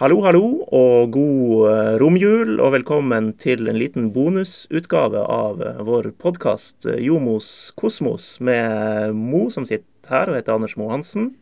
[0.00, 6.08] Hallo, hallo, og god eh, romjul, og velkommen til en liten bonusutgave av eh, vår
[6.22, 11.34] podkast Jomos kosmos, med Mo, som sitter her og heter Anders Mo Hansen.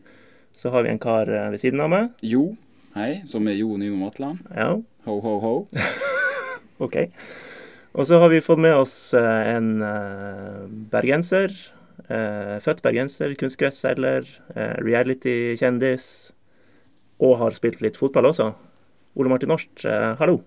[0.51, 2.09] Så har vi en kar eh, ved siden av meg.
[2.19, 2.49] Jo,
[2.97, 4.43] hei, som er Jo Nymo Matland.
[4.51, 4.73] Ja,
[5.07, 5.53] Ho, ho, ho.
[6.85, 6.97] OK.
[7.95, 11.55] Og så har vi fått med oss eh, en eh, bergenser.
[12.09, 16.09] eh, Født bergenser, kunstgresselger, eh, reality-kjendis.
[17.19, 18.51] Og har spilt litt fotball også.
[19.19, 20.39] Ole Martin Norst, eh, hallo.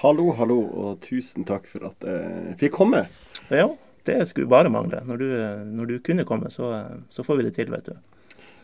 [0.00, 3.06] Hallo, hallo, og tusen takk for at jeg fikk komme.
[3.50, 3.66] Ja,
[4.06, 5.00] det skulle bare mangle.
[5.08, 5.28] Når du,
[5.74, 6.70] når du kunne komme, så,
[7.10, 7.96] så får vi det til, vet du.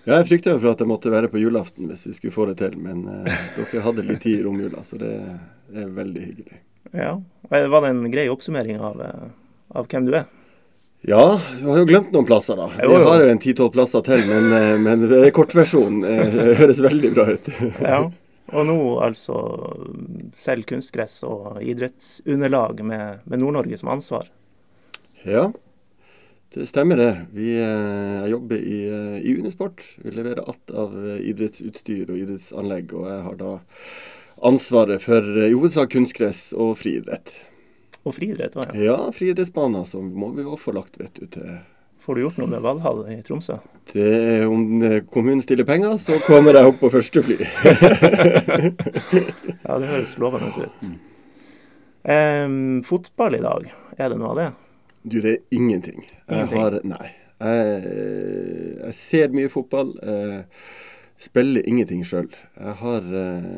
[0.07, 2.61] Ja, jeg frykta for at jeg måtte være på julaften hvis vi skulle få det
[2.61, 5.17] til, men eh, dere hadde litt tid i romjula, så det,
[5.73, 6.61] det er veldig hyggelig.
[6.93, 7.17] Ja.
[7.51, 9.25] Var det en grei oppsummering av, eh,
[9.75, 10.29] av hvem du er?
[11.09, 12.67] Ja, du har jo glemt noen plasser, da.
[12.83, 15.05] Vi har jo en ti-tolv plasser til, men, eh, men
[15.35, 17.51] kortversjonen eh, høres veldig bra ut.
[17.95, 18.07] Ja.
[18.55, 19.37] Og nå altså
[20.39, 24.29] selv kunstgress og idrettsunderlag med, med Nord-Norge som ansvar.
[25.27, 25.49] Ja,
[26.55, 27.11] det stemmer det.
[27.35, 28.83] Vi, eh, jeg jobber i,
[29.23, 29.83] i Unisport.
[30.03, 33.53] Vi leverer alt av idrettsutstyr og idrettsanlegg, og jeg har da
[34.47, 37.35] ansvaret for i hovedsak kunstgress og friidrett.
[38.07, 38.85] Og friidrett òg, ja.
[38.93, 41.57] Ja, friidrettsbaner så må vi også få lagt, vet du, til
[42.07, 43.57] Får du gjort noe med Valhall i Tromsø?
[43.91, 44.63] det, Om
[45.11, 47.35] kommunen stiller penger, så kommer jeg opp på første fly.
[49.67, 50.87] Ja, det høres lovende ut.
[52.07, 53.67] Um, fotball i dag,
[53.99, 54.49] er det noe av det?
[55.03, 56.05] Du, det er ingenting.
[56.07, 56.61] Jeg Ingenting?
[56.63, 57.09] har Nei.
[57.43, 57.81] Jeg,
[58.87, 59.91] jeg ser mye fotball.
[60.03, 60.39] eh,
[61.21, 62.31] spiller ingenting sjøl.
[62.61, 63.51] Jeg har eh,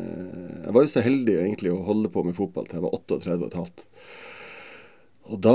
[0.64, 3.36] Jeg var jo så heldig egentlig å holde på med fotball til jeg var 38
[3.36, 3.86] og et halvt.
[5.28, 5.52] Og da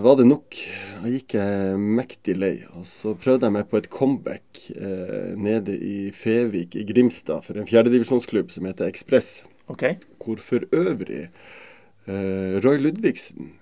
[0.00, 0.56] var det nok.
[1.02, 2.54] Da gikk jeg mektig lei.
[2.78, 7.60] Og så prøvde jeg meg på et comeback eh, nede i Fevik i Grimstad for
[7.60, 9.42] en fjerdedivisjonsklubb som heter Ekspress.
[9.72, 9.98] Okay.
[10.22, 13.52] Hvor for øvrig eh, Roy Ludvigsen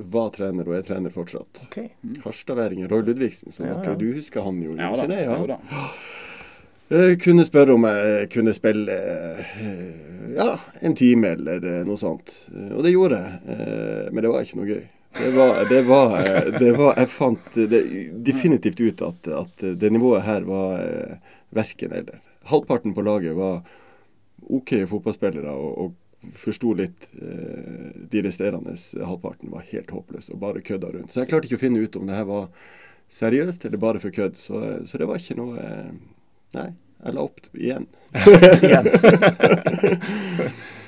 [0.00, 1.64] var trener og er trener fortsatt.
[1.66, 1.80] ok.
[2.24, 3.94] Harstadværingen Roy Ludvigsen, som Ja, ja.
[3.98, 4.76] du husker han jo?
[4.78, 5.18] Ja ikke det?
[5.26, 5.34] Ja.
[5.42, 5.58] Jo da.
[6.90, 9.82] Jeg kunne spørre om jeg kunne spille eh,
[10.38, 10.48] ja,
[10.86, 12.32] en time eller eh, noe sånt.
[12.54, 14.82] Eh, Og det gjorde jeg, eh, men det var ikke noe gøy.
[15.18, 17.48] Det var, det var, eh, det var Jeg fant
[18.24, 21.16] definitivt ut at, at det nivået her var eh,
[21.56, 22.20] verken eller.
[22.50, 23.60] Halvparten på laget var
[24.48, 27.08] OK fotballspillere og, og forsto litt.
[27.20, 31.12] eh, De resterende halvparten var helt håpløse og bare kødda rundt.
[31.12, 32.46] Så jeg klarte ikke å finne ut om det her var
[33.10, 34.38] seriøst eller bare for kødd.
[34.38, 35.90] Så, så det var ikke noe eh,
[36.54, 36.68] Nei,
[37.04, 37.86] jeg la opp igjen.
[38.66, 38.86] Igjen.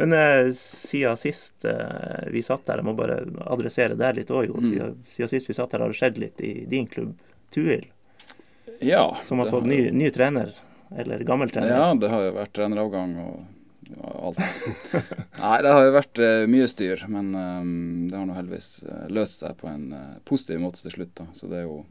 [0.00, 3.18] Men eh, siden sist eh, vi satt der, jeg må bare
[3.52, 4.56] adressere der litt òg, Jo.
[4.56, 4.70] Mm.
[4.70, 7.18] Siden, siden sist vi satt her, har det skjedd litt i din klubb,
[7.52, 7.84] Tuil,
[8.80, 9.04] Ja.
[9.26, 10.54] som har fått ny, ny trener.
[10.96, 11.68] Eller gammel trener.
[11.68, 13.44] Ja, det har jo vært treneravgang og
[13.90, 14.40] ja, alt.
[15.42, 17.72] Nei, det har jo vært eh, mye styr, men um,
[18.08, 21.12] det har nå heldigvis eh, løst seg på en uh, positiv måte til slutt.
[21.20, 21.28] da.
[21.36, 21.82] Så det er jo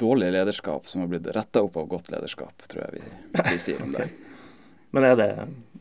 [0.00, 3.84] dårlig lederskap som har blitt retta opp av godt lederskap, tror jeg vi, vi sier
[3.84, 4.08] om det.
[4.96, 5.30] Men er det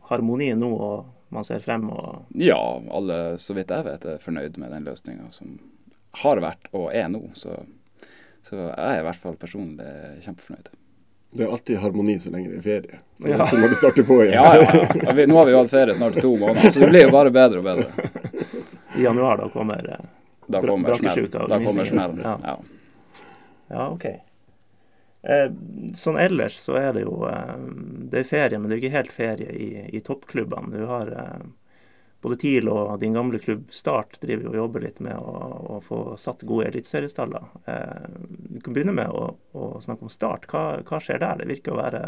[0.10, 2.60] harmoni nå, og man ser frem og Ja,
[2.94, 5.56] alle, så vidt jeg vet, er fornøyd med den løsninga som
[6.22, 7.22] har vært og er nå.
[7.40, 7.56] Så,
[8.46, 9.88] så jeg er i hvert fall personlig
[10.26, 10.70] kjempefornøyd.
[11.36, 13.00] Det er alltid harmoni så lenge det er ferie.
[13.20, 13.48] For Ja.
[13.52, 14.38] Så må du starte på igjen.
[14.38, 15.26] Ja, ja, ja.
[15.28, 17.60] Nå har vi jo hatt ferie snart to måneder, så det blir jo bare bedre
[17.60, 18.12] og bedre.
[18.96, 20.06] i januar da kommer eh,
[20.48, 21.28] Da kommer smell.
[21.34, 22.22] Da kommer smellen.
[22.22, 22.24] smell.
[22.24, 22.38] Ja.
[22.44, 22.58] Ja.
[23.68, 24.06] Ja, OK.
[25.26, 25.52] Eh,
[25.98, 27.54] sånn ellers så er det jo eh,
[28.12, 30.70] Det er ferie, men det er jo ikke helt ferie i, i toppklubbene.
[30.78, 31.46] Du har eh,
[32.22, 35.34] både TIL og din gamle klubb Start driver og jobber litt med å,
[35.78, 37.52] å få satt gode eliteseriestaller.
[37.66, 40.48] Du kan begynne med å, å snakke om Start.
[40.50, 41.42] Hva, hva skjer der?
[41.42, 42.04] Det virker å være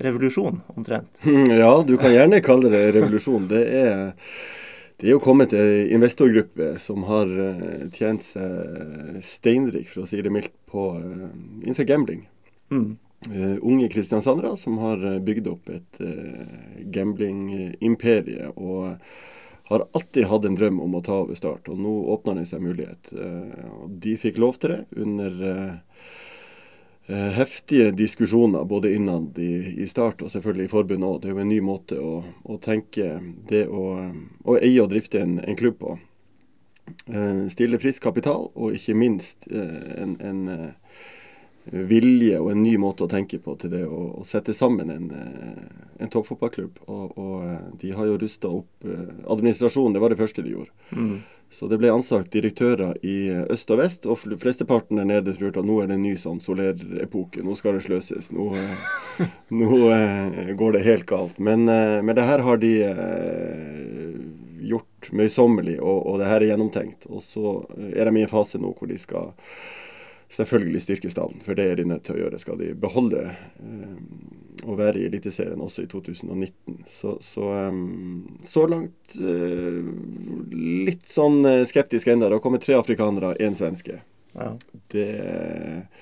[0.00, 1.18] revolusjon, omtrent.
[1.62, 3.48] Ja, du kan gjerne kalle det revolusjon.
[3.50, 4.12] Det er,
[5.00, 10.20] det er jo kommet en investorgruppe som har eh, tjent seg steinrik, for å si
[10.20, 11.30] det mildt, på, eh,
[11.64, 12.26] innenfor gambling.
[12.70, 12.90] Mm.
[13.28, 16.44] Uh, unge kristiansandere som har bygd opp et uh,
[16.92, 18.46] gambling-imperie.
[18.56, 18.94] Og
[19.70, 22.64] har alltid hatt en drøm om å ta over Start, og nå åpner det seg
[22.64, 23.12] mulighet.
[23.12, 25.36] Uh, de fikk lov til det under
[27.10, 31.16] heftige diskusjoner både innad i, i Start og selvfølgelig i forbundet òg.
[31.22, 32.12] Det er jo en ny måte å,
[32.44, 33.16] å tenke
[33.50, 33.84] det å,
[34.44, 35.96] å eie og drifte en, en klubb på.
[37.06, 41.02] Eh, stille frisk kapital, og ikke minst eh, en, en, eh,
[41.70, 45.10] vilje og en ny måte å tenke på til det å, å sette sammen en,
[45.14, 46.80] eh, en toppfotballklubb.
[46.86, 48.88] Og, og, eh, de har jo rusta opp
[49.30, 50.74] administrasjonen, det var det første de gjorde.
[50.96, 51.20] Mm.
[51.50, 53.16] Så det ble ansatt direktører i
[53.50, 56.38] øst og vest, og flesteparten der nede tror at nå er det en ny sånn
[56.42, 57.42] solerepoke.
[57.42, 58.30] Nå skal det sløses.
[58.30, 58.52] Nå,
[59.60, 59.80] nå
[60.60, 61.40] går det helt galt.
[61.42, 62.72] Men, men det her har de
[64.70, 67.10] gjort møysommelig, og, og det her er gjennomtenkt.
[67.10, 67.54] Og så
[67.90, 69.32] er de i en fase nå hvor de skal
[70.30, 72.40] selvfølgelig styrke stallen, for det er de nødt til å gjøre.
[72.42, 73.96] Skal de beholde eh,
[74.64, 76.80] å være i Eliteserien også i 2019.
[76.90, 79.80] Så, så, um, så langt uh,
[80.88, 82.28] litt sånn eh, skeptisk ennå.
[82.28, 84.00] Det har kommet tre afrikanere, én svenske.
[84.36, 84.52] Ja.
[84.92, 85.08] Det,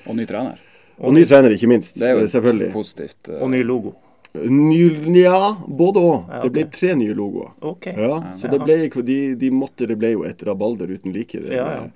[0.07, 0.61] og ny trener.
[0.99, 1.97] Og ny trener, ikke minst.
[1.99, 2.73] Det er jo selvfølgelig.
[2.75, 3.31] positivt.
[3.39, 3.95] Og ny logo.
[4.35, 4.81] Ny,
[5.17, 6.17] ja, både òg.
[6.29, 7.55] Ja, Det ble tre nye logoer.
[7.65, 7.87] OK.
[7.97, 11.41] Ja, så det ble, de, de måtte, det ble jo et rabalder uten like.
[11.41, 11.87] Det, Ja, ja.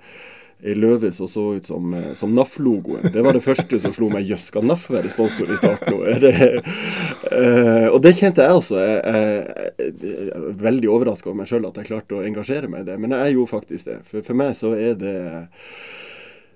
[0.63, 3.09] Ei løve som så ut som, eh, som NAF-logoen.
[3.11, 4.27] Det var det første som slo meg.
[4.29, 6.03] Jøss, skal NAF være sponsor i starten nå?
[7.33, 8.77] Eh, og det kjente jeg også.
[8.77, 8.99] Jeg,
[9.81, 12.97] er veldig overraska over meg sjøl at jeg klarte å engasjere meg i det.
[13.01, 13.99] Men jeg gjorde faktisk det.
[14.09, 15.13] For, for meg så er det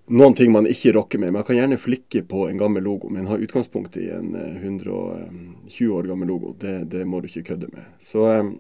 [0.07, 1.33] noen ting man ikke rokker med.
[1.35, 5.91] Man kan gjerne flikke på en gammel logo, men ha utgangspunkt i en eh, 120
[5.97, 6.53] år gammel logo.
[6.59, 7.89] Det, det må du ikke kødde med.
[7.99, 8.53] Så eh,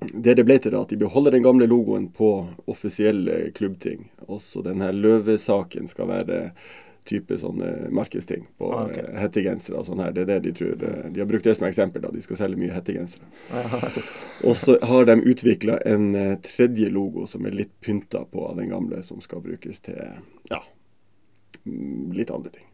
[0.00, 2.30] det det ble til, da, at de beholder den gamle logoen på
[2.70, 4.06] offisielle klubbting.
[4.28, 6.38] Også denne løvesaken skal være
[7.08, 8.96] type sånne markedsting på Ah, ok.
[8.96, 10.12] eh, hettegensere og sånn her.
[10.12, 10.82] Det er det de tror.
[10.84, 12.10] eh, De har brukt det som eksempel, da.
[12.12, 13.24] De skal selge mye hettegensere.
[14.44, 18.56] Og så har de utvikla en eh, tredje logo som er litt pynta på av
[18.60, 19.96] den gamle, som skal brukes til
[20.50, 20.60] ja,
[21.66, 22.66] mm, litt andre ting.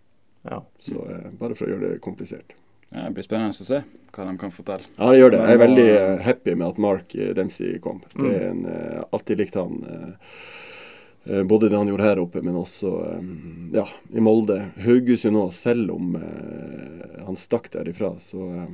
[0.47, 0.61] Ja.
[0.79, 2.55] Så eh, bare for å gjøre det komplisert.
[2.93, 3.81] Ja, det blir spennende å se
[4.15, 4.87] hva de kan fortelle.
[4.97, 5.41] Ja, det gjør det.
[5.43, 8.01] Jeg er veldig eh, happy med at Mark eh, Dempsey kom.
[8.15, 8.35] Det Mm.
[8.35, 9.75] er en, eh, alltid likt han.
[9.91, 14.71] eh, eh, Både det han gjorde her oppe, men også eh, ja, i Molde.
[14.87, 18.15] Haugesund òg, selv om eh, han stakk derifra.
[18.21, 18.67] Så eh,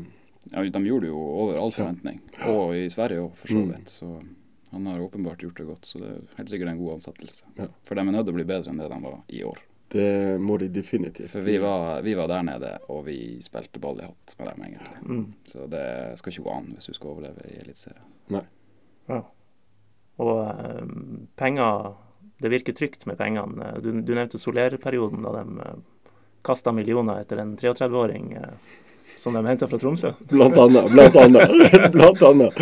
[0.52, 2.20] Ja, de gjorde det jo over all forventning.
[2.50, 3.68] Og i Sverige òg, for så Mm.
[3.72, 3.88] vidt.
[3.88, 4.22] Så
[4.72, 5.84] han har åpenbart gjort det godt.
[5.86, 7.42] Så det er helt sikkert en god ansettelse.
[7.58, 7.66] Ja.
[7.84, 9.58] For de er nødt til å bli bedre enn det de var i år.
[9.92, 11.30] Det må de definitivt.
[11.30, 14.64] For vi var, vi var der nede, og vi spilte ball i hatt med dem,
[14.68, 15.02] egentlig.
[15.04, 15.26] Mm.
[15.52, 15.86] Så det
[16.20, 18.08] skal ikke gå an hvis du skal overleve i Eliteserien.
[19.12, 19.22] ja.
[20.22, 20.86] Og eh,
[21.40, 21.94] penger
[22.42, 23.68] Det virker trygt med pengene.
[23.80, 25.76] Du, du nevnte Soler-perioden, da de uh,
[26.42, 28.72] kasta millioner etter en 33-åring eh,
[29.22, 30.12] som de henta fra Tromsø.
[30.18, 30.92] Blant annet.
[30.92, 31.50] Blant annet.
[31.92, 32.52] blant annet.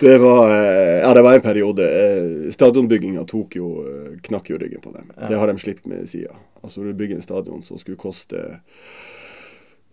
[0.00, 1.84] Det var, eh, ja, det var en periode.
[1.84, 5.12] eh, Stadionbygginga tok jo eh, knakk jo ryggen på dem.
[5.20, 5.28] Ja.
[5.28, 6.32] Det har de slitt med sida.
[6.62, 8.40] Altså, du bygger en stadion som skulle koste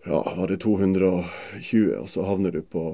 [0.05, 2.85] ja, var det 220, og så havner du på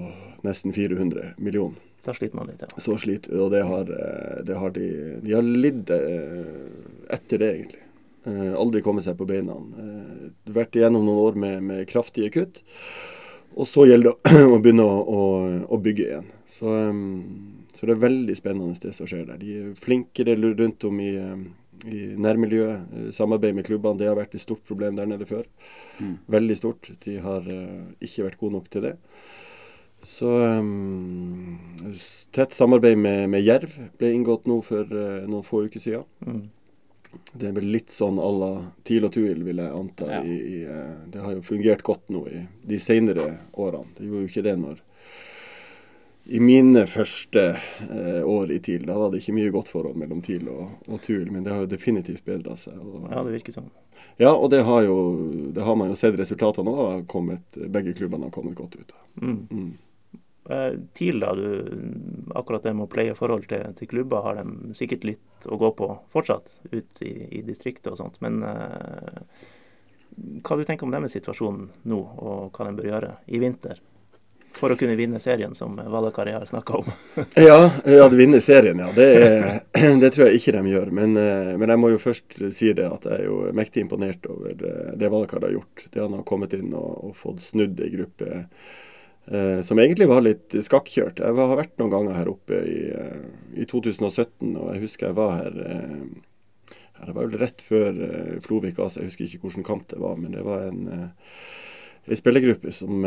[0.42, 1.78] nesten 400 millioner.
[2.06, 2.74] Da sliter man litt, ja.
[2.82, 3.86] Så sliter du, og det har,
[4.46, 4.90] det har de
[5.22, 7.85] De har lidd etter det, egentlig.
[8.26, 9.56] Eh, Aldri kommet seg på beina.
[9.56, 12.64] Eh, Vært igjennom noen år med, med kraftige kutt.
[13.56, 15.22] Og så gjelder det å begynne å, å,
[15.72, 16.32] å bygge igjen.
[16.50, 16.72] Så,
[17.76, 19.40] så det er veldig spennende det som skjer der.
[19.42, 21.14] De er flinkere rundt om i,
[21.86, 22.92] i nærmiljøet.
[22.98, 25.46] Eh, Samarbeid med klubbene, det har vært et stort problem der nede før.
[26.02, 26.18] Mm.
[26.40, 26.92] Veldig stort.
[27.06, 27.50] De har
[28.04, 28.98] ikke vært gode nok til det.
[30.06, 31.56] Så um,
[32.36, 36.06] tett samarbeid med, med Jerv ble inngått nå for uh, noen få uker siden.
[36.22, 36.44] Mm.
[37.34, 38.50] Det er vel litt sånn à la
[38.88, 40.08] TIL og TUIL, vil jeg anta.
[40.12, 40.22] Ja.
[40.24, 43.92] I, i, eh, det har jo fungert godt nå i de senere årene.
[43.98, 44.82] Det gjorde jo ikke det når
[46.26, 50.24] I mine første eh, år i TIL, da var det ikke mye godt forhold mellom
[50.26, 52.80] TIL og, og TUIL, men det har jo definitivt bedra seg.
[52.82, 53.70] Og, Ja, det virker sånn.
[54.18, 54.96] ja, og det har, jo,
[55.54, 57.04] det har man jo sett resultatene av.
[57.70, 59.04] Begge klubbene har kommet godt ut av.
[59.22, 59.42] Mm.
[59.52, 59.74] Mm.
[60.50, 61.24] Eh, TIL,
[62.36, 65.72] akkurat det med å pleie forhold til, til klubber, har de sikkert litt å gå
[65.78, 68.22] på fortsatt, ut i, i distriktet og sånt.
[68.22, 69.50] Men eh,
[70.46, 73.82] hva du tenker om deres situasjon nå, og hva de bør gjøre i vinter?
[74.56, 76.94] For å kunne vinne serien, som Valakari har snakka om.
[77.36, 78.94] Ja, ja, de vinner serien, ja.
[78.96, 80.94] Det, er, det tror jeg ikke de gjør.
[80.96, 84.30] Men, eh, men jeg må jo først si det at jeg er jo mektig imponert
[84.32, 85.88] over eh, det Valakar har gjort.
[85.90, 88.46] Det han har kommet inn og, og fått snudd ei gruppe
[89.32, 91.20] eh, som egentlig var litt skakkjørt.
[91.20, 95.08] Jeg var- har vært noen ganger her oppe i, eh, i 2017, og jeg husker
[95.08, 96.06] jeg var her eh,
[97.06, 100.16] Det var vel rett før eh, Flovik ga jeg husker ikke hvilken kamp det var.
[100.18, 101.08] Men det var en eh,
[102.08, 103.02] en spillergruppe som,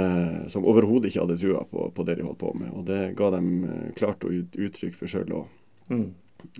[0.51, 2.73] som overhodet ikke hadde trua på, på det de holdt på med.
[2.75, 5.47] Og det ga dem klart ut, uttrykk for sjøl òg.
[5.89, 6.09] Mm.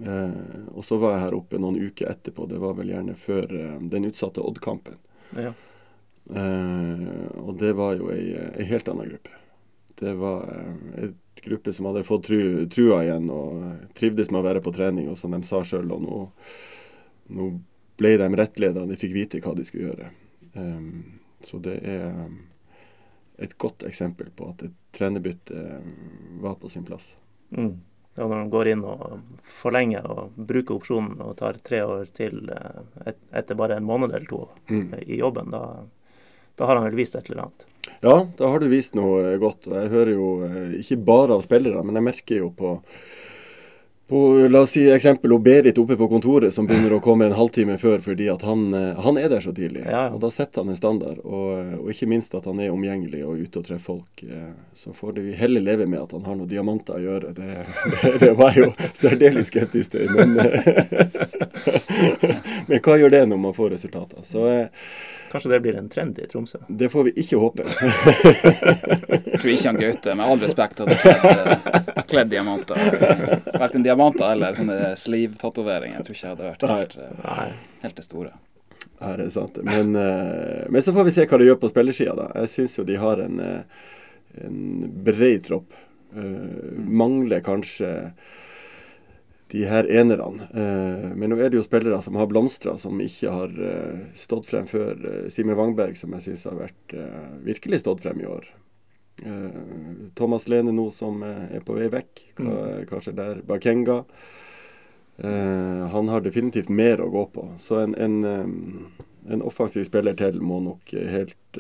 [0.07, 2.47] Eh, og så var jeg her oppe noen uker etterpå.
[2.49, 4.95] Det var vel gjerne før eh, den utsatte Odd-kampen.
[5.35, 5.51] Ja.
[6.31, 7.03] Eh,
[7.43, 9.35] og det var jo ei, ei helt annen gruppe.
[9.99, 12.41] Det var eh, et gruppe som hadde fått tru,
[12.71, 15.91] trua igjen og eh, trivdes med å være på trening, og som de sa sjøl.
[15.95, 16.21] Og nå,
[17.39, 17.49] nå
[17.99, 20.13] ble de rettleda, de fikk vite hva de skulle gjøre.
[20.55, 22.39] Um, så det er um,
[23.39, 25.83] et godt eksempel på at et trenerbytte
[26.43, 27.13] var på sin plass.
[27.55, 27.77] Mm.
[28.19, 29.21] Ja, når man går inn og
[29.61, 34.11] forlenger og bruker opsjonen og tar tre år til eh, et, etter bare en måned
[34.11, 34.95] eller to Mm.
[35.07, 35.87] i jobben, da,
[36.59, 37.69] da har han vel vist et eller annet.
[38.01, 39.67] Ja, da har du vist noe eh, godt.
[39.71, 42.77] Og jeg hører jo eh, ikke bare av spillere, men jeg merker jo på,
[44.09, 47.37] på La oss si eksempel og Berit oppe på kontoret som begynner å komme en
[47.37, 49.83] halvtime før fordi at han, eh, han er der så tidlig.
[49.87, 50.15] Ja, ja.
[50.15, 51.25] Og da setter han en standard.
[51.25, 54.25] Og, og ikke minst at han er omgjengelig og ute og treffer folk.
[54.79, 57.35] Så får vi heller leve med at han har noen diamanter å gjøre.
[57.35, 57.51] Det,
[57.99, 60.15] det, det var jo særdeles skeptisk til.
[60.15, 60.39] Men,
[62.71, 64.23] men hva gjør det når man får resultater?
[64.27, 64.47] Så
[65.33, 66.59] Kanskje det blir en trend i Tromsø?
[66.69, 67.67] det får vi ikke håpe.
[67.69, 72.81] Jeg tror ikke han Gaute, med all respekt, hadde kledd, kledd diamanter.
[73.59, 76.01] Verken diamanter eller sånne sleeve-tatoveringer.
[76.01, 77.49] Jeg tror ikke jeg hadde vært helt, eh, Nei.
[77.85, 78.33] helt det store.
[78.99, 79.59] Ja, det er sant.
[79.63, 82.29] Men, eh, men så får vi se hva de gjør på spillersida, da.
[82.43, 83.85] Jeg syns jo de har en, eh,
[84.45, 84.59] en
[85.07, 85.77] bred tropp.
[86.17, 88.13] Eh, mangler kanskje
[89.51, 90.49] de her enerne.
[90.53, 94.47] Eh, men nå er det jo spillere som har blomstra, som ikke har eh, stått
[94.51, 94.95] frem før.
[95.09, 96.97] Eh, Simen Wangberg, som jeg syns har vært
[97.47, 98.49] virkelig stått frem i år.
[99.25, 99.63] Eh,
[100.19, 103.41] Thomas Lene nå som er på vei vekk, Ka- kanskje der.
[103.49, 104.03] Bakenga.
[105.19, 107.49] Eh, han har definitivt mer å gå på.
[107.59, 108.87] Så en, en,
[109.29, 111.59] en offensiv spiller til må nok helt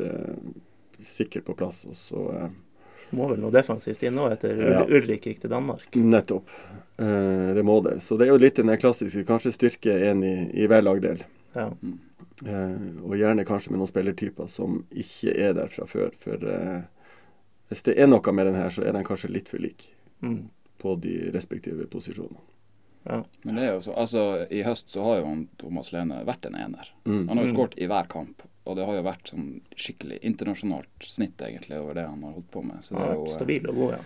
[1.02, 1.85] sikkert på plass.
[1.88, 2.23] Og så
[3.16, 4.83] Må vel noe defensivt inn nå etter Ja.
[4.85, 5.88] Ulrik gikk til Danmark.
[5.97, 6.50] Nettopp.
[6.99, 8.00] Eh, det må det.
[8.02, 11.23] Så det er jo litt den der klassiske, kanskje styrke én i, i hver lagdel.
[11.55, 11.69] Ja.
[12.47, 16.11] Eh, og gjerne kanskje med noen spillertyper som ikke er der fra før.
[16.19, 16.83] For eh,
[17.71, 19.90] hvis det er noe med den her, så er den kanskje litt for lik
[20.21, 20.49] Mm.
[20.83, 22.40] på de respektive posisjonene.
[23.07, 23.21] ja.
[23.45, 26.47] Men det er jo så, altså I høst så har jo han Thomas Lene vært
[26.49, 26.88] en ener.
[27.07, 27.28] Mm.
[27.28, 27.55] Han har jo Mm.
[27.57, 28.43] skåret i hver kamp.
[28.67, 32.50] Og det har jo vært sånn skikkelig internasjonalt snitt egentlig over det han har holdt
[32.50, 32.83] på med.
[32.83, 34.00] Så det er jo eh, stabil og god, ja.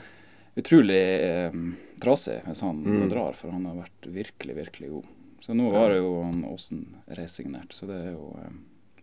[0.57, 1.53] Utrolig eh,
[2.03, 3.09] trasig hvis han Mm.
[3.09, 5.07] drar, for han har vært virkelig, virkelig god.
[5.41, 8.53] Så nå var det jo han Åsen resignert, så det er jo eh,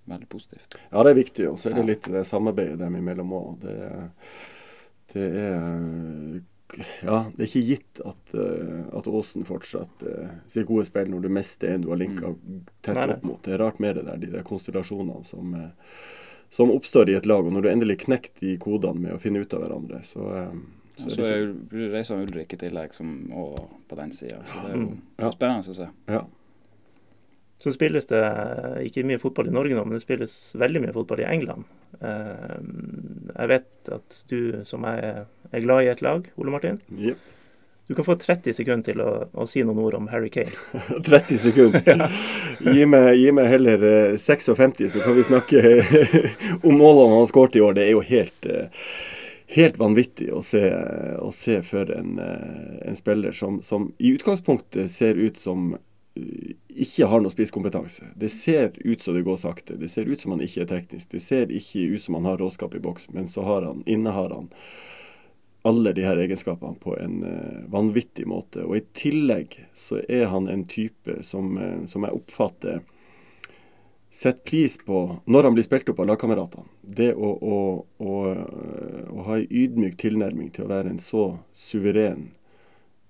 [0.05, 0.77] veldig positivt.
[0.91, 1.49] Ja, det er viktig.
[1.49, 3.59] Og så er det litt det samarbeidet dem imellom òg.
[3.65, 3.75] Det,
[5.13, 6.41] det er
[7.01, 11.23] Ja, det er ikke gitt at, eh, at Åsen fortsatt uh, sier gode spill når
[11.25, 12.35] du mister en du har linka
[12.85, 13.39] tett Nei, opp mot.
[13.43, 15.71] Det er rart med det der, de der konstellasjonene som, eh,
[16.53, 17.41] som oppstår i et lag.
[17.41, 20.53] Og når du endelig knekker de kodene med å finne ut av hverandre, så, eh,
[20.99, 23.55] så er det er jo- reiser Ulrik i tillegg som òg
[23.89, 24.99] på den sida, så det er jo Mm.
[25.19, 25.31] Ja.
[25.31, 25.87] spennende å se.
[26.07, 26.23] Ja.
[27.59, 30.93] Så spilles det eh, ikke mye fotball i Norge nå, men det spilles veldig mye
[30.95, 31.65] fotball i England.
[32.01, 32.59] Eh,
[33.39, 37.17] Jeg vet at du som er, er glad i et lag, Ole Martin, Yep.
[37.89, 40.51] du kan få 30 sekunder til å, å si noen ord om Harry Kane.
[41.03, 42.09] 30 sekunder.
[42.63, 45.59] Gi meg, gi meg heller eh, 56, så kan vi snakke
[46.63, 47.73] om målene han har skåret i år.
[47.75, 48.69] Det er jo helt, eh,
[49.49, 50.61] helt vanvittig å se,
[51.17, 56.53] å se for en, eh, en spiller som, som i utgangspunktet ser ut som eh,
[56.69, 58.11] ikke har noe spisskompetanse.
[58.15, 59.79] Det ser ut som det går sakte.
[59.81, 61.09] Det ser ut som han ikke er teknisk.
[61.15, 64.35] Det ser ikke ut som han har råskap i boks, men så har han, innehar
[64.37, 64.51] han
[65.67, 68.61] alle de her egenskapene på en eh, vanvittig måte.
[68.69, 71.57] Og i tillegg så er han en type som,
[71.89, 72.85] som jeg oppfatter
[74.09, 74.99] setter pris på
[75.29, 76.65] når han blir spilt opp av lagkameratene.
[76.81, 77.57] Det å, å,
[78.01, 78.13] å,
[79.13, 82.31] å ha en ydmyk tilnærming til å være en så suveren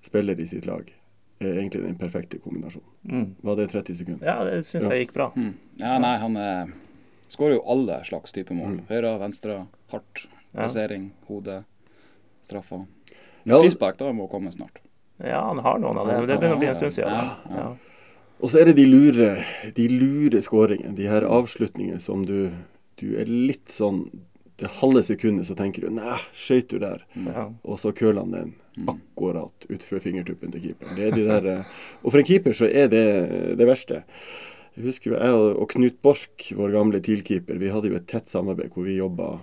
[0.03, 0.87] spiller i sitt lag,
[1.39, 2.89] er egentlig den perfekte kombinasjonen.
[3.07, 3.25] Mm.
[3.47, 4.27] Var det 30 sekunder?
[4.27, 4.91] Ja, det syns Ja.
[4.95, 5.29] jeg gikk bra.
[5.35, 5.53] Mm.
[5.79, 6.73] Ja, nei, han eh,
[7.31, 8.79] skårer jo alle slags type mål.
[8.79, 8.85] Mm.
[8.91, 10.63] Høyre, venstre, hardt, Ja.
[10.63, 11.63] plassering, hode,
[12.43, 12.85] straffer.
[13.45, 14.79] Ja, Frispark da må komme snart.
[15.19, 16.15] Ja, han har noen av det.
[16.27, 17.11] Det begynner å bli en stund siden.
[17.11, 17.75] Ja, ja.
[18.39, 19.33] Og så er det de lure,
[19.75, 20.95] de lure skåringene.
[20.95, 22.49] De her avslutningene som du,
[23.01, 24.05] du er litt sånn
[24.59, 27.05] Det halve sekundet så tenker du Nei, skøyt du der?
[27.15, 27.45] Ja.
[27.63, 28.87] Og så køler han den Mm.
[28.93, 30.95] akkurat utfor fingertuppen til keeperen.
[30.95, 31.63] Det er de der, eh,
[32.03, 34.03] og for en keeper så er det det verste.
[34.77, 38.71] Jeg husker jeg og Knut Borch, vår gamle TIL-keeper, vi hadde jo et tett samarbeid
[38.71, 39.41] hvor vi jobba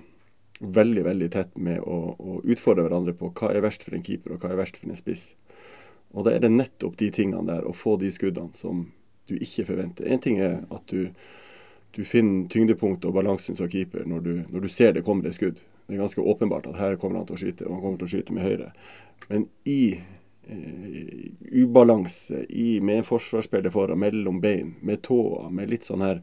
[0.63, 4.33] veldig veldig tett med å, å utfordre hverandre på hva er verst for en keeper,
[4.33, 5.35] og hva er verst for en spiss.
[6.17, 8.87] Og da er det nettopp de tingene der, å få de skuddene som
[9.29, 10.09] du ikke forventer.
[10.09, 11.11] En ting er at du,
[11.93, 15.37] du finner tyngdepunktet og balansen som keeper når du, når du ser det kommer et
[15.37, 15.61] skudd.
[15.87, 18.09] Det er ganske åpenbart at her kommer han til å skyte, og han kommer til
[18.09, 18.71] å skyte med høyre.
[19.29, 21.27] Men i eh,
[21.63, 26.23] ubalanse, i, med forsvarsspillet foran, mellom bein, med tåa, med litt sånn her,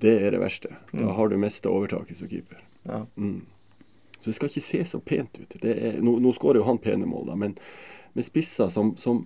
[0.00, 0.78] det er det verste.
[0.94, 2.62] Da har du mista overtaket som keeper.
[2.88, 3.02] Ja.
[3.18, 3.42] Mm.
[4.18, 5.58] Så det skal ikke se så pent ut.
[5.60, 7.58] Det er, nå, nå skårer jo han pene mål, da, men
[8.14, 9.24] med spisser som, som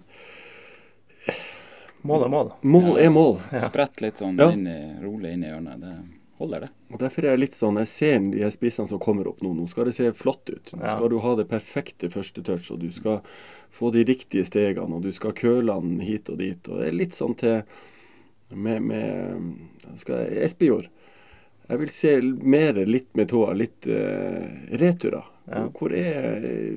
[2.07, 2.52] Mål er mål.
[2.62, 3.40] Mål er mål.
[3.52, 3.64] Ja.
[3.68, 4.52] Sprett litt sånn Ja.
[4.54, 5.80] inn i, rolig inn i hjørnet.
[5.83, 5.95] Det,
[6.38, 6.68] holder det.
[6.95, 9.50] Og Derfor er jeg litt sånn, jeg ser de her spissene som kommer opp nå.
[9.59, 10.71] Nå skal det se flott ut.
[10.76, 10.95] Nå Ja.
[10.97, 13.21] skal du ha det perfekte første touch, og du skal
[13.75, 16.68] få de riktige stegene, og du skal køle den hit og dit.
[16.68, 17.62] Og det er litt sånn til
[18.54, 19.59] med, med
[19.97, 20.87] skal jeg, Espejord.
[21.68, 24.47] Jeg vil se mer litt med tåa, litt uh,
[24.78, 25.25] returer.
[25.45, 25.68] Hvor, Ja.
[25.68, 26.76] hvor er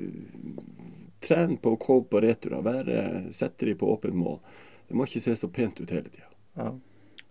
[1.22, 2.64] Tren på å gå på returer.
[2.66, 3.02] Være,
[3.36, 4.40] sette de på åpent mål.
[4.88, 6.28] Det må ikke se så pent ut hele tida.
[6.58, 6.72] Ja.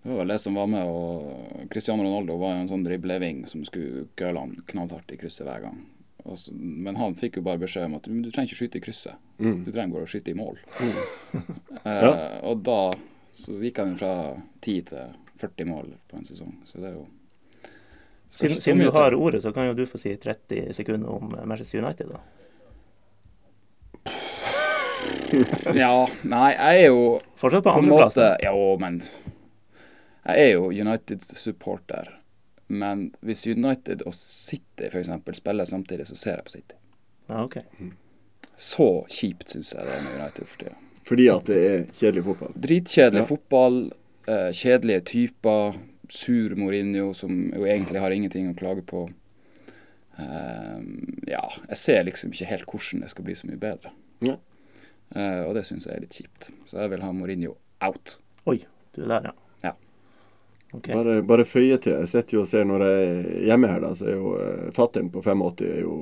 [0.02, 3.64] Det var vel det som var med, og Cristiano Ronaldo var en sånn dribleving som
[3.68, 5.82] skulle køle han knallhardt i krysset hver gang.
[6.36, 9.26] Så, men han fikk jo bare beskjed om at du, trenger ikke skyte i krysset,
[9.40, 9.62] Mm.
[9.64, 10.58] du trenger bare å skyte i mål.
[11.84, 12.10] eh, Ja.
[12.48, 12.90] Og da
[13.36, 14.12] så gikk han fra
[14.60, 17.06] 10 til 40 mål på en sesong, så det er jo
[18.30, 21.44] Siden, siden du har ordet, så kan jo du få si 30 sekunder om eh,
[21.44, 22.20] Manchester United, da.
[25.82, 28.16] Ja, nei, jeg er jo Fortsatt på på en andreplass.
[28.16, 29.00] måte men
[30.26, 32.10] Jeg er jo United-supporter.
[32.68, 35.08] Men hvis United og City f.eks.
[35.36, 36.76] spiller samtidig, så ser jeg på City.
[37.28, 37.56] Ah, ok.
[38.60, 40.76] Så kjipt syns jeg det er med United for tida.
[41.08, 42.52] Fordi at det er kjedelig fotball.
[42.68, 43.26] Dritkjedelig Ja.
[43.26, 43.78] fotball,
[44.28, 45.78] eh, kjedelige typer,
[46.10, 49.08] sur Mourinho som jo egentlig har ingenting å klage på.
[50.18, 50.80] Eh,
[51.30, 53.90] ja, jeg ser liksom ikke helt hvordan det skal bli så mye bedre.
[54.26, 54.36] Ja.
[55.16, 56.50] Eh, og det syns jeg er litt kjipt.
[56.70, 58.16] Så jeg vil ha Mourinho out.
[58.46, 58.60] Oi,
[58.94, 59.32] du er der, ja.
[59.70, 59.72] Ja.
[60.72, 60.86] Ok.
[60.92, 61.96] Bare, bare føye til.
[61.98, 64.68] Jeg sitter jo og ser når jeg er hjemme her, da, så er jo uh,
[64.76, 65.94] fattern på 85 er jo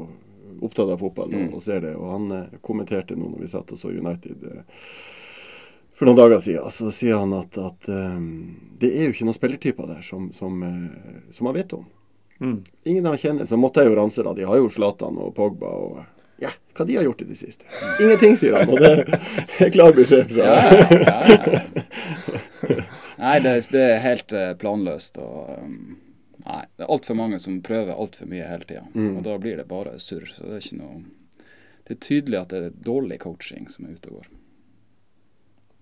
[0.61, 1.53] opptatt av fotball Mm.
[1.55, 1.95] og ser det.
[1.97, 4.83] Og han uh, kommenterte nå når vi satt og så United uh,
[5.97, 6.69] for noen dager siden.
[6.75, 8.29] Så sier han at, at um,
[8.79, 10.61] det er jo ikke noen spillertyper der som, som,
[11.35, 11.87] som han vet om.
[12.39, 12.61] Mm.
[12.85, 13.49] Ingen han kjenner.
[13.49, 14.35] Så måtte jeg jo ranse, da.
[14.37, 15.97] De har jo Zlatan og Pogba og
[16.43, 17.65] ja, hva de har gjort i det siste?
[18.01, 18.69] Ingenting, sier han.
[18.71, 19.21] Og det
[19.67, 22.83] er klar beskjed fra Ja, ja, ja.
[23.19, 25.19] Nei, det, det er helt eh, planløst.
[25.19, 25.97] og um,
[26.45, 28.85] Nei, det er altfor mange som prøver altfor mye hele tida.
[28.95, 29.17] Mm.
[29.19, 30.29] Og da blir det bare surr.
[30.31, 31.01] Så det er ikke noe
[31.89, 34.29] Det er tydelig at det er dårlig coaching som er ute og går.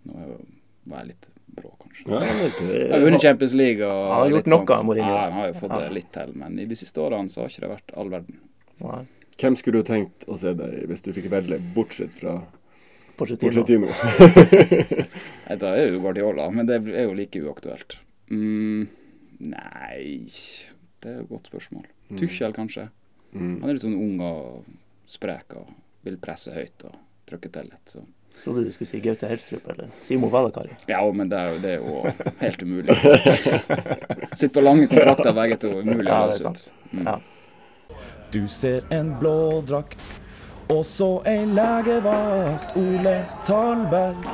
[0.06, 0.44] Nå er jo-
[0.86, 2.04] være litt brå, kanskje.
[2.06, 5.10] Ja, det, Jeg har vunnet Champions League og Han har gjort noe, Mourinho.
[5.12, 5.80] Ja, han har jo fått Ja.
[5.82, 6.32] det litt til.
[6.38, 8.38] Men i de siste årene så har ikke det vært all verden.
[8.80, 9.00] Nei.
[9.36, 12.38] Hvem skulle du tenkt å se deg hvis du fikk velge, bortsett fra
[13.16, 13.90] Porcetino?
[15.60, 17.98] Da er jo Guardiola, men det er jo like uaktuelt.
[18.32, 18.88] Mm,
[19.52, 21.84] nei Det er jo et godt spørsmål.
[22.16, 22.88] Tuchel, kanskje.
[23.36, 23.60] Mm.
[23.60, 24.66] Han er litt sånn ung og
[25.10, 25.70] sprek og
[26.06, 26.96] vil presse høyt og
[27.28, 27.92] trykke til litt.
[27.92, 28.02] Så.
[28.42, 30.74] Trodde du skulle si Gaute Helstrup eller Simo Valakari.
[30.90, 32.96] Ja, men det er jo, det er jo helt umulig.
[34.36, 35.72] Sitter på lange kontrakter begge to.
[35.80, 36.66] Umulig Ja, å er løse ut.
[36.92, 37.08] Mm.
[37.08, 37.16] Ja.
[38.32, 40.20] Du ser en blå drakt,
[40.68, 44.26] og så ei legevakt, Ole Talberg.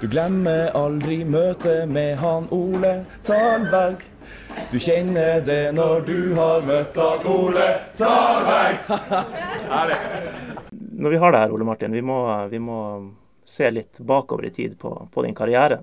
[0.00, 4.02] Du glemmer aldri møtet med han Ole Talberg.
[4.72, 8.78] Du kjenner det når du har møtt han Ole Talberg.
[11.00, 12.18] Når vi har det her, Ole Martin, vi må,
[12.52, 12.80] vi må
[13.44, 15.78] se litt bakover i tid på, på din karriere.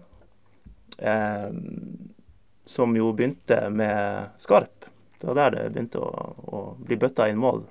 [0.98, 1.50] Eh,
[2.66, 4.77] som jo begynte med Skarp.
[5.18, 6.12] Det var der det begynte å,
[6.46, 7.64] å bli bøtta inn mål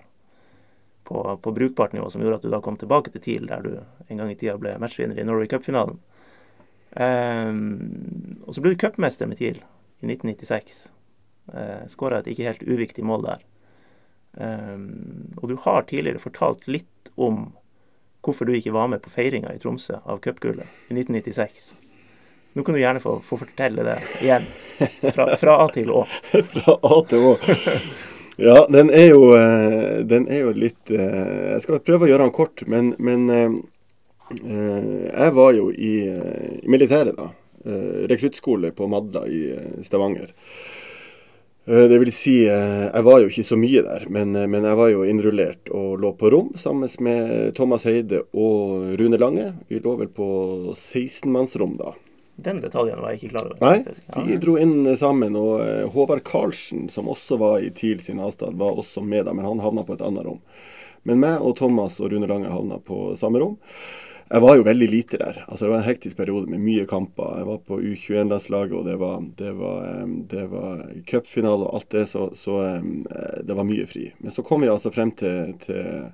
[1.06, 3.72] på, på brukbart nivå, som gjorde at du da kom tilbake til TIL, der du
[4.08, 6.00] en gang i tida ble matchvinner i Norway Cup-finalen.
[6.96, 10.86] Um, og så ble du cupmester med TIL i 1996.
[11.52, 13.46] Uh, Skåra et ikke helt uviktig mål der.
[14.36, 17.52] Um, og du har tidligere fortalt litt om
[18.26, 21.74] hvorfor du ikke var med på feiringa i Tromsø av cupgullet i 1996.
[22.56, 24.46] Nå kan du gjerne få, få fortelle det igjen,
[25.12, 26.06] fra, fra A til Å.
[26.54, 27.32] Fra A til Å.
[28.36, 32.26] Ja, den er jo, eh, den er jo litt eh, Jeg skal prøve å gjøre
[32.26, 33.54] den kort, men, men eh,
[34.36, 35.92] jeg var jo i,
[36.68, 37.30] militæret, da.
[38.06, 39.40] Rekruttskole på Madla i
[39.82, 40.28] Stavanger.
[41.66, 45.02] Det vil si, jeg var jo ikke så mye der, men, men jeg var jo
[45.06, 49.48] innrullert og lå på rom sammen med Thomas Heide og Rune Lange.
[49.66, 50.28] Vi lå vel på
[50.76, 51.96] 16-mannsrom da.
[52.36, 53.60] Den detaljen var jeg ikke klar over.
[53.64, 53.96] Nei.
[54.12, 58.20] Ja, vi dro inn sammen, og eh, Håvard Karlsen, som også var i TIL sin
[58.20, 60.42] avstand, var også med da, men han havna på et annet rom.
[61.08, 63.56] Men meg og Thomas og Rune Lange havna på samme rom.
[64.26, 65.36] Jeg var jo veldig lite der.
[65.46, 67.36] altså Det var en hektisk periode med mye kamper.
[67.38, 69.84] Jeg var på U21-landslaget, og det var, det var,
[70.32, 74.10] det var cupfinale og alt det, så, så eh, det var mye fri.
[74.18, 76.10] Men så kom vi altså frem til, til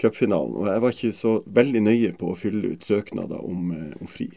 [0.00, 3.94] cupfinalen, og jeg var ikke så veldig nøye på å fylle ut søknader om, eh,
[4.00, 4.30] om fri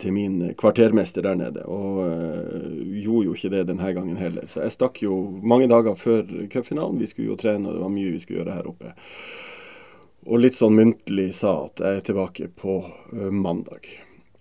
[0.00, 4.46] til min kvartermester der nede, og øh, gjorde jo ikke det denne gangen heller.
[4.50, 6.98] Så jeg stakk jo mange dager før cupfinalen.
[7.00, 8.94] Vi skulle jo trene, og det var mye vi skulle gjøre her oppe.
[10.26, 12.80] Og litt sånn muntlig sa at jeg er tilbake på
[13.14, 13.86] øh, mandag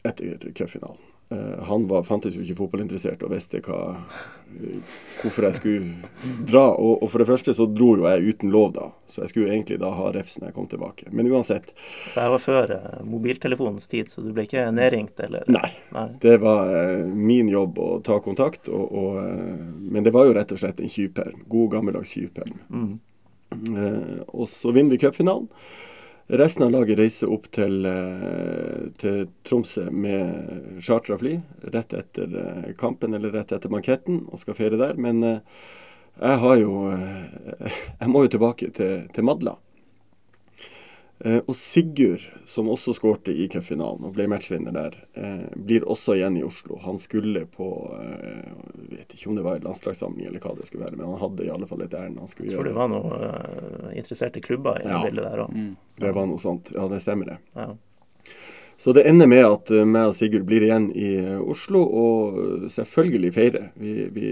[0.05, 1.01] etter cupfinalen.
[1.33, 4.44] Uh, han var, fantes jo ikke fotballinteressert og visste hva, eh,
[5.21, 5.93] hvorfor jeg skulle
[6.47, 6.63] dra.
[6.73, 9.53] Og, og, for det første så dro jo jeg uten lov da, så jeg skulle
[9.53, 11.09] egentlig da ha refs når jeg kom tilbake.
[11.11, 11.73] Men uansett.
[12.13, 12.75] Det var før
[13.07, 15.47] mobiltelefonens tid, så du ble ikke nedringt, eller?
[15.51, 15.71] Nei.
[15.95, 16.07] Nei.
[16.21, 19.65] Det var eh, min jobb å ta kontakt, og, og, eh,
[19.95, 21.43] men det var jo rett og slett en tjuvperm.
[21.51, 22.61] God, gammeldags tjuvperm.
[22.69, 22.95] Mm.
[23.55, 25.49] Eh, og så vinner vi cupfinalen.
[26.27, 31.35] Resten av laget reiser opp til, eh, til Tromsø med chartra fly
[31.69, 34.97] rett etter eh, kampen eller rett etter banketten og skal feire der.
[34.97, 35.37] Men eh,
[36.17, 36.73] jeg har jo
[38.01, 39.53] Jeg må jo tilbake til, til Madla.
[41.19, 46.17] Eh, og Sigurd, som også skårte i cupfinalen og ble matchvinner der, eh, blir også
[46.17, 46.75] igjen i Oslo.
[46.83, 48.51] Han skulle på eh,
[48.89, 51.45] Jeg vet ikke om det var landslagssamling eller hva det skulle være, men han hadde
[51.45, 52.57] i alle fall et ærend han skulle gjøre.
[52.57, 55.01] Jeg tror det var noen interesserte klubber i ja.
[55.07, 55.55] bildet der òg.
[55.55, 55.73] Mm.
[56.03, 56.71] Det var noe sånt.
[56.75, 57.39] Ja, det stemmer det.
[57.55, 57.69] Ja.
[58.77, 63.69] Så det ender med at meg og Sigurd blir igjen i Oslo og selvfølgelig feire.
[63.79, 64.31] Vi, vi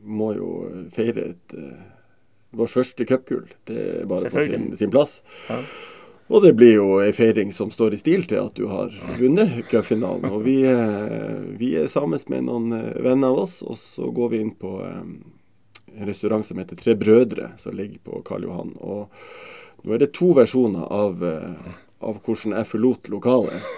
[0.00, 0.48] må jo
[0.96, 1.58] feire et
[2.58, 3.48] vår første cupgull.
[3.68, 5.20] Det er bare på sin, sin plass.
[5.48, 5.60] Ja.
[6.32, 9.58] Og det blir jo ei feiring som står i stil til at du har vunnet
[9.68, 10.30] cupfinalen.
[10.32, 10.56] Og vi,
[11.60, 14.78] vi, er sammen med noen eh, venner av oss, og så går vi inn på
[14.80, 15.18] um,
[15.92, 18.72] en restaurant som heter Tre Brødre, som ligger på Karl Johan.
[18.80, 21.20] Og nå er det to versjoner av,
[22.00, 23.74] av hvordan jeg forlot lokalet.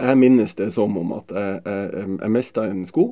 [0.00, 3.10] Jeg minnes det som om at jeg, jeg, jeg mista en sko.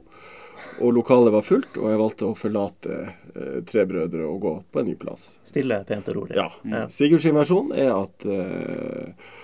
[0.80, 4.82] Og lokalet var fullt, og jeg valgte å forlate eh, Tre brødre og gå på
[4.82, 5.34] en ny plass.
[5.48, 6.36] Stille, pent og rolig.
[6.38, 6.48] Ja.
[6.68, 6.84] ja.
[6.92, 9.34] Sigurds versjon er at, eh,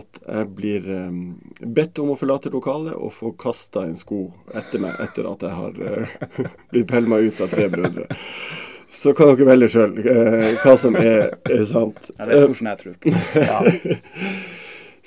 [0.00, 1.20] at jeg blir eh,
[1.60, 5.58] bedt om å forlate lokalet og få kasta en sko etter meg etter at jeg
[5.60, 6.16] har eh,
[6.72, 8.08] blitt pælma ut av Tre brødre.
[8.90, 12.08] Så kan dere velge sjøl eh, hva som er, er sant.
[12.16, 13.18] Det er hvordan jeg tror på.
[13.50, 13.60] Ja.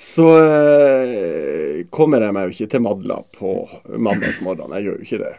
[0.04, 3.52] Så eh, kommer jeg meg jo ikke til Madla på
[3.88, 4.74] mandagsmorgenen.
[4.78, 5.34] Jeg gjør jo ikke det.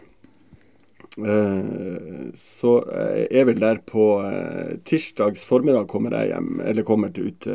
[1.16, 7.12] Eh, så jeg er vel der på eh, tirsdags formiddag kommer jeg hjem, eller kommer
[7.14, 7.48] til ut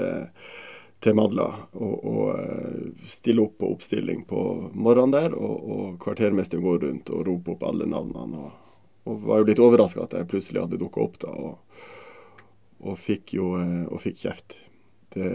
[1.01, 4.41] til Madla og, og eh, stiller opp på oppstilling på
[4.73, 5.37] morgenen der.
[5.37, 8.47] Og, og kvartermesteren går rundt og roper opp alle navnene.
[8.47, 11.79] Og, og var jo litt overraska at jeg plutselig hadde dukka opp da, og,
[12.81, 14.57] og, fikk jo og fikk kjeft.
[15.13, 15.29] Det,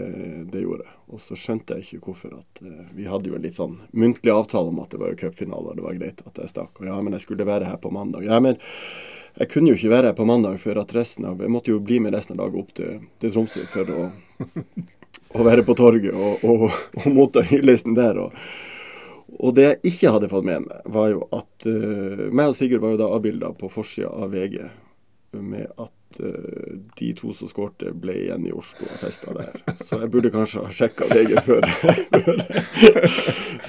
[0.49, 0.93] det, gjorde jeg.
[1.13, 4.33] Og så skjønte jeg ikke hvorfor at uh, Vi hadde jo en litt sånn muntlig
[4.33, 6.79] avtale om at det var jo cupfinale, og det var greit at jeg stakk.
[6.81, 8.25] Og ja, men jeg skulle være her på mandag.
[8.25, 8.57] Ja, men
[9.37, 11.83] jeg kunne jo ikke være her på mandag for at resten av Jeg måtte jo
[11.83, 14.07] bli med resten av laget opp til, til Tromsø for å,
[15.37, 16.65] å, være på torget og, og,
[17.03, 18.17] og motta hyllesten der.
[18.23, 18.33] Og,
[19.37, 22.81] og, det jeg ikke hadde fått med meg, var jo at uh, meg og Sigurd
[22.81, 24.57] var jo da avbilda på forsida av VG
[25.37, 25.93] med at
[26.99, 29.57] de to som skårte, ble igjen i Oslo og festa der.
[29.81, 31.67] Så jeg burde kanskje ha sjekka VG før.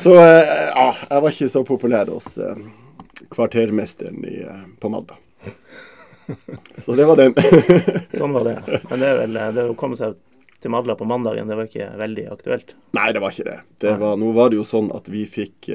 [0.02, 2.54] så uh, ja, jeg var ikke så populær hos uh,
[3.34, 4.38] kvartermesteren i,
[4.80, 5.18] på Madda.
[6.78, 7.34] Så det var den.
[8.18, 8.56] sånn var det.
[8.90, 10.16] Men det er vel det å komme seg
[10.62, 12.72] til Madla på mandagen, det var ikke veldig aktuelt?
[12.96, 13.60] Nei, det var ikke det.
[13.84, 15.68] det var, nå var det jo sånn at vi fikk,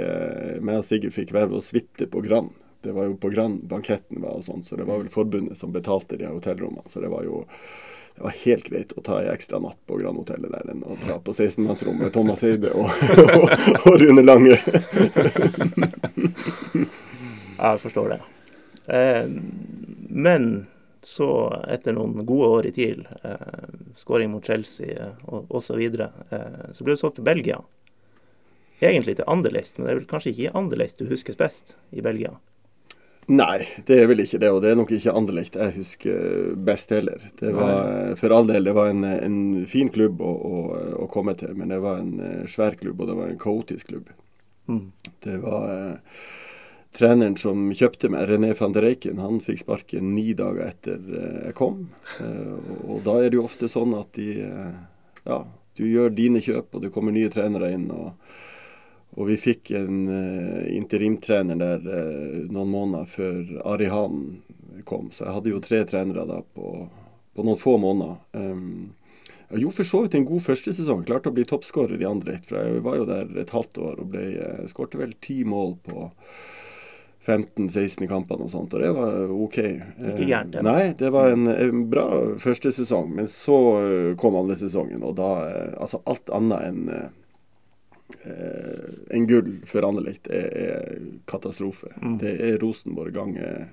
[0.60, 2.52] meg og Sigurd fikk være og suite på Grand
[2.84, 5.74] det var jo på Grand banketten var og sånt, så det var vel forbundet som
[5.74, 6.86] betalte de her hotellrommene.
[6.92, 7.44] Så det var jo
[8.16, 11.16] det var helt greit å ta ei ekstra natt på Grand-hotellet der enn å dra
[11.18, 12.92] på 16-mannsrom med Thomas Eide og,
[13.40, 13.48] og,
[13.88, 14.60] og, Rune Lange.
[17.64, 18.20] jeg forstår det.
[18.94, 19.26] Eh,
[20.14, 20.46] men
[21.02, 21.30] så,
[21.68, 26.70] etter noen gode år i TIL, eh, skåring mot Chelsea eh, og osv., så, eh,
[26.74, 27.60] så ble du solgt til Belgia.
[28.80, 32.38] Egentlig til Anderlecht, men det er vel kanskje ikke Anderlecht du huskes best i Belgia?
[33.32, 34.52] Nei, det er vel ikke det.
[34.52, 37.24] Og det er nok ikke Anderlecht jeg husker best heller.
[37.40, 39.38] Det var for all del det var en, en
[39.70, 40.64] fin klubb å, å,
[41.04, 43.94] å, komme til, men det var en eh, svær klubb, og det var en kaotisk
[43.94, 44.12] klubb.
[44.68, 44.86] Mm.
[45.24, 46.20] Det var eh,
[46.98, 51.42] treneren som kjøpte meg, René van der Eiken, han fikk sparken ni dager etter eh,
[51.50, 51.86] jeg kom.
[52.20, 54.74] Eh, og, og, da er det jo ofte sånn at de eh,
[55.24, 55.44] Ja,
[55.80, 57.88] du gjør dine kjøp, og det kommer nye trenere inn.
[57.92, 58.20] og
[59.14, 64.42] og vi fikk en uh, interimtrener der uh, noen måneder før Ari Hahn
[64.90, 65.12] kom.
[65.14, 66.74] Så jeg hadde jo tre trenere da på,
[67.38, 68.18] på noen få måneder.
[68.34, 68.96] Um,
[69.52, 71.06] jeg gjorde for så vidt en god første sesong.
[71.06, 72.50] Klarte å bli toppskårer i Anderlecht.
[72.50, 75.78] For jeg var jo der et halvt år og ble, uh, skårte vel ti mål
[75.86, 76.10] på
[77.24, 79.60] 15-16 kampene og sånt, og det var OK.
[79.64, 80.64] Ikke gærent, det.
[80.66, 82.08] Nei, det var en, en, bra
[82.42, 83.14] første sesong.
[83.16, 83.60] Men så
[84.20, 85.30] kom andre sesongen, og da
[85.78, 86.82] Altså alt annet enn
[89.14, 91.00] en gull for Anderlecht er, er
[91.30, 91.90] katastrofe.
[92.02, 92.18] Mm.
[92.22, 93.70] Det er Rosenborg ganger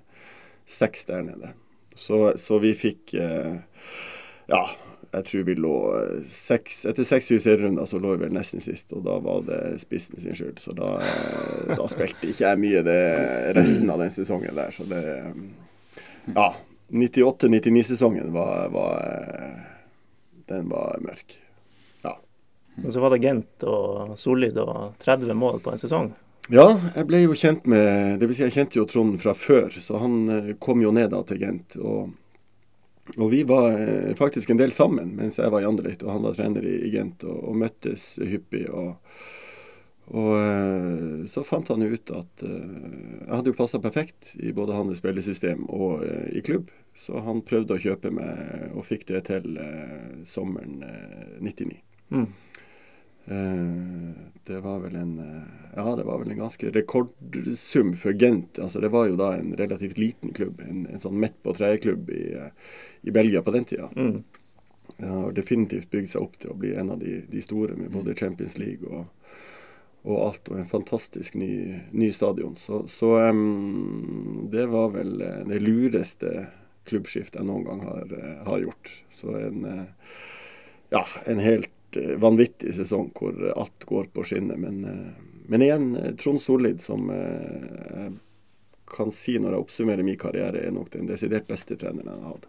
[0.70, 1.52] seks der nede.
[1.94, 3.56] Så, så vi fikk eh,
[4.50, 4.60] Ja.
[5.12, 8.92] jeg tror vi lå eh, seks Etter seks-syv serierunder så lå vi vel nesten sist,
[8.94, 10.60] og da var det spissen sin skyld.
[10.62, 13.00] Så da, eh, da spilte ikke jeg mye det
[13.58, 15.04] resten av den sesongen der, så det
[16.36, 16.52] Ja.
[16.90, 19.66] 98-99-sesongen var, var
[20.50, 21.36] Den var mørk.
[22.76, 22.82] Ja.
[22.82, 26.12] Men så var det Gent og Solid og 30 mål på en sesong.
[26.50, 29.68] Ja, jeg ble jo kjent med Det vil si, jeg kjente jo Trond fra før,
[29.78, 31.76] så han kom jo ned da til Gent.
[31.78, 32.10] og
[33.16, 36.24] og vi var eh, faktisk en del sammen mens jeg var i Anderlecht og han
[36.26, 38.66] var trener i, Gent, og, og, møttes hyppig.
[38.70, 38.96] og,
[40.14, 42.92] og eh, så fant han ut at eh,
[43.26, 46.70] jeg hadde jo passa perfekt i både hans spillesystem og eh, i klubb.
[46.98, 50.82] Så han prøvde å kjøpe meg og fikk det til eh, sommeren
[51.40, 51.70] 99.
[51.70, 52.26] Eh, mm.
[53.26, 55.12] Det var vel en
[55.76, 58.58] ja, det var vel en ganske rekordsum for Gent.
[58.58, 60.62] Altså, det var jo da en relativt liten klubb.
[60.66, 62.24] En, en sånn midt på treet-klubb i,
[63.06, 63.90] i Belgia på den tida.
[63.94, 64.22] Mm.
[64.96, 67.92] Det har definitivt bygd seg opp til å bli en av de, de store, med
[67.94, 69.06] både Champions League og,
[70.02, 70.50] og alt.
[70.50, 71.52] Og en fantastisk ny,
[71.92, 72.56] ny stadion.
[72.58, 76.48] Så, så um, det var vel eh, det lureste
[76.88, 78.92] klubbskiftet jeg noen gang har, eh, har gjort.
[79.12, 80.16] Så en, eh,
[80.96, 84.58] ja, en helt vanvittig sesong hvor alt går på skinner.
[84.60, 84.84] Men,
[85.50, 88.12] men igjen, Trond Solid, som jeg
[88.90, 92.34] kan si når jeg oppsummerer min karriere, er nok den desidert beste treneren jeg har
[92.34, 92.48] hatt.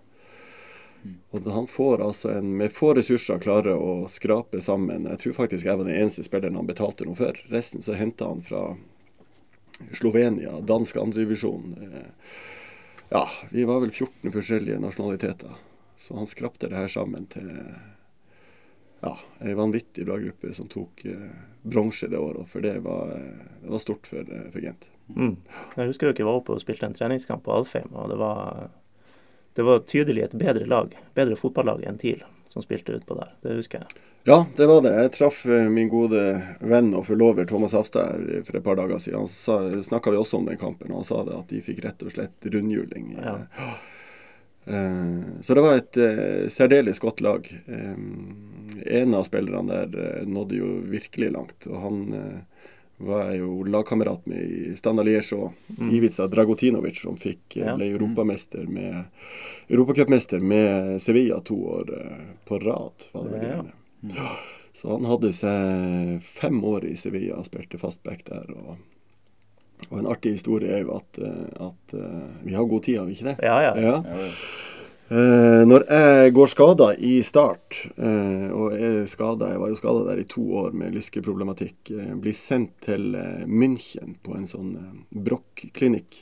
[1.32, 5.66] Og han får altså en, med få ressurser klarer å skrape sammen Jeg tror faktisk
[5.66, 7.38] jeg var den eneste spilleren han betalte noe for.
[7.50, 8.76] Resten så henta han fra
[9.98, 11.74] Slovenia, dansk andredivisjon.
[11.82, 12.36] Eh,
[13.10, 15.58] ja, vi var vel 14 forskjellige nasjonaliteter.
[15.98, 17.50] Så han skrapte det her sammen til
[19.02, 22.50] ja, ei vanvittig bra gruppe som tok eh, bronse det året.
[22.50, 23.16] For det var,
[23.62, 24.88] det var stort for, eh, for Gent.
[25.16, 25.36] Mm.
[25.76, 27.90] Jeg husker jeg var oppe og spilte en treningskamp på Alfheim.
[27.92, 28.70] og det var
[29.54, 33.34] det var tydelig et bedre lag, bedre fotballag enn TIL, som spilte utpå der.
[33.44, 34.04] Det husker jeg.
[34.24, 34.94] Ja, det var det.
[34.96, 36.22] Jeg traff eh, min gode
[36.62, 39.26] venn og forlover Thomas Hafstad for et par dager siden.
[39.26, 42.06] Han snakka vi også om den kampen, og han sa det at de fikk rett
[42.06, 43.16] og slett rundhjuling.
[43.18, 43.36] Ja.
[44.66, 47.48] Uh, så det var et uh, særdeles godt lag.
[47.68, 51.68] Um, en av spillerne der nådde jo virkelig langt.
[51.68, 52.00] og han
[53.02, 55.52] var jo lagkamerat med i Standa Liesjå.
[55.80, 55.90] Mm.
[55.96, 59.04] Ivica Dragotinovic, som fikk, eh, ble europamester med
[59.70, 61.94] europacupmester med Sevilla to år
[62.46, 63.06] på rad.
[63.14, 63.62] var det vel ja,
[64.02, 64.16] mm.
[64.18, 64.30] ja.
[64.74, 68.50] Så han hadde seg fem år i Sevilla og spilte fastback der.
[68.54, 68.78] og
[69.92, 73.10] og en artig historie er jo at, eh, at uh, vi har god tid, har
[73.10, 73.38] vi ikke det?
[73.44, 73.74] Ja, ja.
[73.78, 74.28] ja.
[75.12, 80.06] Eh, når jeg går skada i start, eh, og er skada, jeg var jo skada
[80.08, 84.70] der i to år med lyskeproblematikk, eh, blir sendt til eh, München på en sånn
[84.80, 84.94] eh,
[85.28, 86.22] brokklinikk,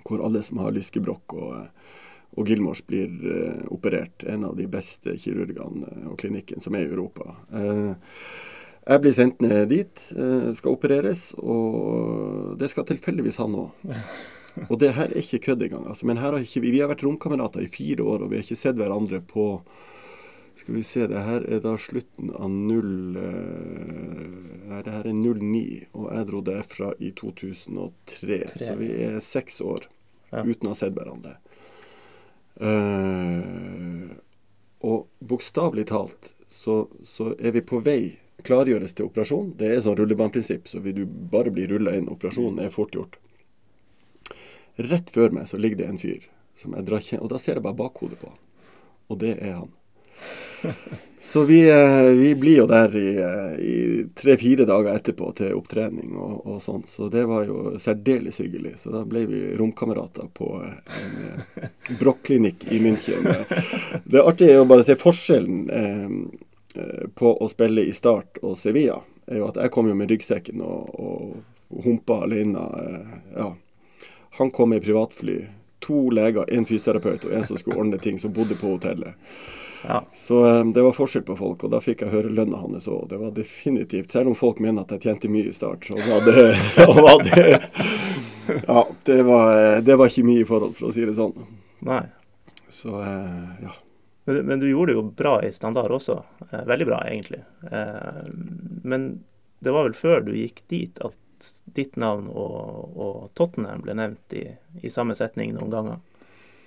[0.00, 2.00] hvor alle som har lyskebrokk og, eh,
[2.40, 4.24] og Gilmors blir eh, operert.
[4.32, 7.36] En av de beste kirurgene og klinikken som er i Europa.
[8.84, 10.00] Jeg blir sendt ned dit,
[10.58, 13.88] skal opereres, og det skal tilfeldigvis han òg.
[14.68, 15.88] Og det her er ikke kødd engang.
[15.90, 16.06] Altså.
[16.06, 18.78] Men har ikke, vi har vært romkamerater i fire år, og vi har ikke sett
[18.78, 19.62] hverandre på
[20.54, 22.90] Skal vi se, det her er da slutten av 0
[24.70, 27.90] Nei, Det her er 09, og jeg dro derfra i 2003.
[28.20, 28.38] 3.
[28.62, 29.88] Så vi er seks år
[30.30, 30.44] ja.
[30.44, 31.34] uten å ha sett hverandre.
[32.54, 34.14] Uh,
[34.86, 39.52] og bokstavelig talt så, så, er vi på vei klargjøres til operasjon.
[39.58, 42.10] Det er sånn rullebåndprinsipp, så vil du bare bli rulla inn.
[42.12, 43.20] Operasjonen er fort gjort.
[44.76, 46.26] Rett før meg så ligger det en fyr
[46.58, 48.30] som jeg drar kjent, Og da ser jeg bare bakhodet på
[49.10, 49.72] Og det er han.
[51.24, 53.76] Så vi, eh, vi blir jo der i, eh, i
[54.16, 56.88] tre-fire dager etterpå til opptrening og, og, sånt.
[56.88, 58.74] Så det var jo særdeles hyggelig.
[58.82, 63.24] Så da ble vi romkamerater på eh, en brokklinikk i München.
[64.04, 66.18] Det artige er jo bare å se forskjellen eh,
[67.14, 69.00] på å spille i Start og Sevilla.
[69.26, 72.58] er jo at Jeg kom jo med ryggsekken og, og humpa alene.
[72.58, 73.54] Eh, ja,
[74.38, 75.44] han kom med privatfly.
[75.78, 79.14] To leger, en fysioterapeut og en som skulle ordne ting, som bodde på hotellet.
[79.86, 80.04] Ja.
[80.14, 83.04] Så um, det var forskjell på folk, og da fikk jeg høre lønna hans òg.
[83.10, 86.24] Det var definitivt, selv om folk mener at jeg tjente mye i start, så var
[86.24, 86.46] det,
[87.04, 87.60] var det
[88.66, 91.36] Ja, det var, det var, ikke mye i forhold, for å si det sånn.
[91.84, 92.02] Nei.
[92.72, 93.76] Så ja.
[94.24, 96.22] Men, men, du gjorde det jo bra i standard også.
[96.50, 97.42] Eh, veldig bra, egentlig.
[97.70, 98.24] Eh,
[98.82, 99.24] men
[99.58, 104.36] det var vel før du gikk dit at ditt navn og, og Tottenham ble nevnt
[104.36, 104.46] i,
[104.80, 106.02] i, samme setning noen ganger.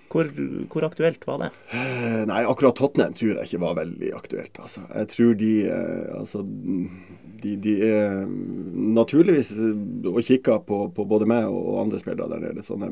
[0.07, 0.29] Hvor,
[0.71, 1.49] hvor, aktuelt var det?
[1.75, 4.59] Eh, nei, akkurat Tottenham tror jeg ikke var veldig aktuelt.
[4.61, 4.83] Altså.
[4.93, 5.51] Jeg tror de,
[6.15, 6.43] altså,
[7.41, 12.63] de, de er naturligvis og kikker på, på, både meg og andre spillere der nede,
[12.63, 12.91] som de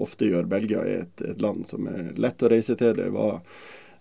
[0.00, 0.48] ofte gjør.
[0.50, 2.96] Belgia er et, et land som er lett å reise til.
[2.98, 3.44] Det var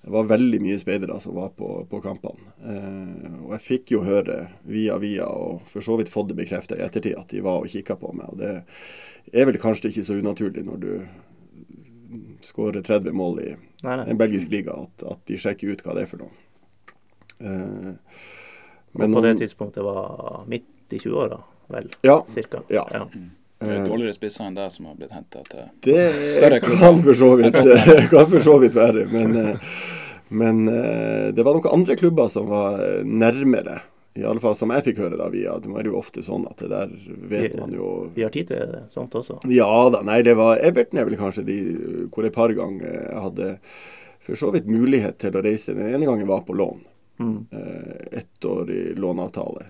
[0.08, 2.54] Det var veldig mye speidere som var på, på kampene.
[2.63, 6.78] Eh, og jeg fikk jo høre via via, og for så vidt fått det bekrefta
[6.78, 8.30] i ettertid, at de var og kikka på meg.
[8.32, 8.54] Og det
[9.36, 10.91] er vel kanskje ikke så unaturlig når du
[12.48, 13.50] skårer 30 mål i
[13.84, 14.06] Nei, nei.
[14.13, 16.32] en belgisk liga, at, at de sjekker ut hva det er for noe.
[17.43, 17.91] Eh,
[18.96, 21.41] Og på det tidspunktet var midt i 20-åra,
[21.76, 21.91] vel?
[22.08, 22.22] Ja.
[22.32, 22.63] Cirka.
[22.72, 22.88] Ja.
[23.60, 26.02] Det er Eh, dårligere spisser enn deg som har blitt henta til Det
[26.38, 26.80] Større klubber.
[26.80, 27.56] kan for så vidt,
[28.13, 29.06] kan for så vidt være.
[29.12, 29.58] Men, eh,
[30.30, 33.80] men eh, det var noen andre klubber som var nærmere.
[34.17, 35.60] I alle fall som jeg fikk høre da via.
[35.62, 36.93] Det var jo ofte sånn at det der
[37.30, 39.38] vet man jo Vi har tid til sånt også.
[39.54, 41.58] Ja da, nei det var Everton er vel kanskje de
[42.10, 43.52] hvor et par ganger jeg hadde
[44.26, 45.74] for så vidt mulighet til å reise.
[45.78, 46.82] Den ene gangen var på lån.
[47.22, 47.38] Mm.
[48.12, 49.67] Ett år i låneavtale.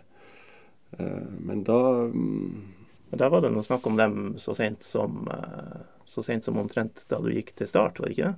[0.97, 2.63] Eh, Men da mm,
[3.09, 6.57] Men der var det noe snakk om dem så sent som eh, så sent som
[6.59, 8.35] omtrent da du gikk til start, var det ikke det?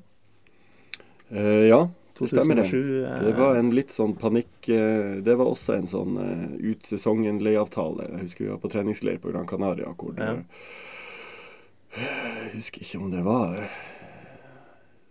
[1.29, 1.81] eh, Ja,
[2.19, 2.67] det stemmer det.
[2.69, 6.83] 2007, eh, Det var en litt sånn panikk Det var også en sånn uh, ut
[6.85, 8.09] sesongen-leieavtale.
[8.11, 9.93] Jeg husker vi var på treningsleir på Gran Canaria.
[9.97, 10.37] hvor det, Ja.
[11.99, 13.55] Jeg husker ikke om det var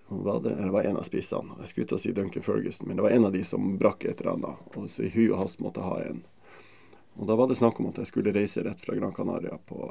[0.08, 1.56] var det, det var en av spissene.
[1.60, 4.04] Jeg skulle ut og si Duncan Ferguson, men det var en av de som brakk
[4.04, 4.76] et eller annet.
[4.76, 6.22] Og så hu og hast måtte ha en.
[7.18, 9.88] Og da var det snakk om at jeg skulle reise rett fra Gran Canaria på,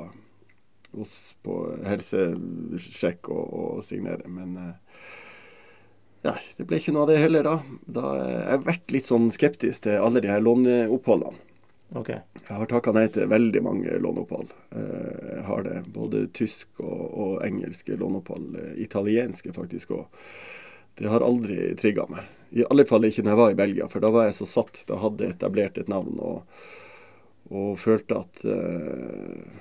[1.43, 1.55] på
[1.87, 4.29] helsesjekk og, og signere.
[4.31, 5.01] Men eh,
[6.27, 7.57] ja, det ble ikke noe av det heller da.
[7.83, 11.43] da eh, jeg har vært litt sånn skeptisk til alle de her låneoppholdene.
[11.95, 12.19] Okay.
[12.35, 14.49] Jeg har takka nei til veldig mange låneopphold.
[14.75, 15.75] Eh, Jeg har det.
[15.95, 18.57] Både tysk og, og engelske låneopphold.
[18.83, 20.23] Italienske faktisk òg.
[20.97, 22.25] Det har aldri trigga meg.
[22.57, 24.81] I alle fall ikke når jeg var i Belgia, for da var jeg så satt.
[24.89, 26.41] Da hadde jeg etablert et navn og,
[27.49, 29.57] og følte at eh,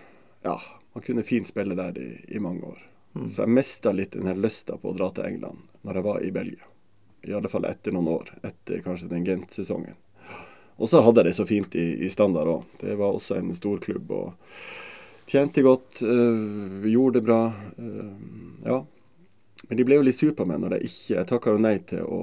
[0.47, 0.57] ja,
[0.95, 2.83] man kunne fint spille der i, i mange år.
[3.29, 6.25] Så jeg mista litt den her lysta på å dra til England når jeg var
[6.25, 6.67] i Belgia.
[7.25, 8.33] I alle fall etter noen år.
[8.45, 9.97] Etter kanskje den Gent-sesongen.
[10.77, 12.67] Og så hadde jeg det så fint i, i standard òg.
[12.83, 14.35] Det var også en stor klubb og
[15.31, 16.03] tjente godt.
[16.03, 17.41] øh, gjorde det bra.
[17.79, 18.13] øh,
[18.67, 18.83] ja.
[19.69, 21.79] Men de ble jo litt sur på meg når jeg ikke Jeg takka jo nei
[21.89, 22.21] til å,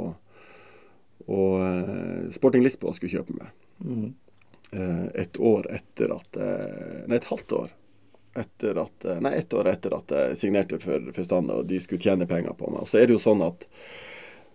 [1.27, 3.49] øh, Sporting Lisboa skulle kjøpe meg.
[3.81, 4.13] Mm.
[4.73, 7.71] Eh, et år etter at Nei, et halvt år.
[8.33, 11.77] Etter at, eh, nei, ett år etter at jeg signerte for, for Standard, og de
[11.83, 12.81] skulle tjene penger på meg.
[12.81, 13.67] Og så er det jo sånn at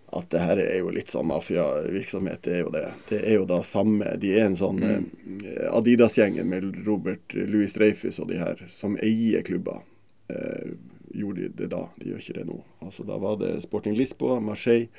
[0.09, 2.41] at det her er jo litt sånn mafiavirksomhet.
[2.41, 2.85] Det er jo det.
[3.11, 5.03] Det er jo da samme De er en sånn eh,
[5.69, 9.83] Adidas-gjengen med Robert Louis Dreyfus og de her, som eier klubber.
[10.33, 10.73] Eh,
[11.13, 11.83] gjorde de det da?
[12.01, 12.57] De gjør ikke det nå.
[12.85, 14.89] Altså Da var det Sporting Lisboa, Marseille,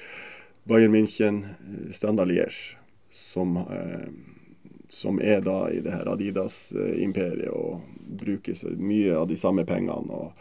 [0.70, 2.76] Bayern München, eh, Standard Liège,
[3.10, 4.06] som, eh,
[4.90, 7.80] som er da i det her Adidas-imperiet og
[8.20, 10.10] bruker så mye av de samme pengene.
[10.10, 10.32] Og,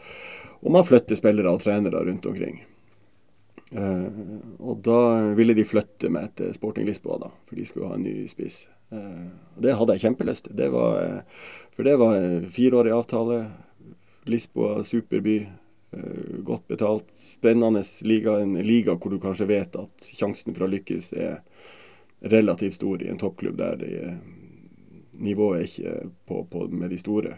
[0.66, 2.64] og man flytter spillere og trenere rundt omkring.
[3.72, 4.08] Eh,
[4.58, 5.00] og da
[5.38, 8.64] ville de flytte meg til Sporting Lisboa, da, for de skulle ha en ny spiss.
[8.90, 10.58] Eh, og det hadde jeg kjempelyst til.
[10.58, 13.44] Det var, eh, for det var en fireårig avtale.
[14.26, 15.48] Lisboa, superby.
[16.46, 17.08] godt betalt.
[17.18, 18.36] Spennende liga.
[18.40, 21.40] En liga hvor du kanskje vet at sjansen for å lykkes er
[22.22, 23.90] relativt stor i en toppklubb der de,
[25.20, 25.94] nivået er ikke
[26.30, 27.38] på, på med de store.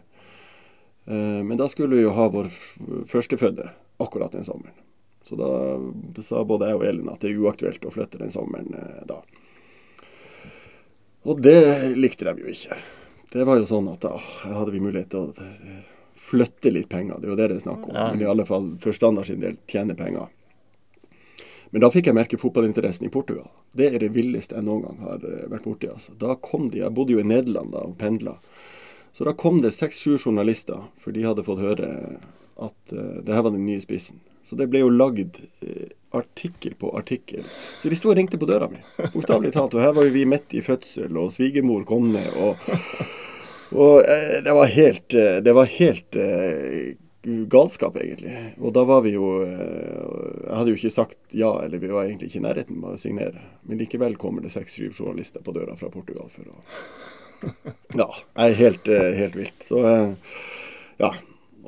[1.05, 2.49] Eh, men da skulle vi jo ha vår
[3.09, 3.69] førstefødte
[4.01, 4.77] akkurat den sommeren.
[5.23, 8.73] Så da sa både jeg og Elin at det er uaktuelt å flytte den sommeren
[8.77, 9.21] eh, da.
[11.29, 12.77] Og det likte de jo ikke.
[13.31, 15.81] Det var jo sånn at da, her hadde vi mulighet til å eh,
[16.17, 17.21] flytte litt penger.
[17.21, 17.95] Det er jo det det er snakk om.
[17.97, 20.31] Men i alle fall for standard sin del tjene penger.
[21.71, 23.47] Men da fikk jeg merke fotballinteressen i Portugal.
[23.71, 25.87] Det er det villeste jeg noen gang har eh, vært borti.
[25.87, 26.15] Altså.
[26.19, 28.35] Da kom de, Jeg bodde jo i Nederland da og pendla.
[29.15, 31.87] Så da kom det seks-sju journalister, for de hadde fått høre
[32.61, 34.19] at uh, det her var den nye spissen.
[34.47, 37.47] Så det ble jo lagd uh, artikkel på artikkel.
[37.81, 38.79] Så de sto og ringte på døra mi,
[39.11, 39.75] bokstavelig talt.
[39.75, 42.63] Og her var jo vi midt i fødsel, og svigermor kom ned, og,
[43.75, 45.07] og uh, det var helt,
[45.43, 46.19] det var helt
[47.23, 48.33] galskap, egentlig.
[48.59, 52.05] Og da var vi jo eh, Jeg hadde jo ikke sagt ja, eller vi var
[52.07, 53.43] egentlig ikke i nærheten med å signere.
[53.69, 56.61] Men likevel kommer det seks-syv journalister på døra fra Portugal for å
[58.01, 58.07] Ja.
[58.37, 59.61] Jeg er helt, eh, helt vilt.
[59.65, 60.13] Så eh,
[61.01, 61.11] ja.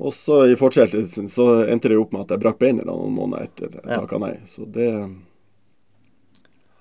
[0.02, 3.46] Og så i fortsettelsen så endte det opp med at jeg brakk beinet noen måneder
[3.46, 4.00] etter jeg Ja.
[4.02, 4.34] takka nei.
[4.50, 4.90] Så det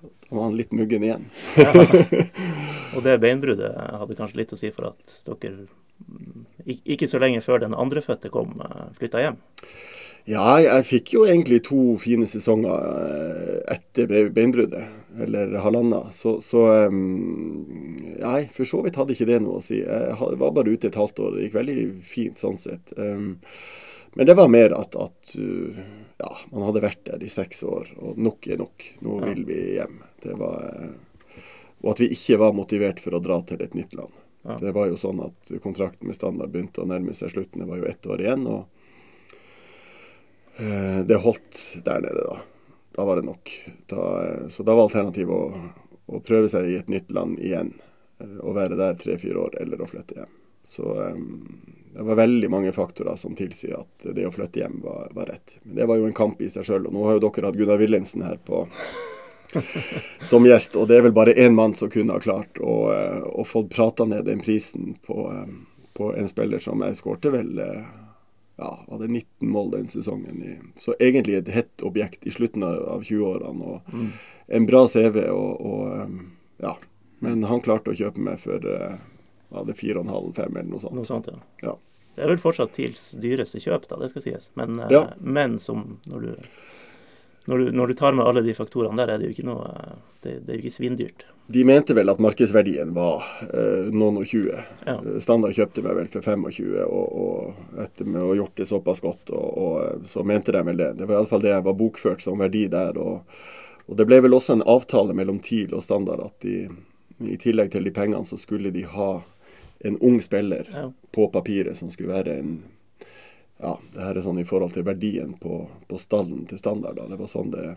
[0.01, 1.27] Da var han litt muggen igjen.
[2.97, 5.67] Og det beinbruddet hadde kanskje litt å si for at dere
[6.67, 8.61] ikke så lenge før den andrefødte kom,
[8.99, 9.43] flytta hjem.
[10.31, 14.85] Ja, jeg fikk jo egentlig to fine sesonger eh, etter beinbruddet,
[15.25, 16.13] eller halvannet.
[16.15, 19.81] Så, så um, Nei, for så vidt hadde ikke det noe å si.
[19.83, 21.35] Jeg var bare ute et halvt år.
[21.35, 22.95] Det gikk veldig fint sånn sett.
[22.95, 25.35] Men det var mer at, at
[26.23, 28.87] ja, man hadde vært der i seks år, og nok er nok.
[29.03, 29.99] Nå vil vi hjem.
[30.23, 31.41] Det var, eh,
[31.83, 34.22] og at vi ikke var motivert for å dra til et nytt land.
[34.43, 34.57] Ja.
[34.59, 37.63] Det var jo sånn at kontrakten med Standard begynte å nærme seg slutten.
[37.63, 38.47] Det var jo ett år igjen.
[38.51, 38.65] og
[40.57, 42.41] eh, det holdt der nede, da.
[42.93, 43.53] Da var det nok.
[43.87, 45.71] Da, eh, så da var alternativet å,
[46.07, 47.73] å prøve seg i et nytt land igjen.
[48.21, 50.35] eh, Å være der tre-fire år, eller å flytte hjem.
[50.65, 51.17] Så eh,
[51.93, 55.57] det var veldig mange faktorer som tilsier at det å flytte hjem var, var rett.
[55.63, 56.87] Men det var jo en kamp i seg sjøl.
[56.89, 58.67] Og nå har jo dere hatt Gunnar Wilhelmsen her på
[60.31, 63.21] som gjest, og det er vel bare én mann som kunne ha klart å, eh,
[63.23, 65.53] å få prata ned den prisen på, eh,
[65.97, 67.83] på en spiller som jeg skårte vel eh,
[68.63, 70.43] ja, hadde 19 mål den sesongen.
[70.43, 73.63] I, så egentlig et hett objekt i slutten av av 20-årene.
[73.77, 74.13] og Mm.
[74.53, 76.11] En bra CV, og, og
[76.61, 76.75] ja.
[77.25, 80.95] Men han klarte å kjøpe meg for ja, det 4,5-5 eller noe sånt.
[80.99, 81.39] Noe sånt, ja.
[81.63, 81.75] Ja.
[82.17, 84.51] Det er vel fortsatt TILs dyreste kjøp, da, det skal sies.
[84.59, 85.07] Men, Ja.
[85.21, 86.49] men som når du,
[87.51, 89.69] når, du, når du tar med alle de faktorene der, er det jo ikke noe
[89.71, 91.25] eh, Det, det er jo ikke svindyrt.
[91.53, 94.61] De mente vel at markedsverdien var eh, noen og 20.
[94.87, 94.95] Ja.
[95.01, 98.69] Eh, Standard kjøpte meg vel for 25, og, og etter med å ha gjort det
[98.71, 100.93] såpass godt, og, og eh, så mente de vel det.
[101.01, 102.97] Det var iallfall det jeg var bokført som verdi der.
[103.03, 103.43] Og,
[103.89, 106.69] og det ble vel også en avtale mellom TIL og Standard at de,
[107.27, 109.11] i tillegg til de pengene, så skulle de ha
[109.83, 110.87] en ung spiller Ja.
[111.11, 112.55] på papiret som skulle være en
[113.63, 116.97] Ja, det her er sånn i forhold til verdien på, på stallen til Standard.
[116.99, 117.07] Da.
[117.13, 117.77] Det var sånn det,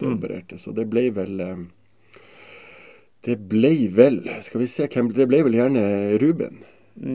[0.00, 0.16] det Mm.
[0.18, 0.56] opererte.
[0.58, 1.56] Så det ble vel eh,
[3.24, 5.82] det ble vel Skal vi se hvem Det ble vel gjerne
[6.22, 6.62] Ruben.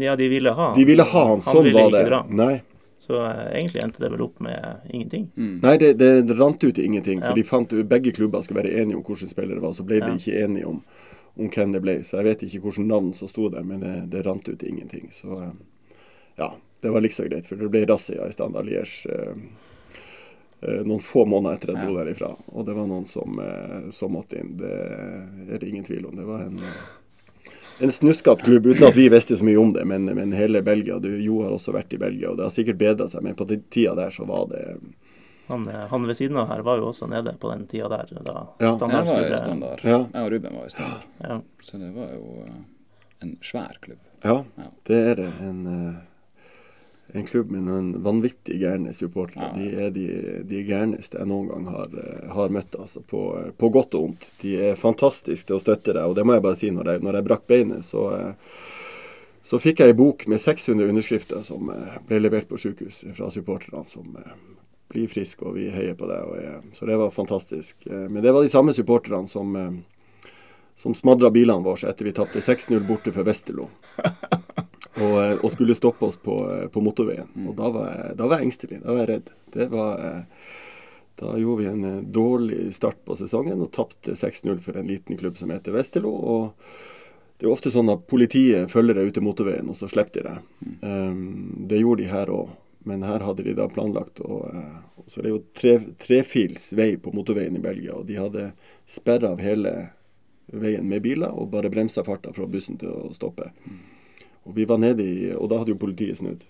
[0.01, 2.09] ja, de ville ha De ville ha han, sånn ville var ikke det.
[2.09, 2.19] dra.
[2.29, 2.61] Nei,
[3.01, 5.27] Så eh, egentlig endte det vel opp med ingenting.
[5.37, 5.59] Mm.
[5.61, 7.19] Nei det, det rant ut i ingenting.
[7.19, 7.27] Ja.
[7.29, 9.73] For de fant begge klubber skulle være enige om hvilken spillere det var.
[9.77, 10.15] Så ble de Ja.
[10.15, 10.79] ikke enige om,
[11.37, 11.97] om hvem det ble.
[12.03, 14.69] Så jeg vet ikke hvilket navn som sto der, men det, det rant ut i
[14.71, 15.09] ingenting.
[15.13, 15.51] Så eh,
[16.39, 16.49] ja,
[16.81, 17.45] det var liksom greit.
[17.47, 19.35] For det ble razzia i Standard Liège eh,
[20.61, 22.03] eh, noen få måneder etter at jeg dro Ja.
[22.03, 22.35] derifra.
[22.53, 24.57] Og det var noen som, eh, som måtte inn.
[24.57, 24.71] Det
[25.55, 26.15] er det ingen tvil om.
[26.15, 26.59] Det var en
[27.81, 29.83] en snuskete klubb, uten at vi visste så mye om det.
[29.85, 32.77] Men, men hele Belgia du, Jo har også vært i Belgia, og det har sikkert
[32.79, 33.21] bedra seg.
[33.21, 34.77] Men på den tida der så var det
[35.49, 38.07] Han, han ved siden av her var jo også nede på den tida der.
[38.23, 38.71] Da Ja.
[38.71, 39.83] Jeg var i standard.
[39.83, 39.99] Ja.
[40.13, 41.03] Jeg og Ruben var i standard.
[41.21, 41.41] Ja.
[41.61, 42.45] Så det var jo
[43.21, 43.99] en svær klubb.
[44.23, 44.69] Ja, Ja.
[44.85, 45.33] det er det.
[45.41, 45.95] En, eh,
[47.13, 49.51] en klubb med noen vanvittig gærne supportere.
[49.55, 50.05] De er de,
[50.49, 53.03] de gærneste jeg noen gang har, eh, har møtt, altså.
[53.05, 53.21] På,
[53.57, 54.27] på godt og vondt.
[54.41, 56.71] De er fantastiske til å støtte deg, og det må jeg bare si.
[56.73, 58.59] Når jeg, når jeg brakk beinet, så, eh,
[59.45, 63.29] så fikk jeg ei bok med 600 underskrifter som eh, ble levert på sykehus fra
[63.31, 64.35] supporterne, som eh,
[64.91, 66.71] blir friske, og vi heier på deg.
[66.77, 67.77] Så det var fantastisk.
[67.85, 69.75] Eh, Men det var de samme supporterne som eh,
[70.75, 73.69] som smadra bilene våre etter vi tapte 6-0 borte for Westerlo.
[74.95, 77.27] Og, eh, og skulle stoppe oss på, eh, på motorveien.
[77.47, 78.81] Og da var, jeg, da var jeg engstelig.
[78.83, 79.31] Da var jeg redd.
[79.55, 80.51] Det var, eh,
[81.19, 85.37] da gjorde vi en dårlig start på sesongen og tapte 6-0 for en liten klubb
[85.39, 86.11] som heter Westerlo.
[86.11, 86.77] Og
[87.39, 90.29] det er ofte sånn at politiet følger deg ut til motorveien, og så slipper de
[90.29, 90.69] deg.
[90.87, 92.53] Um, det gjorde de her òg.
[92.87, 94.43] Men her hadde de da planlagt å
[95.09, 98.45] Så det er jo tre, trefils vei på motorveien i Belgia, og de hadde
[98.89, 99.73] sperra av hele
[100.49, 103.51] veien med biler og bare bremsa farta fra bussen til å stoppe.
[104.45, 106.45] Og vi var nede i, og da hadde jo politiet snudd.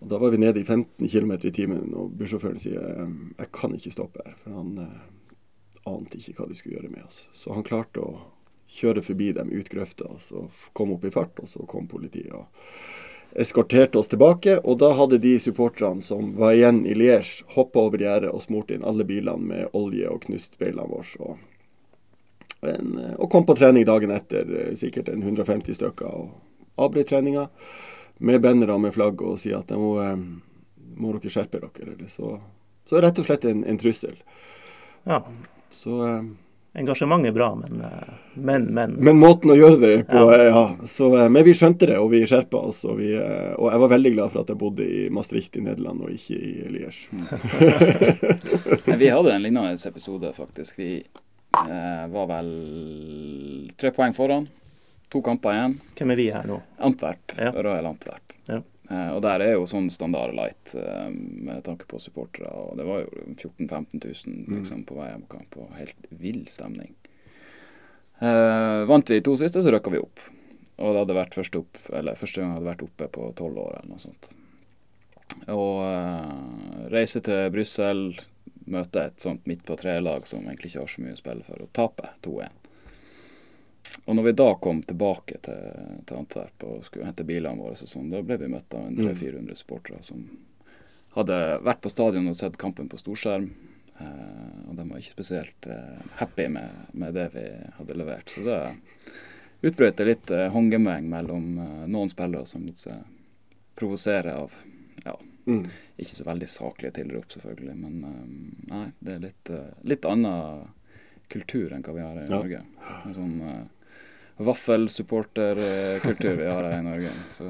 [0.00, 3.06] Og Da var vi nede i 15 km i timen, og bussjåføren sier
[3.38, 4.34] jeg kan ikke stoppe her.
[4.42, 5.06] For han eh,
[5.88, 7.26] ante ikke hva de skulle gjøre med oss.
[7.32, 8.20] Så han klarte å
[8.74, 12.32] kjøre forbi dem ut grøfta, og så kom opp i fart, og så kom politiet.
[12.32, 12.46] og
[13.34, 17.98] eskorterte oss tilbake, og da hadde de supporterne som var igjen i Liège, hoppa over
[17.98, 21.18] gjerdet og smurt inn alle bilene med olje og knust beilene våre.
[21.18, 21.38] Og,
[22.62, 26.30] eh, og kom på trening dagen etter, eh, sikkert en 150 stykker, og
[26.76, 27.48] avbrøt treninga
[28.24, 30.16] med bannere og med flagg og sier at må, eh,
[30.96, 31.92] må dere skjerpe dere.
[31.96, 32.36] Eller så,
[32.88, 34.16] så rett og slett en, en trussel.
[35.08, 35.22] ja.
[35.74, 36.24] Så eh,
[36.74, 38.96] Engasjement er bra, men eh, men, men.
[38.98, 40.44] Men måten å gjøre det på, Ja.
[40.48, 40.62] ja.
[40.90, 42.80] så, men vi skjønte det, og vi skjerpa oss.
[42.86, 46.02] Og, vi, og jeg var veldig glad for at jeg bodde i Maastricht i Nederland,
[46.02, 47.06] og ikke i Liège.
[48.98, 50.78] Vi hadde en lignende episode, faktisk.
[50.78, 52.50] Vi eh, var vel
[53.78, 54.48] tre poeng foran.
[55.12, 55.74] To kamper igjen.
[55.98, 56.60] Hvem er vi her nå?
[56.78, 57.34] Antwerp.
[57.38, 57.50] Ja.
[57.54, 58.34] Royal Antwerp.
[58.48, 58.60] Ja.
[58.90, 62.50] Eh, og der er jo sånn standard light eh, med tanke på supportere.
[62.50, 66.94] Og det var jo 14 000-15 000 liksom, på hver kamp, Og helt vill stemning.
[68.18, 70.20] Eh, vant vi to siste, så røkka vi opp.
[70.76, 73.60] Og det hadde vært første, opp, eller første gang jeg hadde vært oppe på tolv
[73.62, 74.30] år eller noe sånt.
[75.52, 78.04] Og eh, reise til Brussel,
[78.70, 81.64] møte et sånt midt på tre-lag som egentlig ikke har så mye å spille for,
[81.66, 82.60] og tape 2-1.
[84.04, 87.88] Og når vi da kom tilbake til, til Antwerp og skulle hente bilene våre, så
[87.88, 89.14] sånn, da ble vi møtt av en Mm.
[89.14, 90.26] 300-400 supportere som
[91.14, 93.48] hadde vært på stadion og sett kampen på storskjerm.
[93.98, 97.46] Eh, og de var ikke spesielt eh, happy med, med, det vi
[97.78, 98.30] hadde levert.
[98.30, 98.58] Så det
[99.64, 103.06] utbrøt det litt eh, håndgemeng mellom eh, noen spillere som lot seg
[103.78, 104.52] provosere av
[105.04, 105.14] ja,
[105.46, 105.62] mm.
[105.96, 107.76] ikke så veldig saklige tilrop, selvfølgelig.
[107.78, 108.24] Men eh,
[108.74, 110.66] nei, det er litt, eh, litt annen
[111.32, 112.34] kultur enn hva vi har i ja.
[112.34, 112.60] Norge.
[113.04, 113.38] En sånn
[114.36, 117.12] vaffelsupporterkultur vi har her i Norge.
[117.30, 117.48] Så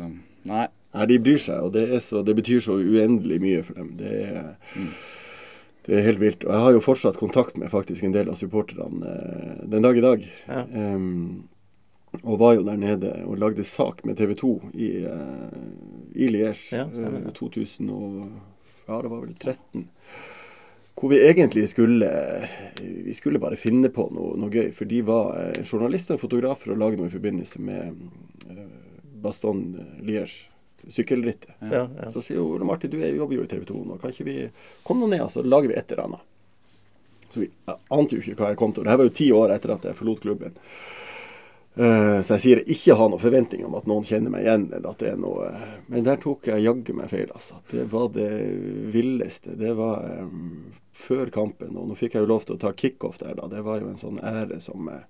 [0.49, 0.67] nei.
[0.95, 3.89] Nei, De bryr seg, og det, så, det, betyr så uendelig mye for dem.
[3.99, 4.93] Det er, mm.
[5.89, 6.47] det er, helt vilt.
[6.47, 9.99] Og jeg har jo fortsatt kontakt med faktisk en del av supporterne eh, den dag
[9.99, 10.29] i dag.
[10.47, 10.63] Ja.
[10.71, 11.51] Um,
[12.23, 15.51] og var jo der nede og lagde sak med TV 2 i, uh,
[16.15, 18.21] i Liège ja, uh, 2000 og,
[18.87, 19.89] ja, det var vel 13.
[20.95, 22.09] Hvor vi egentlig skulle
[22.79, 24.71] Vi skulle bare finne på noe, noe gøy.
[24.77, 27.99] For de var uh, journalister og fotografer og lage noe i forbindelse med
[29.25, 29.65] Baston
[30.05, 30.51] Liège
[30.89, 31.55] sykkelrittet.
[31.61, 32.11] Ja, ja.
[32.13, 34.37] Så sier jo Martin, du jobber jo i TV 2 nå, kan ikke vi
[34.87, 36.27] komme ned og så lager vi et eller annet?
[37.31, 38.85] Så vi ante jo ikke hva jeg kom til.
[38.85, 40.59] Det her var jo ti år etter at jeg forlot klubben.
[41.75, 44.69] Uh, så jeg sier jeg ikke har noen forventning om at noen kjenner meg igjen.
[44.71, 45.49] eller at det er noe...
[45.91, 47.27] Men der tok jeg jaggu meg feil.
[47.33, 47.59] altså.
[47.71, 48.31] Det var det
[48.95, 49.57] villeste.
[49.59, 51.75] Det var um, før kampen.
[51.75, 53.51] Og nå fikk jeg jo lov til å ta kickoff der, da.
[53.51, 55.05] Det var jo en sånn ære som uh,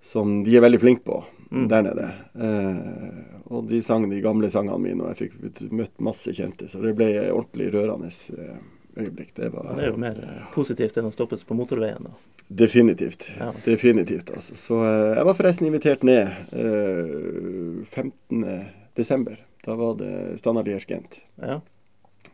[0.00, 1.68] som de er veldig flinke på mm.
[1.68, 2.08] der nede.
[2.38, 6.68] Uh, og de sang de gamle sangene mine, og jeg fikk møtt masse kjente.
[6.70, 8.58] Så det ble ordentlig rørende eh,
[8.98, 9.32] øyeblikk.
[9.36, 12.08] Det, var, det er jo mer eh, positivt enn å stoppes på motorveien.
[12.08, 12.42] da.
[12.48, 13.28] Definitivt.
[13.38, 13.52] Ja.
[13.64, 14.56] Definitivt, altså.
[14.58, 19.36] Så eh, jeg var forresten invitert ned eh, 15.12.
[19.64, 21.20] Da var det Standard Gent.
[21.42, 21.60] Ja.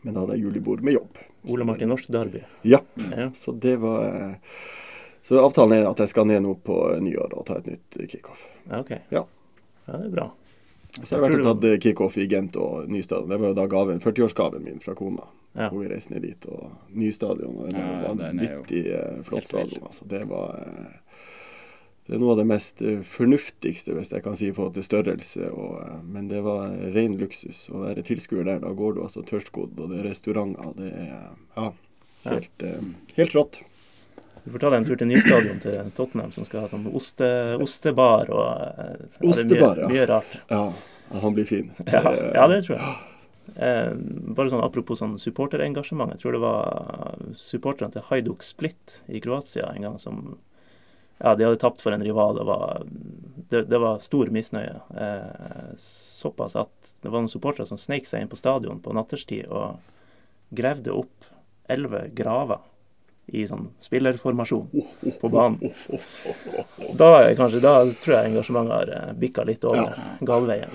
[0.02, 1.20] Men da hadde jeg julebord med jobb.
[1.50, 2.44] Ole Martin Norsk Derby.
[2.62, 2.80] Ja.
[3.10, 3.30] ja.
[3.36, 4.32] Så det var
[5.24, 8.42] så avtalen er at jeg skal ned nå på nyår og ta et nytt kickoff.
[8.66, 8.98] Ja, okay.
[9.08, 9.22] Ja.
[9.86, 10.26] ja, det er bra.
[11.00, 13.24] Så jeg har jeg vært og tatt kickoff i Gent og Nystad.
[13.30, 15.24] Det var jo da gaven, 40-årsgaven min fra kona.
[15.54, 15.68] Ja.
[15.70, 16.46] Hvor vi reiste ned dit.
[16.50, 17.56] Og ny stadion.
[17.62, 19.86] Og det ja, var vanvittig eh, flott stadion.
[19.86, 20.06] Altså.
[20.10, 21.20] Det var eh,
[22.04, 24.84] det er noe av det mest eh, fornuftigste, hvis jeg kan si, i forhold til
[24.84, 25.52] størrelse.
[25.54, 28.64] Og, men det var ren luksus å være tilskuer der.
[28.66, 30.74] Da går du altså tørrskodd, og det er restauranter.
[30.80, 31.70] Det er ja,
[32.26, 32.66] helt,
[33.14, 33.62] helt rått.
[34.44, 37.28] Du får ta deg en tur til nystadion til Tottenham, som skal ha sånn oste,
[37.64, 38.90] ostebar og ja,
[39.30, 39.88] Ostebar, ja.
[39.88, 40.36] Mye rart.
[40.50, 40.66] Ja,
[41.22, 41.70] han blir fin.
[41.88, 43.13] Ja, ja det tror jeg.
[43.56, 43.92] Eh,
[44.34, 46.14] bare sånn Apropos sånn supporterengasjement.
[46.14, 50.24] Jeg tror det var supporterne til Hajduk Split i Kroatia en gang som
[51.20, 52.38] ja, de hadde tapt for en rival.
[52.40, 52.84] Det var,
[53.52, 54.76] det, det var stor misnøye.
[55.04, 59.46] Eh, såpass at det var noen supportere som sneik seg inn på stadion på natterstid
[59.52, 59.78] og
[60.54, 61.30] gravde opp
[61.70, 62.60] elleve graver
[63.26, 64.84] i sånn spillerformasjon
[65.20, 65.58] på banen.
[66.98, 67.08] Da,
[67.38, 70.08] kanskje, da tror jeg engasjementet har eh, bikka litt over ja.
[70.20, 70.74] galveien.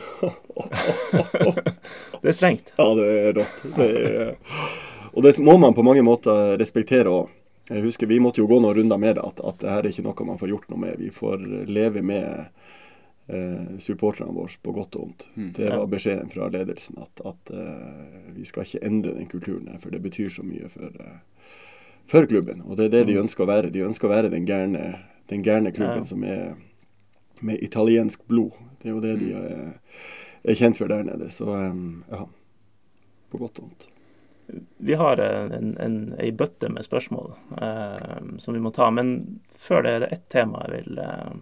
[2.22, 2.74] det er strengt.
[2.78, 3.62] Ja, det er rått.
[3.78, 4.32] Det er,
[5.14, 7.36] og det må man på mange måter respektere òg.
[7.70, 9.92] Jeg husker Vi måtte jo gå noen runder med det, at, at det her er
[9.92, 10.98] ikke noe man får gjort noe med.
[10.98, 12.48] Vi får leve med
[13.30, 15.28] eh, supporterne våre på godt og vondt.
[15.36, 15.52] Mm.
[15.58, 19.78] Det var beskjeden fra ledelsen at, at eh, vi skal ikke endre den kulturen her,
[19.84, 21.20] for det betyr så mye for eh,
[22.10, 22.64] for klubben.
[22.66, 23.22] Og det er det de mm.
[23.26, 23.72] ønsker å være.
[23.74, 24.84] De ønsker å være den gærne,
[25.32, 26.58] den gærne klubben som er
[27.46, 28.58] med italiensk blod.
[28.82, 29.46] Det er jo det de mm.
[29.46, 30.02] er,
[30.52, 31.30] er kjent for der nede.
[31.34, 32.26] Så ja,
[33.30, 33.90] på godt og vondt.
[34.78, 38.90] Vi har en, en, ei bøtte med spørsmål eh, som vi må ta.
[38.92, 41.38] Men før det er det ett tema jeg vil eh,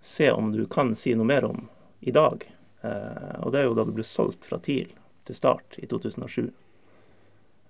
[0.00, 1.66] se om du kan si noe mer om
[2.00, 2.46] i dag.
[2.80, 4.94] Eh, og det er jo da du ble solgt fra TIL
[5.28, 6.48] til Start i 2007.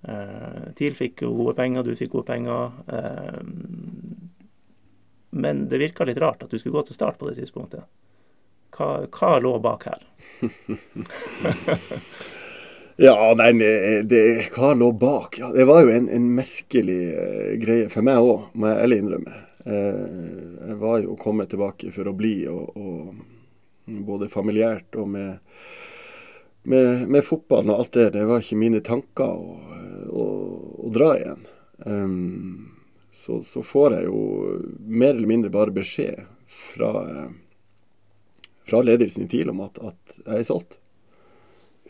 [0.08, 2.72] Uh, TIL fikk jo gode penger, du fikk gode penger.
[2.90, 3.40] Uh,
[5.30, 7.82] men det virka litt rart at du skulle gå til start på det tidspunktet.
[8.72, 10.02] Hva, hva lå bak her?
[13.06, 13.52] ja, nei,
[14.08, 14.22] det,
[14.56, 15.38] hva lå bak?
[15.40, 17.02] Ja, det var jo en, en merkelig
[17.62, 19.34] greie for meg òg, må jeg ærlig innrømme.
[19.62, 23.14] jeg var jo kommet tilbake for å bli, og, og
[24.08, 25.30] både familiært og med
[26.62, 29.56] med, med, fotballen og alt det, det var ikke mine tanker å,
[30.12, 30.26] å,
[30.86, 31.46] å dra igjen.
[31.82, 32.72] Um,
[33.12, 34.20] så, så, får jeg jo
[34.88, 36.92] mer eller mindre bare beskjed fra,
[38.68, 40.78] fra ledelsen i TIL om at, at, jeg er solgt.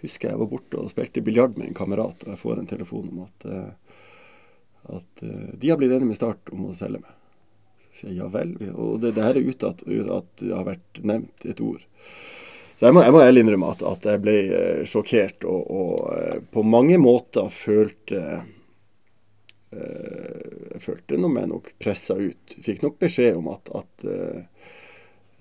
[0.02, 3.06] Husker jeg var borte og spilte biljard med en kamerat, og jeg får en telefon
[3.12, 3.98] om at, eh,
[4.98, 7.14] at eh, de har blitt enige med Start om å selge meg.
[7.84, 8.56] Så sier jeg ja vel.
[8.72, 11.86] Og det, det her er ute at, at det har vært nevnt et ord.
[12.82, 15.92] Så jeg må, jeg må ærlig innrømme at, at, jeg ble uh, sjokkert og, og
[16.10, 18.48] uh, på mange måter følte uh,
[19.70, 22.56] Jeg følte når jeg nok pressa ut.
[22.66, 24.04] Fikk nok beskjed om at, at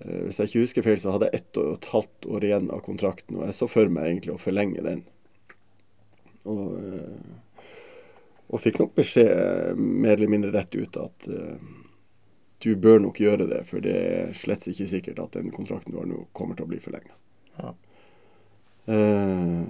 [0.02, 2.80] hvis jeg ikke husker feil, så hadde jeg ett og et halvt år igjen av
[2.86, 5.02] kontrakten, og jeg så for meg egentlig å forlenge den.
[6.48, 7.42] Og, uh,
[8.52, 11.56] og fikk nok beskjed eh, mer eller mindre rett ut at uh,
[12.62, 16.00] du bør nok gjøre det, for det er slett ikke sikkert at den kontrakten du
[16.02, 17.14] har nå, kommer til å bli forlenga.
[17.58, 17.74] Ja.
[18.86, 19.62] Eh,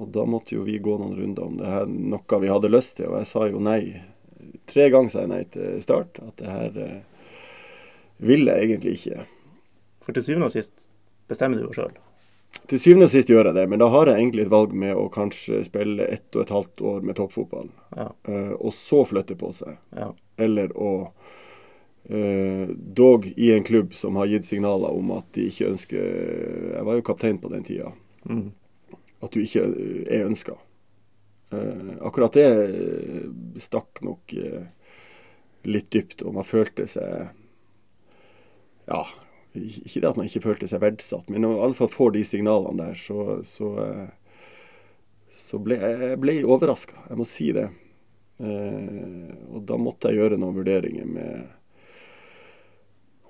[0.00, 2.96] og da måtte jo vi gå noen runder om det her, noe vi hadde lyst
[2.98, 3.82] til, og jeg sa jo nei.
[4.70, 6.20] Tre ganger sa jeg nei til Start.
[6.24, 7.26] At det her eh,
[8.24, 9.26] vil jeg egentlig ikke.
[10.06, 10.86] For til syvende og sist
[11.30, 11.92] bestemmer du jo sjøl.
[12.70, 14.96] Til syvende og sist gjør jeg det, men da har jeg egentlig et valg med
[14.98, 18.08] å kanskje spille ett og et halvt år med toppfotball, Ja.
[18.26, 19.76] eh, og så flytte på seg.
[19.96, 20.10] Ja.
[20.38, 21.12] Eller å
[22.96, 26.96] dog i en klubb som har gitt signaler om at de ikke ønsker Jeg var
[26.96, 27.92] jo kaptein på den tida.
[28.24, 28.48] Mm.
[29.20, 30.56] At du ikke eh, er ønska.
[32.00, 33.24] akkurat det eh,
[33.58, 34.68] stakk nok eh,
[35.66, 37.34] litt dypt, og man følte seg
[38.86, 39.02] Ja,
[39.54, 42.14] ikke det at man ikke følte seg verdsatt, men når man i alle fall får
[42.14, 44.46] de signalene der, så, så, eh,
[45.30, 46.96] så ble jeg ble overraska.
[47.10, 47.68] Jeg må si det.
[48.40, 51.59] Eh, og da måtte jeg gjøre noen vurderinger med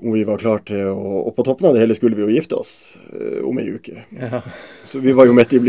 [0.03, 2.33] om vi var klare til å Og på toppen av det hele skulle vi jo
[2.33, 2.73] gifte oss
[3.13, 4.05] eh, om ei uke.
[4.17, 4.43] Ja.
[4.89, 5.61] Så vi var jo midt i,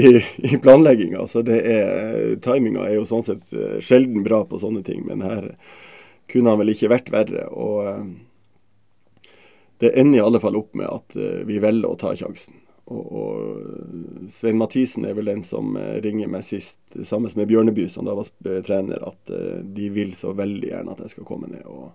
[0.52, 1.28] i planlegginga.
[1.28, 5.24] Så det er, timinga er jo sånn sett eh, sjelden bra på sånne ting, men
[5.26, 5.54] her
[6.32, 7.48] kunne han vel ikke vært verre.
[7.52, 9.32] Og eh,
[9.84, 12.60] det ender i alle fall opp med at eh, vi velger å ta sjansen.
[12.92, 17.88] Og, og Svein Mathisen er vel den som eh, ringer meg sist, sammen med Bjørneby,
[17.90, 18.30] som da var
[18.68, 21.66] trener, at eh, de vil så veldig gjerne at jeg skal komme ned.
[21.66, 21.92] og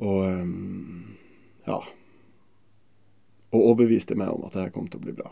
[0.00, 1.16] og ehm,
[1.68, 1.80] ja.
[3.50, 5.30] Og overbeviste meg om at det her kom til å bli bra.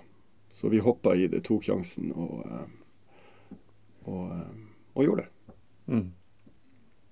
[0.50, 3.58] Så vi hoppa i det, tok sjansen og, ehm,
[4.04, 4.64] og, ehm,
[4.94, 5.56] og gjorde det.
[5.88, 6.08] Mm.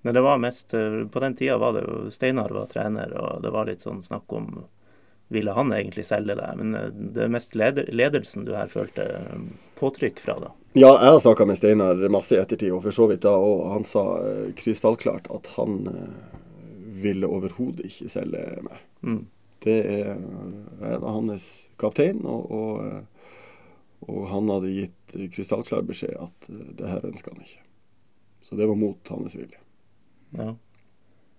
[0.05, 3.41] Men det var mest eh, På den tida var det jo Steinar var trener, og
[3.41, 4.51] det var litt sånn snakk om
[5.33, 6.51] Ville han egentlig selge det?
[6.59, 9.07] Men eh, det er mest leder, ledelsen du her følte
[9.79, 10.53] påtrykk fra, da?
[10.77, 13.65] Ja, jeg har snakka med Steinar masse i ettertid, og for så vidt da, og
[13.73, 15.81] han sa eh, krystallklart at han
[17.01, 18.83] ville overhodet ikke selge meg.
[19.01, 19.23] Mm.
[19.63, 20.19] Det er,
[20.81, 21.47] jeg var hans
[21.81, 23.31] kaptein, og, og, eh,
[24.05, 27.65] og han hadde gitt krystallklar beskjed at eh, det her ønska han ikke.
[28.45, 29.59] Så det var mot hans vilje.
[30.37, 30.51] Ja.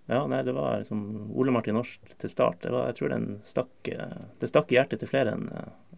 [0.09, 1.05] ja, nei, det var liksom
[1.39, 2.63] Ole Martin Norsk til start.
[2.65, 5.49] Det var, jeg tror den stakk, eh, det stakk i hjertet til flere enn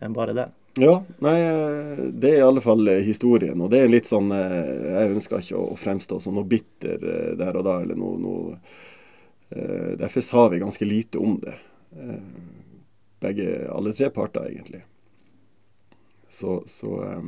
[0.01, 0.49] en bare det.
[0.79, 3.61] Ja, nei, eh, det er i alle fall eh, historien.
[3.61, 7.33] Og det er litt sånn eh, Jeg ønsker ikke å fremstå som noe bitter eh,
[7.39, 8.79] der og da, eller noe, noe eh,
[9.51, 11.57] Derfor sa vi ganske lite om det.
[11.97, 12.21] Eh,
[13.21, 14.85] Begge, alle tre parter, egentlig.
[16.29, 17.25] Så, så eh,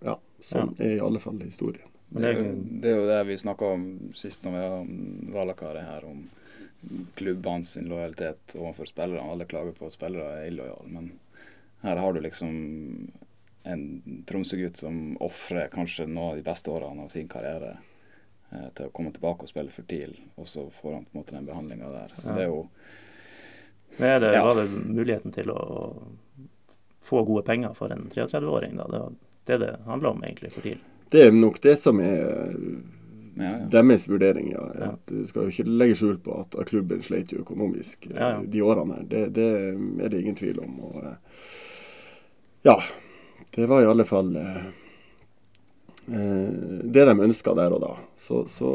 [0.00, 0.18] Ja.
[0.40, 1.86] Sånn er i alle fall historien.
[2.08, 2.34] Men Det
[2.82, 6.28] det er, jo, det vi snakka om sist når vi hadde om Valakaret her, om
[7.18, 9.24] klubbene sin lojalitet overfor spillerne.
[9.32, 11.10] Alle klager på at spillere er illojale, men
[11.82, 12.54] her har du liksom
[13.68, 13.82] en
[14.26, 17.76] Tromsø-gutt som ofrer kanskje noen av de beste årene av sin karriere
[18.52, 21.20] eh, til å komme tilbake og spille for TIL, og så får han på en
[21.22, 22.14] måte den behandlinga der.
[22.14, 22.34] Så Ja.
[22.34, 22.68] det er jo
[23.98, 24.44] Men er det, Ja.
[24.44, 25.96] var det muligheten til å
[27.00, 28.86] få gode penger for en 33-åring, da?
[28.86, 29.12] Det var
[29.46, 30.78] det det handla om egentlig for TIL.
[31.10, 32.52] Det er nok det som er
[33.36, 33.66] ja, ja.
[33.70, 34.50] deres vurdering.
[34.52, 34.66] Ja.
[34.78, 34.84] Ja.
[34.92, 38.28] At Du skal jo ikke legge skjul på at, klubben sleit jo økonomisk eh, Ja,
[38.30, 38.42] ja.
[38.44, 39.04] de årene her.
[39.08, 39.48] Det, det
[40.04, 40.80] er det ingen tvil om.
[40.80, 41.16] Og, eh,
[42.68, 42.76] ja,
[43.56, 44.66] det var i alle fall eh,
[46.08, 47.90] det de ønska der og da.
[48.16, 48.70] Så, så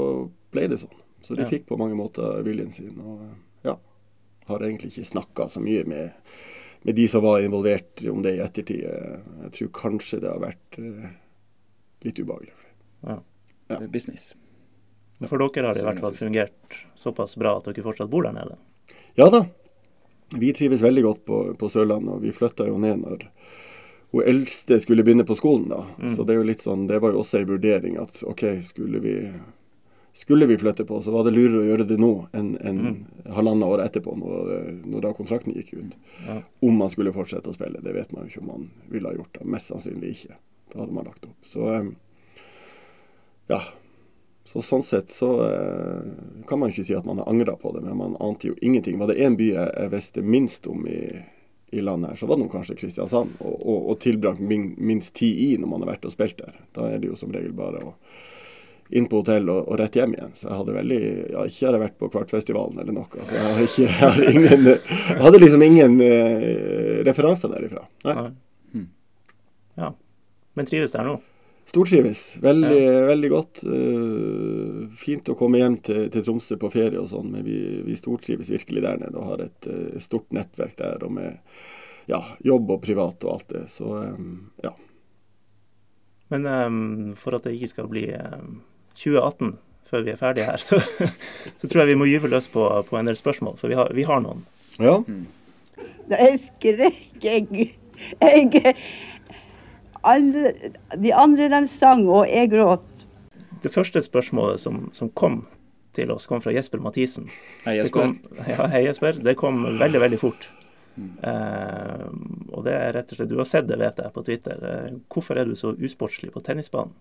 [0.54, 1.00] ble det sånn.
[1.24, 1.50] Så de Ja.
[1.50, 2.98] fikk på mange måter viljen sin.
[3.00, 3.36] Og eh,
[3.70, 3.78] ja,
[4.50, 6.12] har egentlig ikke snakka så mye med,
[6.84, 8.84] med de som var involvert om det i ettertid.
[8.84, 11.10] Eh, Jeg tror kanskje det har vært eh,
[12.04, 12.54] litt ubehagelig.
[13.08, 13.20] Ja.
[13.72, 14.34] Det er business.
[15.24, 18.34] For dere har det i hvert fall fungert såpass bra at dere fortsatt bor der
[18.36, 18.58] nede.
[19.16, 19.46] Ja da.
[20.36, 23.28] Vi trives veldig godt på, på Sørlandet, og vi flytta jo ned når
[24.14, 25.70] hun eldste skulle begynne på skolen.
[25.70, 25.86] da.
[25.98, 26.16] Mm.
[26.16, 29.02] Så det er jo litt sånn, det var jo også en vurdering at OK, skulle
[29.02, 29.16] vi,
[30.14, 32.84] skulle vi flytte på, så var det lurere å gjøre det nå enn enn
[33.34, 34.54] halvannet år etterpå, når,
[34.86, 35.98] når da kontrakten gikk ut.
[36.28, 36.40] Ja.
[36.62, 37.82] Om man skulle fortsette å spille.
[37.82, 39.34] Det vet man jo ikke om man ville ha gjort.
[39.40, 40.38] det, Mest sannsynlig ikke.
[40.74, 41.40] Da hadde man lagt opp.
[41.42, 41.96] Så em,
[43.50, 43.64] ja.
[44.46, 46.08] Så sånn sett så eh,
[46.48, 48.98] kan man ikke si at man har angra på det, men man ante jo ingenting.
[49.00, 51.00] Var det én by jeg visste minst om i,
[51.74, 53.34] i landet her, så var det kanskje Kristiansand.
[53.40, 56.56] Og, og, og tilbrakt min, minst tid i når man har vært og spilt der.
[56.76, 57.96] Da er det jo som regel bare å
[58.94, 60.34] inn på hotell og, og rett hjem igjen.
[60.38, 61.02] Så jeg hadde veldig
[61.34, 63.26] Ja, ikke har jeg vært på Kvartfestivalen eller noe.
[63.26, 67.88] Så jeg har ikke jeg har ingen Jeg hadde liksom ingen eh, referanser derifra.
[68.06, 68.16] Nei.
[68.74, 68.90] Mm.
[69.82, 69.94] Ja.
[70.54, 71.18] Men trives der nå?
[71.66, 72.38] Stortrives.
[72.44, 73.64] Veldig, veldig godt.
[73.64, 77.96] Uh, fint å komme hjem til, til Tromsø på ferie og sånn, men vi, vi
[77.98, 81.06] stortrives virkelig der nede og har et uh, stort nettverk der.
[81.08, 81.40] Og med
[82.12, 83.68] ja, jobb og privat og alt det.
[83.72, 84.74] Så um, ja.
[86.34, 86.82] Men um,
[87.20, 88.60] for at det ikke skal bli um,
[88.98, 89.56] 2018
[89.88, 90.80] før vi er ferdige her, så,
[91.60, 93.58] så tror jeg vi må gyve løs på, på en del spørsmål.
[93.62, 94.46] For vi har, vi har noen.
[94.82, 94.98] Ja.
[96.10, 97.74] Da jeg skrek jeg,
[98.20, 98.76] jeg
[100.04, 100.54] alle,
[101.00, 102.84] De andre de sang, og jeg gråt.
[103.64, 105.46] Det første spørsmålet som, som kom
[105.96, 107.28] til oss, kom fra Jesper Mathisen.
[107.66, 108.00] Hei, Det Jesper.
[108.00, 108.18] kom,
[108.50, 109.14] ja, hei Jesper.
[109.24, 110.48] Det kom veldig, veldig fort.
[110.98, 112.04] Eh,
[112.54, 114.60] og det er rett og slett Du har sett det, vet jeg, på Twitter.
[114.70, 116.94] Eh, hvorfor er du så usportslig på tennisbanen?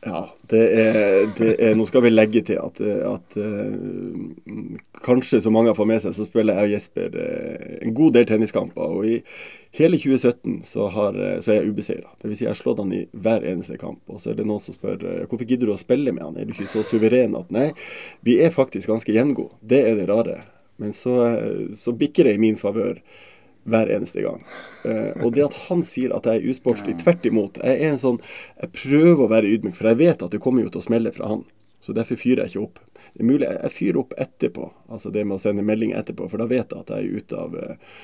[0.00, 5.52] Ja, det er, det er Nå skal vi legge til at, at uh, kanskje så
[5.52, 8.94] mange har fått med seg, så spiller jeg og Jesper uh, en god del tenniskamper.
[8.96, 9.18] Og i
[9.76, 12.14] hele 2017 så, har, eh, så er jeg ubeseira.
[12.22, 12.38] Dvs.
[12.38, 14.00] Si jeg har slått han i hver eneste kamp.
[14.08, 16.40] Og så er det noen som spør uh, hvorfor gidder du å spille med han,
[16.40, 17.68] er du ikke så suveren at Nei,
[18.24, 19.52] vi er faktisk ganske gjengode.
[19.60, 20.40] Det er det rare.
[20.80, 21.18] Men så,
[21.76, 23.02] så bikker det i min favør
[23.68, 24.40] hver eneste gang.
[24.84, 27.58] Eh, og det at han sier at jeg er usportslig, tvert imot.
[27.62, 28.20] Jeg er en sånn,
[28.62, 31.12] jeg prøver å være ydmyk, for jeg vet at det kommer jo til å smelle
[31.12, 31.44] fra han.
[31.80, 32.78] Så derfor fyrer jeg ikke opp.
[33.14, 36.28] Det er mulig jeg jeg fyrer opp etterpå, altså det med å sende melding etterpå,
[36.30, 38.02] for da vet jeg at jeg er ute av, eh,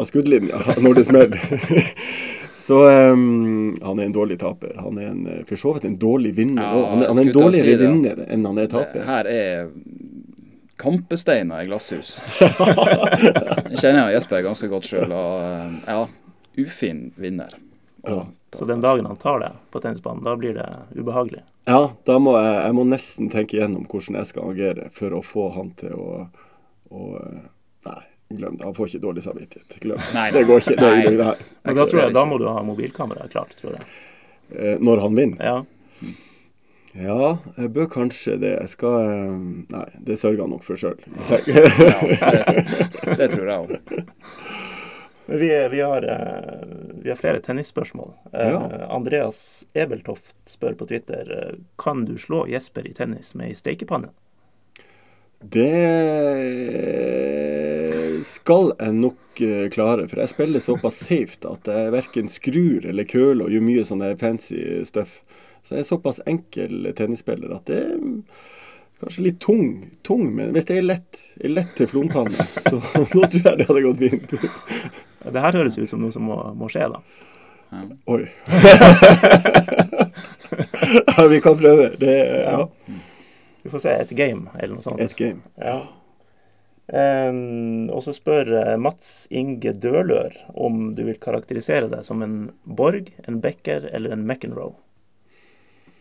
[0.00, 1.38] av skuddlinja når det smeller.
[2.64, 2.78] Så
[3.12, 4.70] um, han er en dårlig taper.
[4.80, 7.26] Han er en, eh, for så vidt en dårlig vinner Ja, han, er- han er
[7.26, 9.02] en dårligere si vinner enn han er taper.
[9.04, 9.66] her er
[10.76, 12.16] kampesteiner i glasshus.
[13.70, 16.06] Jeg kjenner Jesper ganske godt sjøl, og eh, ja,
[16.64, 17.54] ufin vinner.
[18.04, 18.24] Ja.
[18.54, 21.42] Så den dagen han tar det på tennisbanen, da blir det ubehagelig.
[21.66, 25.22] Ja, da må jeg, jeg må nesten tenke gjennom hvordan jeg skal agere for å
[25.24, 26.26] få han til å,
[26.92, 27.06] å
[27.84, 28.00] Nei,
[28.32, 28.64] glem det.
[28.64, 29.74] Han får ikke dårlig samvittighet.
[29.82, 30.10] Glem det.
[30.16, 30.76] Nei, Det går ikke.
[30.78, 31.02] Det, nei.
[31.04, 31.42] det, det her.
[31.66, 33.88] Men da, tror jeg, da må du ha mobilkamera klart, tror jeg.
[34.54, 35.44] Eh, Når han vinner?
[35.44, 36.14] Ja.
[36.94, 38.52] Ja, jeg bør kanskje det.
[38.60, 39.34] Jeg skal eh,
[39.74, 40.94] Nei, det sørger han nok for sjøl.
[41.50, 41.66] Ja,
[42.30, 42.44] det,
[43.18, 43.70] det tror jeg òg.
[45.26, 46.62] Men vi, vi, har, eh,
[47.02, 48.10] vi har flere tennisspørsmål.
[48.32, 48.60] Eh, Ja.
[48.94, 54.08] Andreas Ebeltoft spør på Twitter kan du slå Jesper i tennis med ei stekepanne.
[55.44, 55.72] Det
[58.24, 59.40] skal jeg nok
[59.74, 63.84] klare, for jeg spiller såpass safe at jeg verken skrur eller køler og gjør mye
[63.84, 65.18] sånn fancy stuff.
[65.64, 67.98] Så jeg er såpass enkel tennisspiller at det er
[69.00, 69.68] kanskje litt tung,
[70.06, 73.68] tung men hvis det er lett, er lett til flompanne, så, så tror jeg det
[73.68, 74.34] hadde gått fint.
[75.24, 77.00] Det her høres ut som noe som må, må skje, da.
[78.12, 78.22] Oi.
[81.16, 81.88] ja, vi kan prøve.
[81.98, 82.68] Det ja,
[83.62, 85.00] Vi får se et game eller noe sånt.
[85.00, 85.40] et game.
[85.58, 85.80] Ja.
[86.84, 92.52] Um, og så spør eh, Mats Inge Dølør om du vil karakterisere deg som en
[92.68, 94.76] Borg, en Becker eller en McEnroe.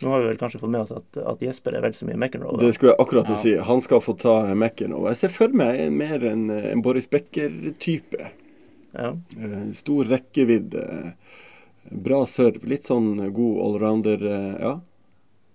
[0.03, 2.17] Nå har vi vel kanskje fått med oss at, at Jesper er vel så mye
[2.19, 2.57] McEnroe.
[2.57, 2.65] da.
[2.67, 3.37] Det skulle jeg akkurat ja.
[3.41, 3.53] si.
[3.69, 4.95] Han skal få ta Mac-en.
[5.09, 8.29] Jeg ser for meg en, mer en, en Boris Becker-type.
[8.93, 9.13] Ja.
[9.39, 10.83] Eh, Stor rekkevidde.
[11.89, 12.61] Bra serve.
[12.69, 14.25] Litt sånn god allrounder.
[14.29, 14.73] eh, Ja,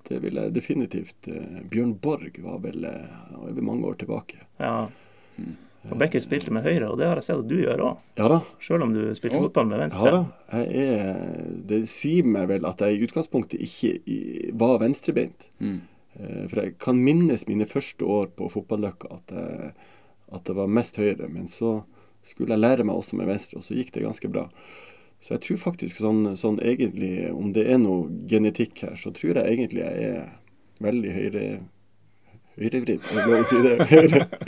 [0.08, 1.28] det vil jeg definitivt.
[1.28, 4.42] eh, Bjørn Borg var vel over mange år tilbake.
[4.58, 4.88] ja.
[5.86, 8.00] Og Becker spilte med høyre, og det har jeg sett at du gjør òg.
[8.18, 8.40] Ja.
[8.60, 10.08] Sjøl om du spilte fotball med venstre.
[10.10, 10.56] Ja da.
[10.58, 11.20] Jeg er,
[11.70, 14.18] det sier meg vel at jeg i utgangspunktet ikke i,
[14.58, 15.46] var venstrebeint.
[15.62, 15.78] Mm.
[16.18, 19.72] Eh, For jeg kan minnes mine første år på fotballøkka at, jeg,
[20.34, 21.30] at det var mest høyre.
[21.30, 21.78] Men så
[22.26, 24.48] skulle jeg lære meg også med venstre, og så gikk det ganske bra.
[25.22, 29.40] Så jeg tror faktisk sånn, sånn egentlig, om det er noe genetikk her, så tror
[29.40, 30.28] jeg egentlig jeg er
[30.84, 31.46] veldig høyre
[32.58, 33.04] høyrevridd.
[33.08, 33.76] Er det lov å si det?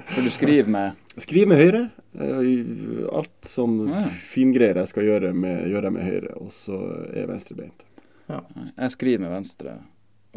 [0.15, 1.83] For du skriver med Skriv med høyre.
[2.21, 4.03] eh, Alt som Ja.
[4.31, 6.35] fingreier jeg skal gjøre, med, gjør jeg med høyre.
[6.41, 6.77] Og så
[7.11, 7.87] er jeg venstrebeint.
[8.31, 9.79] Jeg skriver med venstre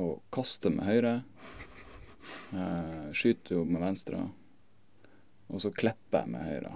[0.02, 1.16] og kaster med høyre.
[2.54, 4.22] Jeg skyter jo med venstre.
[5.54, 6.72] Og så klipper jeg med høyre.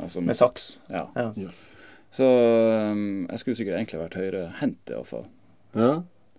[0.00, 0.78] Altså Med saks.
[0.92, 1.06] Ja.
[1.16, 1.30] Ja.
[1.36, 1.74] Yes.
[2.16, 5.26] Så um, jeg skulle sikkert egentlig vært høyrehendt, iallfall.
[5.76, 5.90] Ja.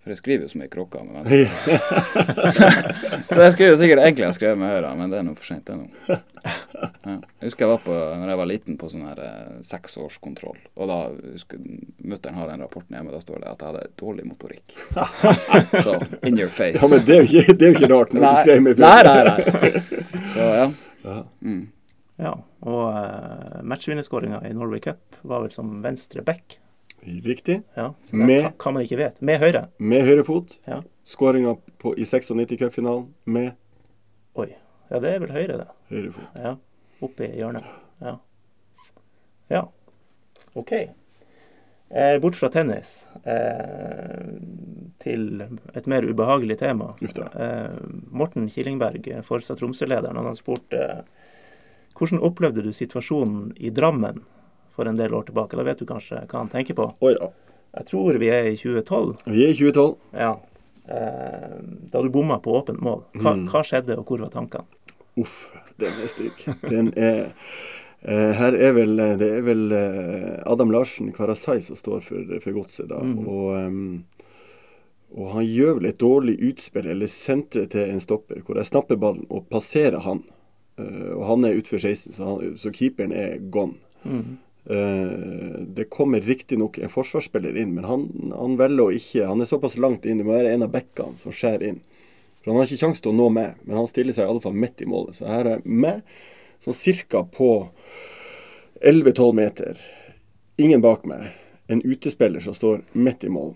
[0.08, 2.94] For jeg skriver jo så mye kråker med venstre.
[3.28, 5.50] så jeg skulle jo sikkert egentlig ha skrevet med høyre, men det er nå for
[5.50, 5.84] seint, det nå.
[6.08, 6.16] Ja.
[7.04, 10.56] Jeg husker jeg var på, når jeg var liten på sånn her eh, seksårskontroll.
[10.80, 10.98] Og da
[12.08, 14.76] mutter'n har den rapporten hjemme, da står det at jeg hadde dårlig motorikk.
[15.84, 16.80] så in your face.
[16.80, 18.80] ja, men det er jo ikke, det er jo ikke rart når du skrev med
[18.80, 20.22] nei, nei, nei.
[20.32, 20.70] Så ja.
[21.04, 21.18] Ja.
[21.44, 21.66] Mm.
[22.16, 22.32] Ja.
[22.64, 26.56] Og uh, matchvinnerskåringa i Norway Cup var vel som venstre back.
[27.02, 27.62] Riktig.
[27.76, 29.20] Ja, Med- hva kan man ikke vet.
[29.22, 29.68] Med høyre.
[29.78, 30.58] Med høyre fot.
[30.66, 30.80] Ja.
[31.04, 31.56] Skåringa
[31.96, 33.52] i 96 cupfinalen med
[34.38, 34.50] Oi.
[34.90, 35.68] Ja, det er vel høyre, det.
[35.90, 36.36] høyre fot.
[36.36, 36.56] Ja.
[37.02, 37.64] Oppi hjørnet.
[38.02, 38.16] Ja.
[39.50, 39.62] Ja.
[40.54, 40.72] OK.
[41.90, 44.26] Eh, bort fra tennis eh,
[45.00, 45.40] til
[45.74, 46.90] et mer ubehagelig tema.
[47.00, 47.78] Eh,
[48.12, 51.00] Morten Killingberg, Forsa Tromsø-lederen, han har spurt eh,
[51.96, 54.20] hvordan opplevde du situasjonen i Drammen
[54.78, 55.58] for en del år tilbake?
[55.58, 56.86] Da vet du kanskje hva han tenker på?
[57.02, 57.32] Oh, ja.
[57.78, 59.16] Jeg tror vi er i 2012.
[59.28, 59.96] Vi er i 2012.
[60.16, 60.32] Ja.
[60.88, 61.56] Eh,
[61.92, 63.02] da du bomma på åpent mål.
[63.20, 63.48] Hva, Mm.
[63.52, 64.64] hva skjedde, og hvor var tankene?
[65.20, 65.50] Uff,
[65.82, 66.46] den er stygg.
[66.70, 67.32] Den er
[68.06, 72.56] eh, Her er vel Det er vel eh, Adam Larsen Karasai som står for, for
[72.56, 73.02] godset, da.
[73.02, 73.18] Mm.
[73.28, 74.04] Og, um,
[75.18, 78.96] og han gjør vel et dårlig utspill, eller sentrer til en stopper, hvor jeg snapper
[79.00, 80.22] ballen og passerer han.
[80.78, 83.76] Uh, og han er utfor 16, så, han, så keeperen er gone.
[84.04, 84.38] Mhm.
[84.70, 89.48] Eh, det kommer riktignok en forsvarsspiller inn, men han, han velger å ikke Han er
[89.48, 91.78] såpass langt inn, det må være en av bekkene som skjærer inn.
[92.42, 94.44] For han har ikke kjangs til å nå meg, men han stiller seg i alle
[94.44, 95.16] fall midt i målet.
[95.16, 96.02] Så her er meg
[96.60, 97.52] sånn cirka på
[98.84, 99.80] 11-12 meter.
[100.60, 101.30] Ingen bak meg.
[101.68, 103.54] En utespiller som står midt i mål.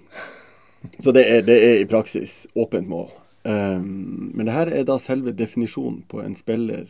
[0.99, 3.11] Så det er, det er i praksis åpent mål.
[3.43, 6.87] Um, men det her er da selve definisjonen på en spiller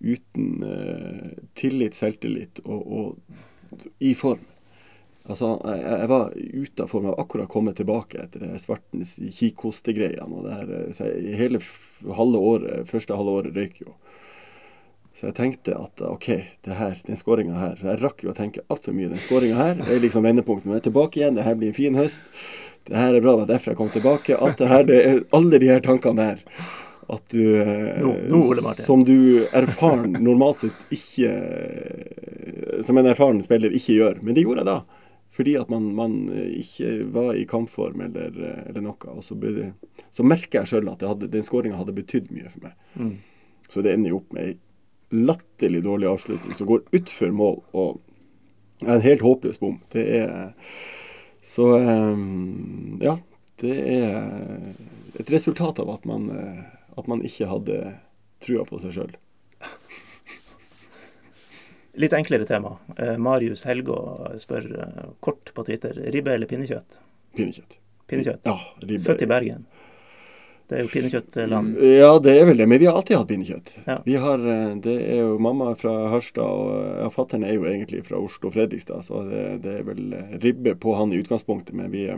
[0.00, 4.44] uten eh, tillit, selvtillit og, og i form.
[5.26, 7.06] Altså, jeg, jeg var ute av form.
[7.06, 10.30] Jeg var akkurat kommet tilbake etter det svartens kikhostegreiene.
[10.30, 11.62] Og det her, eh, jeg, hele
[12.14, 13.96] halve året, første halve året røyk jo.
[15.16, 16.28] Så jeg tenkte at OK,
[16.66, 19.08] det her, den skåringa her For jeg rakk jo å tenke altfor mye.
[19.08, 20.68] Den skåringa her er liksom vendepunktet.
[20.68, 21.38] Nå er tilbake igjen.
[21.38, 22.26] Det her blir en fin høst.
[22.86, 23.32] Det her er bra.
[23.32, 24.36] Det var derfor jeg kom tilbake.
[24.36, 26.44] Alt det her, det er alle de her tankene der.
[27.12, 27.42] At du
[28.02, 28.84] no, Ole Martin.
[28.84, 31.30] Som du erfaren normalt sett ikke
[32.86, 34.22] Som en erfaren spiller ikke gjør.
[34.26, 35.04] Men det gjorde jeg da.
[35.36, 38.32] Fordi at man, man ikke var i kampform eller,
[38.66, 39.12] eller noe.
[39.12, 39.72] Og så, ble
[40.10, 42.76] så merker jeg sjøl at hadde, den skåringa hadde betydd mye for meg.
[42.96, 43.16] Mm.
[43.68, 44.54] Så det ender jo opp med ei
[45.10, 48.00] latterlig dårlig avslutning som går utfor mål og
[48.82, 49.78] er en helt håpløs bom.
[49.92, 50.54] Det er
[51.46, 51.68] Så
[53.00, 53.18] ja.
[53.56, 54.74] Det er
[55.16, 56.64] et resultat av at man, eh,
[56.96, 57.80] at man ikke hadde
[58.44, 59.14] trua på seg sjøl.
[61.96, 62.74] Litt enklere tema.
[62.98, 63.96] Eh, Marius Helgå
[64.40, 65.96] spør eh, kort på Twitter.
[66.12, 66.98] Ribbe eller pinnekjøtt?
[67.38, 67.78] Pinnekjøtt.
[68.10, 68.42] Pinnekjøtt.
[68.44, 69.04] Ja, ribbe.
[69.06, 69.64] Født i Bergen.
[70.66, 71.76] Det er jo pinnekjøttland.
[71.78, 72.66] Ja, det er vel det.
[72.68, 73.72] Men vi har alltid hatt pinnekjøtt.
[73.86, 73.96] Ja.
[74.04, 78.02] Vi har, eh, det er jo mamma fra Harstad, og ja, fattern er jo egentlig
[78.08, 81.72] fra Oslo og Fredrikstad, så det, det er vel ribbe på han i utgangspunktet.
[81.78, 82.10] Men vi,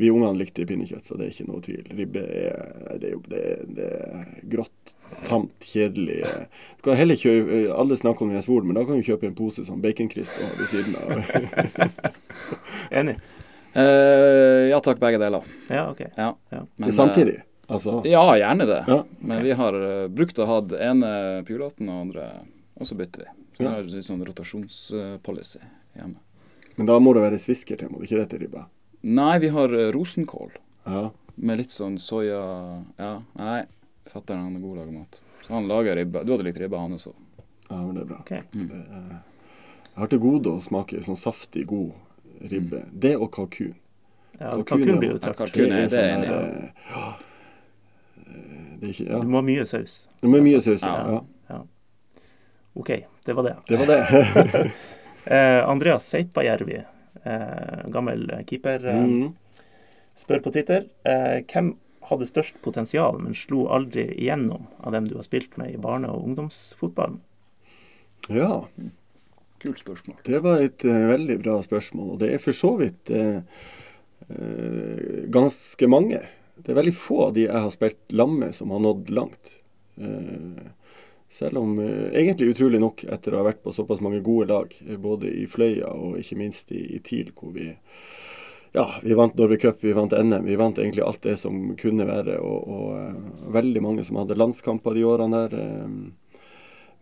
[0.00, 1.84] vi ungene likte pinnekjøtt, så det er ikke noe tvil.
[1.98, 2.70] Ribbe er,
[3.02, 4.94] det er jo er, det er grått,
[5.26, 6.20] tamt, kjedelig.
[6.24, 6.46] eh.
[6.78, 9.28] Du kan heller kjøpe, eh, Alle snakker om den svor, men da kan du kjøpe
[9.28, 12.00] en pose som baconkrist og ha ved siden av.
[13.02, 13.18] Enig?
[13.76, 15.44] Uh, ja takk, begge deler.
[15.70, 16.00] Ja, OK.
[16.16, 16.32] Ja.
[16.50, 16.64] Ja.
[16.76, 17.36] Men, eh, Samtidig.
[17.70, 18.80] Altså, Ja, gjerne det.
[18.90, 19.04] Ja.
[19.20, 21.10] Men vi har eh, brukt å ha ene
[21.46, 22.24] pulaten og andre,
[22.80, 23.28] og så bytter vi.
[23.60, 23.68] Så Ja.
[23.68, 25.60] er har litt sånn rotasjonspolicy
[25.94, 26.16] hjemme.
[26.76, 28.64] men da må det være svisker til, må det ikke det til ribba?
[29.02, 30.50] Nei, vi har eh, rosenkål
[30.86, 31.10] Ja.
[31.36, 33.64] med litt sånn soya Ja, nei.
[34.10, 35.20] Fatter'n han er god til å lage mat.
[35.46, 36.24] Så han lager ribbe.
[36.24, 37.12] Du hadde likt ribbe, han også.
[37.70, 38.18] ja, men det er bra.
[38.20, 38.40] Okay.
[38.52, 39.20] Det er-
[39.90, 41.92] Jeg har til gode å smake sånn saftig, god
[42.50, 42.84] ribbe.
[42.92, 43.74] Det og kalkun.
[44.40, 47.14] Ja, Kalkun, kalkun blir jo Ja, kalkun er det sånn er der, eh, ja.
[48.16, 49.20] Eh, Det er ikke Ja.
[49.20, 50.06] Du må ha mye saus.
[50.22, 50.82] Du må mye saus.
[50.82, 51.20] Ja.
[51.50, 51.62] Ja.
[52.76, 53.56] OK, det var det.
[53.66, 54.72] Det var det.
[55.26, 56.82] Eh, Andreas Seipajärvi,
[57.92, 59.34] gammel keeper, eh, Mm.
[60.16, 61.74] spør på Twitter eh, hvem
[62.08, 66.08] hadde størst potensial, men slo aldri igjennom av dem du har spilt med i barne-
[66.08, 67.20] og ungdomsfotballen?
[68.28, 68.64] Ja.
[69.60, 70.16] Kult spørsmål.
[70.24, 73.42] Det var et uh, veldig bra spørsmål, og det er for så vidt uh,
[74.30, 76.22] uh, ganske mange.
[76.60, 79.52] Det er veldig få av de jeg har spilt lamme som har nådd langt.
[80.00, 80.64] Eh,
[81.30, 84.74] selv om eh, egentlig utrolig nok etter å ha vært på såpass mange gode lag,
[84.86, 87.70] eh, både i Fløya og ikke minst i, i TIL, hvor vi
[88.72, 92.06] ja, vi vant Norway Cup, vi vant NM, vi vant egentlig alt det som kunne
[92.06, 92.36] være.
[92.38, 95.56] Og, og eh, veldig mange som hadde landskamper de årene der.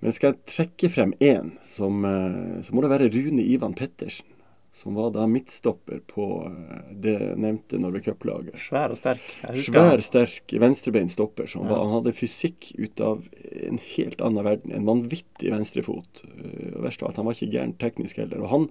[0.01, 4.38] men skal jeg trekke frem én, så må det være Rune Ivan Pettersen.
[4.79, 8.55] Som var da midtstopper på eh, det nevnte Norway Cup-laget.
[8.62, 9.24] Svær og sterk.
[9.66, 11.49] Svær, sterk venstrebeint stopper.
[11.51, 11.72] Som Ja.
[11.74, 13.24] var, han hadde fysikk ut av
[13.66, 14.72] en helt annen verden.
[14.76, 16.22] En vanvittig venstrefot.
[16.29, 18.45] Eh, Og verst av alt, han var ikke gæren teknisk heller.
[18.47, 18.68] Og han,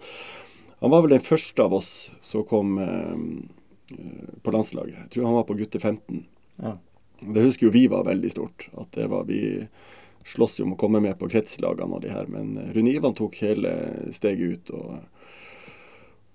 [0.80, 1.92] han var vel den første av oss
[2.24, 4.96] som kom eh, eh, på landslaget.
[5.04, 6.24] Jeg tror han var på gutte 15.
[6.64, 6.78] Ja.
[7.20, 8.70] Det husker jo vi var veldig stort.
[8.78, 9.42] At det var vi
[10.28, 12.28] slåss jo om å komme med på kretslagene og de her.
[12.32, 13.72] Men Rune Ivan tok hele
[14.16, 14.98] steget ut og,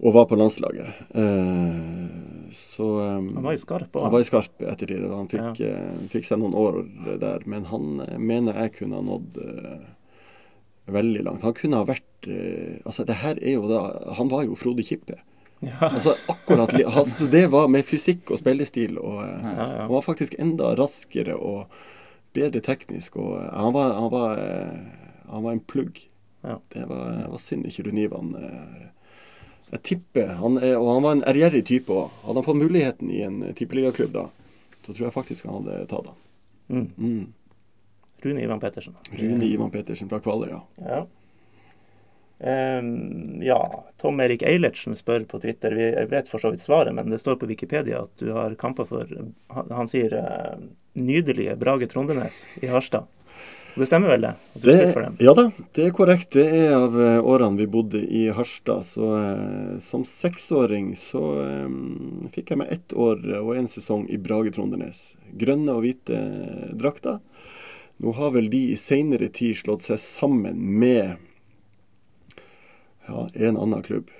[0.03, 0.87] og var på landslaget.
[1.15, 5.01] Eh, så eh, Han var i skarp han var i skarp etter det.
[5.09, 6.81] Han fikk, eh, fikk seg noen år
[7.23, 7.45] der.
[7.47, 9.39] Men han eh, mener jeg kunne ha nådd
[10.93, 11.47] veldig langt.
[11.47, 13.81] Han kunne ha vært Altså, det her er jo da
[14.15, 15.17] Han var jo Frode Kippe.
[15.59, 15.89] Ja.
[15.89, 18.95] Altså, akkurat altså, Det var med fysikk og spillestil.
[18.99, 19.67] og Ja, ja.
[19.81, 21.73] Han var faktisk enda raskere og
[22.35, 23.17] bedre teknisk.
[23.17, 24.43] og Han var, han var,
[25.31, 25.99] han var en plugg.
[26.43, 26.59] Ja.
[26.75, 28.87] Det var, var synd ikke Rune Ivan eh,
[29.73, 32.11] Jeg tipper han er, Og han var en ærgjerrig type òg.
[32.27, 34.27] Hadde han fått muligheten i en tippeligaklubb da,
[34.83, 36.21] så tror jeg faktisk han hadde tatt den.
[36.73, 36.91] Mm.
[36.97, 37.25] Mm.
[38.23, 38.95] Rune Ivan Pettersen.
[39.19, 40.63] Rune Ivan Pettersen fra Kvaløya.
[40.79, 40.95] ja.
[40.95, 41.03] Ja.
[42.43, 47.13] Um, ja, Tom Erik Eilertsen spør på Twitter, vi vet for så vidt svaret, men
[47.13, 49.07] det står på Wikipedia at du har kamper for
[49.55, 50.65] Han, han sier eh,
[50.99, 53.07] nydelige Brage Trondenes i Harstad.
[53.75, 54.33] Det stemmer vel det?
[54.53, 54.77] Det,
[55.25, 56.35] ja da, det er korrekt.
[56.37, 58.85] Det er av eh, årene vi bodde i Harstad.
[58.85, 61.75] Så eh, som seksåring så eh,
[62.35, 65.13] fikk jeg meg ett år og en sesong i Brage Trondenes.
[65.41, 66.21] Grønne og hvite
[66.77, 67.23] drakter.
[68.03, 71.17] Nå har vel de i seinere tid slått seg sammen med
[73.07, 74.11] ja, en annen klubb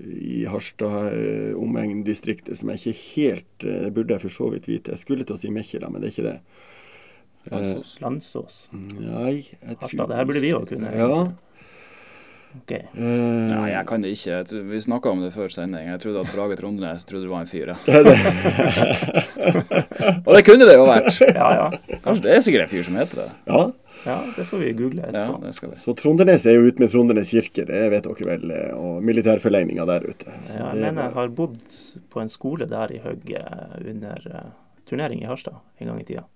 [0.00, 4.94] i Harstad, eh, som jeg ikke helt eh, burde jeg for så vidt vite.
[4.94, 6.38] Jeg skulle til å si Mekkjela, men det er ikke det.
[7.48, 7.94] Landsås.
[8.04, 8.56] Landsås.
[8.72, 10.10] Nei, jeg Harstad.
[10.10, 10.90] Det her burde vi òg kunne.
[10.92, 11.22] Ja.
[12.50, 12.72] Ok.
[12.98, 14.40] Uh, Nei, jeg kan det ikke.
[14.50, 15.86] Tror, vi snakka om det før sending.
[15.86, 17.70] Jeg trodde at Brage Trondenes trodde det var en fyr.
[20.26, 21.18] Og det kunne det jo vært.
[21.40, 21.66] Ja, ja.
[22.04, 23.28] Kanskje det er sikkert en fyr som heter det.
[23.50, 23.60] ja.
[24.08, 25.38] ja, det får vi google Ja, etterpå.
[25.46, 25.78] det skal vi.
[25.82, 28.44] Så Trondenes er jo ute med Trondenes kirke, det vet dere vel.
[28.56, 30.34] eh, Og militærforlegninga der ute.
[30.48, 31.56] Så Ja, det jeg mener jeg har bodd
[32.10, 34.50] på en skole der i Høgg eh, under eh,
[34.90, 36.26] turnering i Harstad en gang i tida.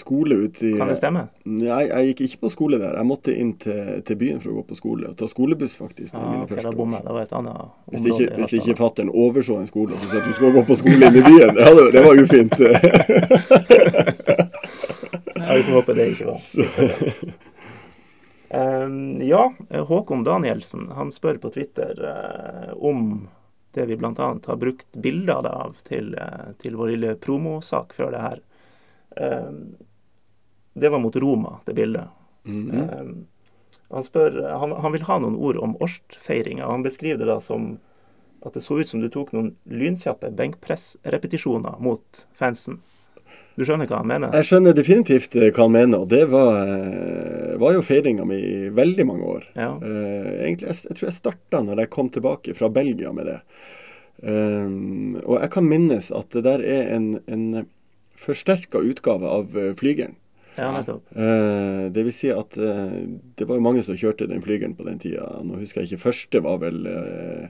[0.00, 1.26] Skole ute i Kan det stemme?
[1.44, 2.96] Nei, jeg gikk ikke på skole der.
[3.00, 5.10] Jeg måtte inn til, til byen for å gå på skole.
[5.12, 6.14] Og ta skolebuss, faktisk.
[6.14, 7.02] Ja, mine ok, første jeg.
[7.06, 7.54] Det var et annet
[7.92, 10.62] Hvis område ikke, hvis ikke fattern overså en skole og sa at du skulle gå
[10.68, 12.56] på skole inn i byen, ja, det, det var ufint.
[15.56, 16.38] Vi får håpe det ikke var.
[16.38, 16.64] Så,
[18.52, 23.28] Um, ja, Håkon Danielsen han spør på Twitter uh, om
[23.72, 24.12] det vi bl.a.
[24.46, 28.42] har brukt bilder av til, uh, til vår lille promosak før det her.
[29.16, 29.76] Um,
[30.74, 32.08] det var mot Roma, det bildet.
[32.44, 32.80] Mhm.
[32.80, 33.14] Um,
[33.92, 36.64] han, spør, han, han vil ha noen ord om årsfeiringa.
[36.64, 37.74] Han beskriver det da som
[38.42, 42.80] at det så ut som du tok noen lynkjappe benkpressrepetisjoner mot fansen.
[43.56, 44.32] Du skjønner hva han mener?
[44.36, 48.38] Jeg skjønner definitivt eh, hva han mener, og det var, eh, var jo feiringa mi
[48.40, 49.46] i veldig mange år.
[49.54, 49.70] Ja.
[49.76, 53.38] Eh, egentlig, jeg, jeg tror jeg starta når jeg kom tilbake fra Belgia med det.
[54.22, 57.64] Um, og jeg kan minnes at det der er en, en
[58.16, 60.14] forsterka utgave av eh, flygeren.
[60.56, 61.02] ja, nettopp.
[61.16, 62.96] Eh, det vil si at eh,
[63.38, 65.38] det var jo mange som kjørte den flygeren på den tida.
[65.42, 67.46] Nå husker jeg ikke første var vel eh,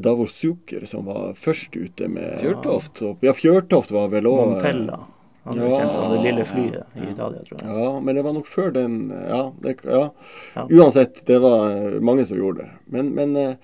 [0.00, 3.02] Davor Zucker som var først ute med Fjørtoft?
[3.22, 5.02] Ja, Fjørtoft var vel òg Montella.
[5.46, 5.76] Han er Ja.
[5.78, 7.66] kjent som det lille flyet i Italia, tror jeg.
[7.68, 9.52] Ja, men det var nok før den Ja.
[9.62, 10.10] Det, ja.
[10.56, 10.64] Ja.
[10.70, 12.70] Uansett, det var eh, mange som gjorde det.
[12.90, 13.54] Men, men eh,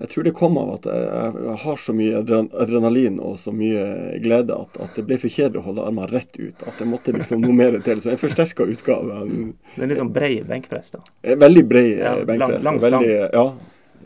[0.00, 2.18] jeg tror det kom av at jeg, jeg, jeg har så mye
[2.64, 3.84] adrenalin og så mye
[4.24, 6.62] glede at, at det ble for kjedelig å holde armene rett ut.
[6.66, 8.00] At det måtte liksom noe mer til.
[8.04, 9.22] Så en forsterka utgave.
[9.22, 11.00] En, Det er litt sånn brei benkpress, da.
[11.46, 12.64] veldig brei Ja, eh, benkpress.
[12.64, 13.46] lang- lang veldig, ja,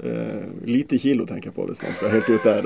[0.04, 2.62] uh, lite kilo, tenker jeg på, hvis man skal helt ut der.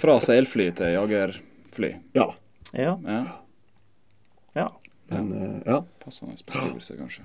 [0.00, 1.92] Fra seilfly til jagerfly.
[2.18, 2.28] ja.
[2.74, 2.98] Ja.
[3.06, 3.20] Ja,
[4.56, 4.66] ja.
[5.08, 5.84] Men, uh, ja.
[6.02, 7.22] passende beskrivelse, kanskje.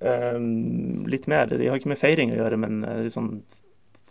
[0.00, 1.50] Um, litt mer.
[1.50, 3.40] De har ikke med feiring å gjøre, men eh, litt sånn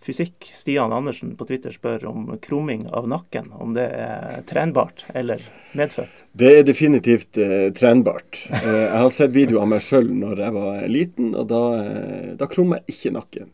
[0.04, 0.52] fysikk.
[0.56, 3.52] Stian Andersen på Twitter spør om krumming av nakken.
[3.52, 5.44] Om det er trenbart eller
[5.78, 6.26] medfødt.
[6.38, 8.42] Det er definitivt eh, trenbart.
[8.52, 12.48] Eh, jeg har sett videoer av meg sjøl når jeg var liten, og da, eh,
[12.52, 13.52] krummer jeg ikke nakken.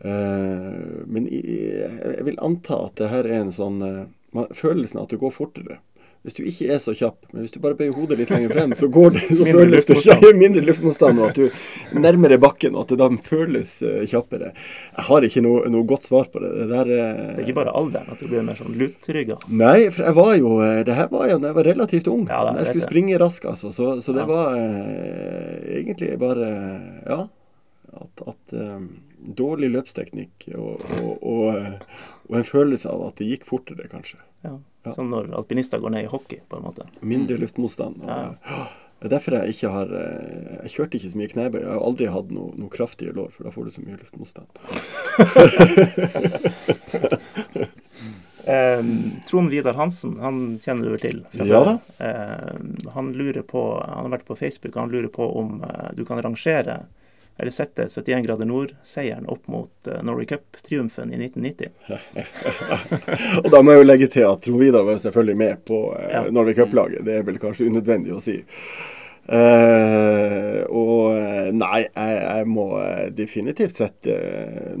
[0.00, 1.42] Eh, men i,
[1.82, 4.06] jeg vil anta at det her er en sånn eh,
[4.54, 5.78] Følelsen av at det går fortere.
[6.26, 8.72] Hvis du ikke er så kjapp, men hvis du bare bøyer hodet litt lenger frem,
[8.76, 12.74] så går det, så føles det kjapp- mindre luftmotstand, og at du er nærmere bakken,
[12.74, 14.50] og at det da føles eh, kjappere.
[14.98, 16.50] Jeg har ikke noe, noe godt svar på det.
[16.58, 19.38] Det der eh, Det er ikke bare alderen at du blir mer sånn lutrygga.
[19.48, 22.26] Nei, for jeg var jo eh, Det her var jo da jeg var relativt ung.
[22.28, 23.70] Ja, jeg skulle springe rask, altså.
[23.72, 24.30] Så, så det Ja.
[24.34, 26.48] var eh, egentlig bare
[27.06, 27.20] Ja.
[27.98, 28.80] At, at eh,
[29.38, 31.86] Dårlig løpsteknikk og, og, og,
[32.28, 34.20] og en følelse av at det gikk fortere, kanskje.
[34.46, 34.52] Ja.
[34.88, 34.96] Ja.
[34.96, 36.88] Sånn når alpinister går ned i hockey, på en måte.
[37.04, 38.04] Mindre luftmotstand.
[38.08, 38.66] Ja.
[38.98, 41.60] Det er derfor jeg ikke har eh, Jeg kjørte ikke så mye knebøy.
[41.62, 44.48] Jeg har aldri hatt noe, noe kraftige lår, for da får du så mye luftmotstand.
[48.48, 48.82] Eh,
[49.28, 51.22] Trond Vidar Hansen, han kjenner du vel til?
[51.36, 51.76] Ja da.
[52.02, 55.90] Eh, han lurer på, han har vært på Facebook, og han lurer på om eh,
[55.94, 56.80] du kan rangere
[57.38, 61.68] eller sette 71 grader nord-seieren opp mot eh, Norway Cup-triumfen i 1990.
[63.44, 66.08] Og da må jeg jo legge til at Trond Vidar var selvfølgelig med på eh,
[66.16, 66.24] Ja.
[66.34, 67.04] Norway Cup-laget.
[67.06, 68.40] Det er vel kanskje unødvendig å si.
[69.28, 71.18] Uh, og
[71.52, 72.64] nei, jeg, jeg må
[73.12, 74.14] definitivt sette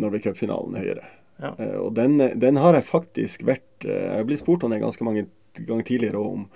[0.00, 1.04] Norway Cup-finalen høyere.
[1.38, 1.52] Ja.
[1.60, 5.04] Uh, og den, den har jeg faktisk vært eh, Jeg blitt spurt om den ganske
[5.06, 5.28] mange
[5.58, 6.48] ganger tidligere om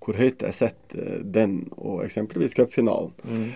[0.00, 3.12] hvor høyt jeg setter den og eksempelvis cupfinalen.
[3.20, 3.50] Mm.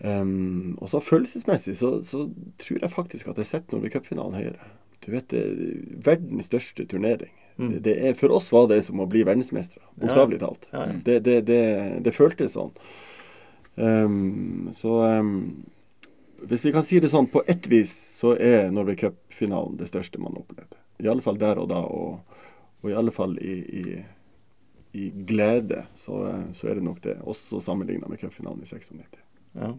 [0.00, 2.22] Um, og så følelsesmessig så, så,
[2.58, 4.70] tror jeg faktisk at jeg setter Norway Cup-finalen høyere.
[5.04, 7.32] Du vet, det er verdens største turnering.
[7.56, 7.68] Mm.
[7.72, 10.68] Det, det er, for oss var det som å bli verdensmestere, bokstavelig talt.
[10.72, 10.98] Ja, ja.
[11.04, 11.62] Det, det, det,
[12.04, 12.72] det føltes sånn.
[13.76, 15.34] Um, så um,
[16.48, 20.20] hvis vi kan si det sånn, på ett vis så er Norway Cup-finalen det største
[20.22, 20.80] man opplever.
[21.00, 22.40] I alle fall der og da, og,
[22.80, 24.00] og i alle fall i, i,
[24.92, 26.22] i glede, så,
[26.56, 27.18] så, er det nok det.
[27.28, 29.20] Også sammenligna med cupfinalen i 96.
[29.56, 29.74] Ja.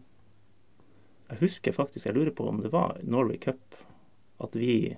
[1.31, 3.77] Jeg husker faktisk, jeg lurer på om det var Norway Cup
[4.41, 4.97] at vi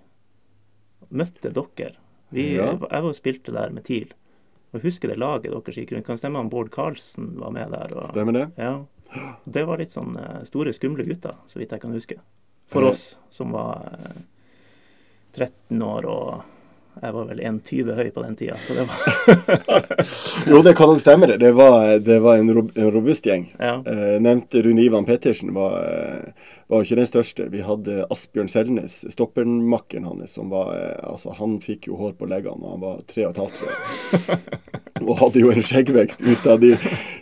[1.14, 1.94] møtte dere.
[2.34, 2.72] Vi, Ja.
[2.72, 4.14] Jeg var og spilte der med TIL.
[4.74, 6.06] Og jeg husker det laget deres gikk rundt.
[6.08, 7.94] Kan stemme om Bård Karlsen var med der.
[7.96, 8.48] Og, Stemmer det?
[8.58, 8.86] Ja.
[9.46, 12.18] Det var litt sånn eh, store, skumle gutter, så vidt jeg kan huske.
[12.72, 14.24] For oss som var eh,
[15.36, 16.42] 13 år og
[17.02, 19.86] jeg var vel 1,20 høy på den tida, så det var
[20.52, 21.38] Jo, det kan nok stemme, det.
[21.42, 23.48] Det var, det var en, rob en robust gjeng.
[23.58, 23.76] Ja.
[23.88, 27.48] Eh, nevnte Rune Ivan Pettersen var, eh, var ikke den største.
[27.54, 32.30] Vi hadde Asbjørn Selnes, stoppermakkeren hans, som var eh, Altså, han fikk jo hår på
[32.30, 34.44] leggene da han var tre og et halvt år.
[35.08, 36.76] og hadde jo en skjeggvekst ut av de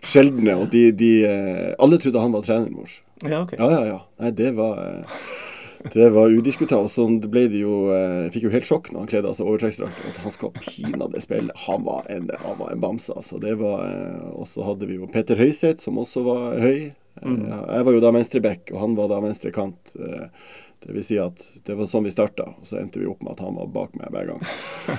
[0.04, 0.58] sjeldne.
[0.60, 3.00] Og de, de eh, Alle trodde han var treneren vår.
[3.26, 3.56] ja, OK.
[3.58, 4.02] Ja, ja, ja.
[4.22, 5.16] Nei, det var eh,
[5.94, 6.92] det var udiskutabelt.
[6.94, 10.02] Så ble det jo eh, Fikk jo helt sjokk når han kledde av seg overtrekksdrakt.
[10.12, 11.56] At han skal pinadø spille.
[11.68, 13.42] Han var en, han var en bamse, altså.
[13.42, 16.92] Det var eh, Og så hadde vi jo Peter Høyseth, som også var høy.
[17.22, 17.44] Mm.
[17.50, 19.96] Jeg var jo da venstreback, og han var da venstre kant.
[20.00, 20.28] Eh,
[20.82, 23.36] Det vil si at det var sånn vi starta, og så endte vi opp med
[23.36, 24.42] at han var bak meg hver gang.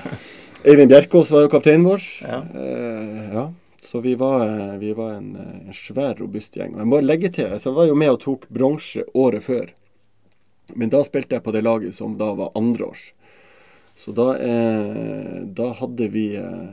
[0.69, 2.05] Eivind Bjerkås var jo kapteinen vår.
[2.23, 2.37] Ja.
[2.55, 3.49] Eh, ja.
[3.83, 6.77] Så vi var, eh, vi var en, en, svær, robust gjeng.
[6.77, 9.73] Og jeg må legge til, jeg var jo med og tok bronse året før.
[10.71, 13.11] Men da spilte jeg på det laget som da var andreårs.
[13.99, 16.71] Så da, eh, da hadde vi eh,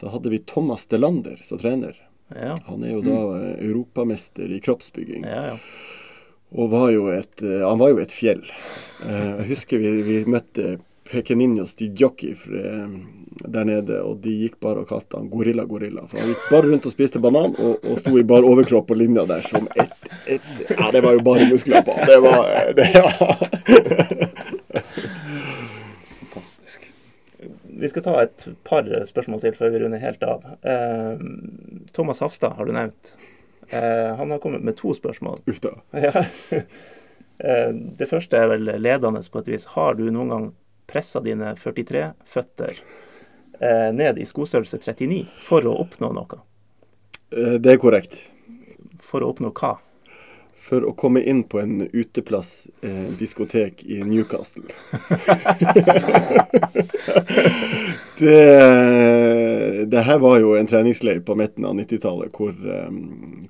[0.00, 2.08] da hadde vi Thomas Delander som trener.
[2.28, 2.56] Ja.
[2.66, 3.68] Han er jo da mm.
[3.68, 5.24] europamester i kroppsbygging.
[5.24, 5.58] Ja, ja.
[6.56, 8.42] Og var jo et, eh, han var jo et fjell.
[9.06, 10.76] Eh, jeg husker vi, vi møtte
[11.10, 12.88] Pekeninhos de Jockey eh,
[13.46, 16.06] der nede, og de gikk bare og kalte han Gorilla Gorilla.
[16.08, 18.96] For han gikk bare rundt og spiste banan, og, og sto i bar overkropp på
[18.98, 19.92] linja der som et,
[20.36, 21.94] et Ja, det var jo bare muskler på.
[22.08, 23.06] Det var, eh, det, ja.
[26.20, 26.90] Fantastisk.
[27.76, 30.44] Vi skal ta et par spørsmål til før vi runder helt av.
[30.64, 31.18] Eh,
[31.94, 33.12] Thomas Hafstad har du nevnt.
[33.68, 35.42] Eh, han har kommet med to spørsmål.
[35.46, 35.74] Uff da.
[36.06, 36.24] Ja.
[37.38, 39.66] Eh, Det første er vel ledende på et vis.
[39.76, 40.46] Har du noen gang
[40.86, 42.72] pressa dine 43 føtter
[43.60, 46.38] eh, ned i skostørrelse 39 for å oppnå noe?
[47.32, 48.20] Eh, Det er korrekt.
[49.02, 49.76] For å oppnå hva?
[50.66, 54.64] For å komme inn på en uteplass, eh, diskotek i Newcastle.
[58.18, 62.90] det, det her var jo en treningsleir på midten av 90-tallet hvor, eh,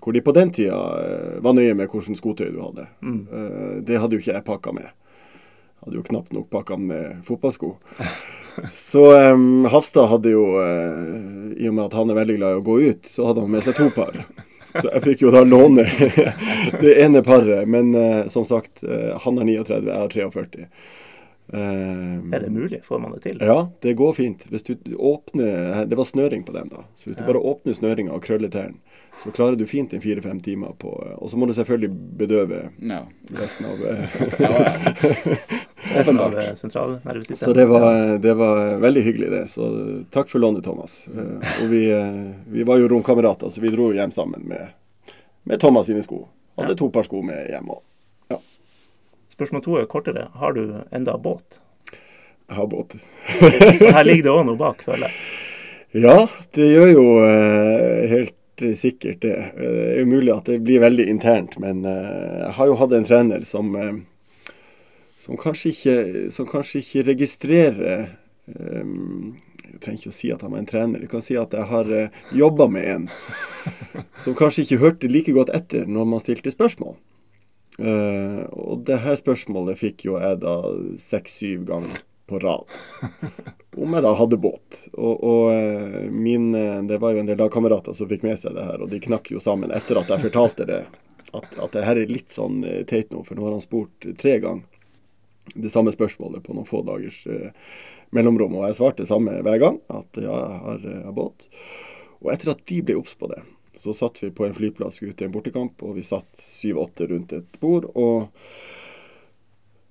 [0.03, 2.85] hvor de på den tida eh, var nøye med hvilket skotøy du hadde.
[3.01, 4.93] Eh, det hadde jo ikke jeg pakka med.
[5.85, 7.75] Hadde jo knapt nok pakka med fotballsko.
[8.73, 12.61] Så um, Hafstad hadde jo, uh, i og med at han er veldig glad i
[12.61, 14.17] å gå ut, så hadde han med seg to par.
[14.77, 15.85] Så jeg fikk jo da låne
[16.83, 17.69] det ene paret.
[17.69, 20.69] Men uh, som sagt, uh, han har 39, jeg har 43.
[21.47, 22.81] Um, Er det mulig?
[22.85, 23.39] Får man det til?
[23.41, 24.49] Ja, det går fint.
[24.51, 26.83] Hvis du åpner Det var snøring på dem, da.
[26.97, 28.81] Så hvis du bare åpner snøringa og krøller tærne,
[29.23, 31.89] så klarer du fint en fire-fem timer på Og så må du selvfølgelig
[32.21, 32.99] bedøve Ja.
[33.39, 34.93] resten av eh, ja, ja.
[35.97, 37.39] Resten av eh, sentralnervesystemet?
[37.41, 39.45] Så det var, det var veldig hyggelig, det.
[39.53, 39.69] Så
[40.13, 40.97] takk for lånet, Thomas.
[41.09, 44.75] Eh, og vi, eh, vi var jo romkamerater, så vi dro hjem sammen med,
[45.47, 46.25] med Thomas sine sko.
[46.59, 46.81] Hadde Ja.
[46.83, 47.83] to par sko med hjem òg.
[49.37, 50.29] Spørsmål to er kortere.
[50.41, 50.63] Har du
[50.97, 51.59] enda båt?
[52.49, 52.95] Jeg har båt.
[53.41, 55.19] Her ligger det òg noe bak, føler jeg.
[55.97, 59.37] Ja, det gjør jo eh, helt eh, sikkert det.
[59.37, 62.93] Eh, Det er mulig at det blir veldig internt, men eh, jeg har jo hatt
[62.93, 63.95] en trener som, eh,
[65.19, 68.09] som, kanskje, ikke, som kanskje ikke registrerer
[68.47, 71.67] Jeg trenger ikke å si at han var en trener, jeg kan si at jeg
[71.67, 71.89] har
[72.33, 73.09] jobba med en
[74.23, 76.95] som kanskje ikke hørte like godt etter når man stilte spørsmål.
[77.83, 80.55] Og det her spørsmålet fikk jo jeg da
[81.03, 82.67] seks-syv ganger på rad
[83.77, 84.79] om jeg da hadde båt.
[84.93, 88.57] Og, og eh, min, eh, det var jo en del lagkamerater som fikk med seg
[88.57, 90.85] det her, og de knakk jo sammen etter at jeg fortalte det.
[91.35, 94.09] At, at det her er litt sånn eh, teit nå, for nå har han spurt
[94.21, 94.65] tre ganger
[95.55, 97.21] det samme spørsmålet på noen få dagers
[98.17, 98.57] mellomrom.
[98.59, 101.47] Og jeg svarte samme hver gang, at ja, jeg har, jeg har båt.
[102.25, 103.39] Og etter at de ble obs på det,
[103.79, 107.37] så satt vi på en flyplass ute i en bortekamp, og vi satt syv-åtte rundt
[107.37, 107.87] et bord.
[107.95, 108.27] og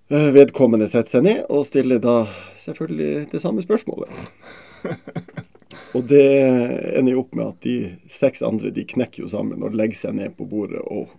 [0.10, 2.28] Vedkommende setter seg ned og stiller da
[2.62, 4.12] selvfølgelig det samme spørsmålet.
[5.96, 6.26] Og det
[7.00, 7.78] ender jo opp med at de
[8.12, 11.14] seks andre de knekker jo sammen og legger seg ned på bordet og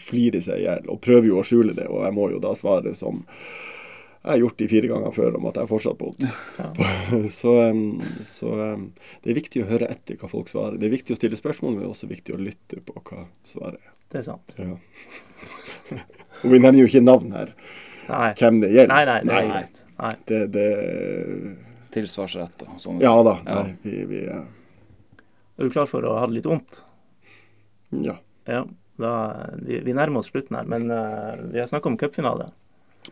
[0.00, 1.88] flirer seg i hjel og prøver jo å skjule det.
[1.90, 3.22] Og jeg må jo da svare som
[4.22, 6.12] jeg har gjort de fire ganger før om at jeg fortsatt på
[7.38, 8.84] Så, um, så um,
[9.24, 10.78] det er viktig å høre etter hva folk svarer.
[10.78, 13.26] Det er viktig å stille spørsmål, men det er også viktig å lytte på hva
[13.46, 13.94] svaret er.
[14.12, 14.54] Det er sant.
[14.60, 14.76] Ja.
[16.42, 17.54] og vi nevner jo ikke navn her,
[18.08, 18.32] Nei.
[18.38, 18.92] hvem det gjelder.
[18.94, 19.62] Nei, nei, det er Nei.
[20.02, 20.14] Nei.
[20.26, 20.68] Det, det
[21.92, 23.02] Tilsvarsrett og sånn.
[23.04, 23.36] Ja da.
[23.44, 23.58] Ja.
[23.62, 24.40] Nei, vi, vi ja.
[25.58, 26.80] Er du klar for å ha det litt vondt?
[28.02, 28.16] Ja.
[28.48, 28.64] Ja.
[29.00, 29.12] Da,
[29.60, 32.50] vi, vi nærmer oss slutten her, men uh, vi har snakka om cupfinale.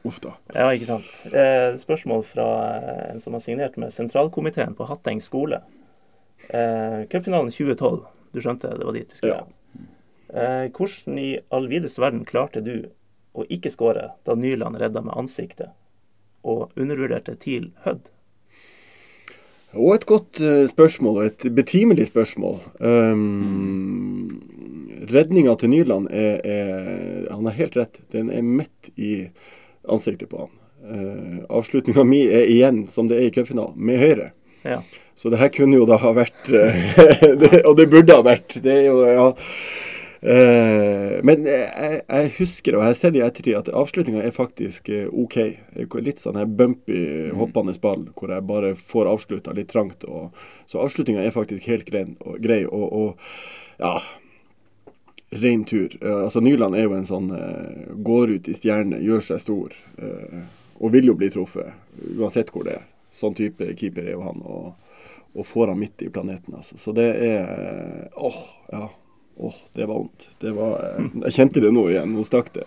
[0.07, 0.37] Uff da.
[0.55, 1.09] Ja, ikke sant.
[1.35, 2.47] Eh, spørsmål fra
[2.79, 5.59] eh, en som har signert med sentralkomiteen på Hatteng skole.
[6.49, 8.05] Eh, Cupfinalen 2012.
[8.31, 9.41] Du skjønte det var dit du skulle?
[9.41, 9.89] Ja.
[10.31, 12.87] Eh, hvordan i all videste verden klarte du
[13.43, 15.75] å ikke skåre da Nyland redda med ansiktet,
[16.47, 18.11] og undervurderte TIL Hødd?
[19.79, 22.57] Og et godt eh, spørsmål, og et betimelig spørsmål.
[22.83, 24.41] Um,
[25.11, 28.01] Redninga til Nyland er, er Han har helt rett.
[28.11, 29.29] Den er midt i
[29.89, 30.57] ansiktet på han.
[30.81, 34.33] Uh, Avslutninga mi er igjen, som det er i cupfinalen, med høyre.
[34.67, 34.83] Ja.
[35.15, 36.83] Så det her kunne jo da ha vært eh,
[37.43, 38.59] det, Og det burde ha vært.
[38.65, 39.29] Det er jo, ja.
[40.21, 44.91] Eh, men jeg, jeg husker, og jeg har sett i ettertid, at avslutninga er faktisk
[44.93, 45.39] eh, OK.
[46.05, 50.05] Litt sånn her bumpy, hoppende ball, hvor jeg bare får avslutta litt trangt.
[50.05, 50.37] Og,
[50.69, 52.05] så avslutninga er faktisk helt grei.
[52.21, 53.97] Og, grei, og, og ja
[55.31, 55.95] Rein tur.
[56.03, 59.77] Eh, altså Nyland er jo en sånn eh, går ut i stjerne, gjør seg stor.
[60.03, 60.41] eh,
[60.81, 61.75] og vil jo bli truffet,
[62.17, 62.87] uansett hvor det er.
[63.13, 64.41] Sånn type keeper er jo han.
[64.43, 64.97] Og,
[65.37, 66.79] og får han midt i planeten, altså.
[66.81, 68.41] Så det er Åh,
[68.73, 68.89] ja.
[69.43, 70.29] Åh, det var vondt.
[70.41, 72.11] Det var eh, Jeg kjente det nå igjen.
[72.13, 72.67] Nå stakk det.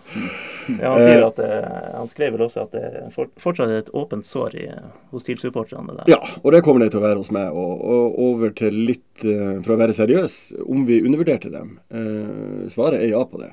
[0.80, 1.50] Ja, han, sier at det,
[1.94, 4.64] han skrev vel også at det fortsatt er et åpent sår i,
[5.12, 5.94] hos TIL-supporterne.
[6.00, 6.08] der.
[6.10, 7.54] Ja, og det kommer det til å være hos meg.
[7.54, 11.76] Og, og over til litt, eh, for å være seriøs, om vi undervurderte dem.
[11.94, 13.52] Eh, svaret er ja på det.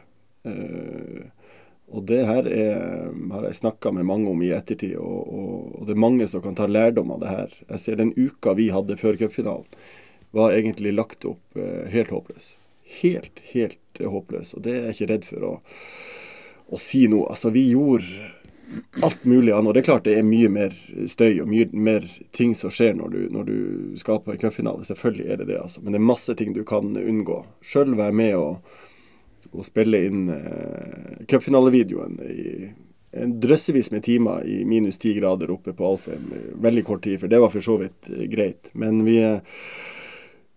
[0.49, 1.29] Eh,
[1.91, 5.85] og det her er, har jeg snakka med mange om i ettertid, og, og, og
[5.85, 7.53] det er mange som kan ta lærdom av det her.
[7.75, 9.67] Jeg ser den uka vi hadde før cupfinalen,
[10.31, 12.53] var egentlig lagt opp eh, helt håpløs.
[12.99, 14.53] Helt, helt eh, håpløs.
[14.57, 15.55] Og det er jeg ikke redd for å,
[16.71, 17.23] å si nå.
[17.31, 18.29] Altså, vi gjorde
[19.01, 19.69] alt mulig annet.
[19.69, 20.75] Og det er klart det er mye mer
[21.09, 22.05] støy og mye mer
[22.35, 23.57] ting som skjer når du, når du
[24.01, 24.85] skal på en cupfinale.
[24.87, 25.81] Selvfølgelig er det det, altså.
[25.81, 27.41] Men det er masse ting du kan unngå.
[27.65, 28.77] Sjøl være med og,
[29.51, 32.47] og spille inn eh, cupfinalevideoen i
[33.11, 36.29] en drøssevis med timer i minus ti grader oppe på Alfheim.
[36.63, 38.71] Veldig kort tid, for det var for så vidt eh, greit.
[38.73, 39.41] Men vi, eh,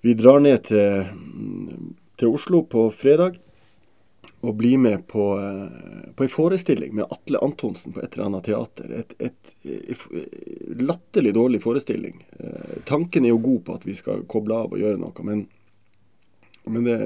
[0.06, 1.08] vi drar ned til,
[2.20, 3.40] til Oslo på fredag
[4.44, 8.44] og bli med på, eh, på en forestilling med Atle Antonsen på et eller annet
[8.44, 8.92] teater.
[8.92, 10.04] Et, et, et,
[10.80, 12.24] latterlig dårlig forestilling.
[12.38, 15.46] Eh, tanken er jo god på at vi skal koble av og gjøre noe, men,
[16.68, 16.98] men det,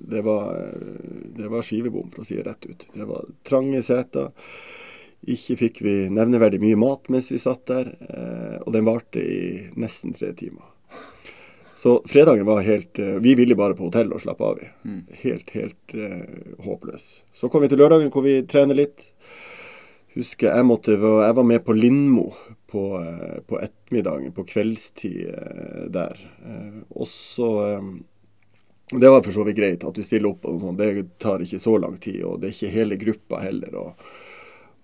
[0.00, 0.52] det, var,
[1.38, 2.86] det var skivebom, for å si det rett ut.
[2.92, 4.32] Det var trange seter.
[5.24, 9.42] Ikke fikk vi nevneverdig mye mat mens vi satt der, eh, og den varte i
[9.80, 10.73] nesten tre timer.
[11.84, 14.68] Så fredagen var helt eh, Vi ville bare på hotell og slappe av i.
[15.20, 17.02] Helt, helt uh, håpløs.
[17.36, 19.10] Så kom vi til lørdagen hvor vi trener litt.
[20.16, 22.30] Husker jeg måtte Jeg var med på Lindmo
[22.72, 25.28] på, eh, på ettermiddagen, på kveldstid
[25.92, 26.24] der.
[26.88, 27.50] Og så
[28.88, 30.80] Det var for så vidt greit at du stiller opp, og sånn.
[30.80, 32.22] det tar ikke så lang tid.
[32.24, 33.76] Og det er ikke hele gruppa heller.
[33.76, 34.23] og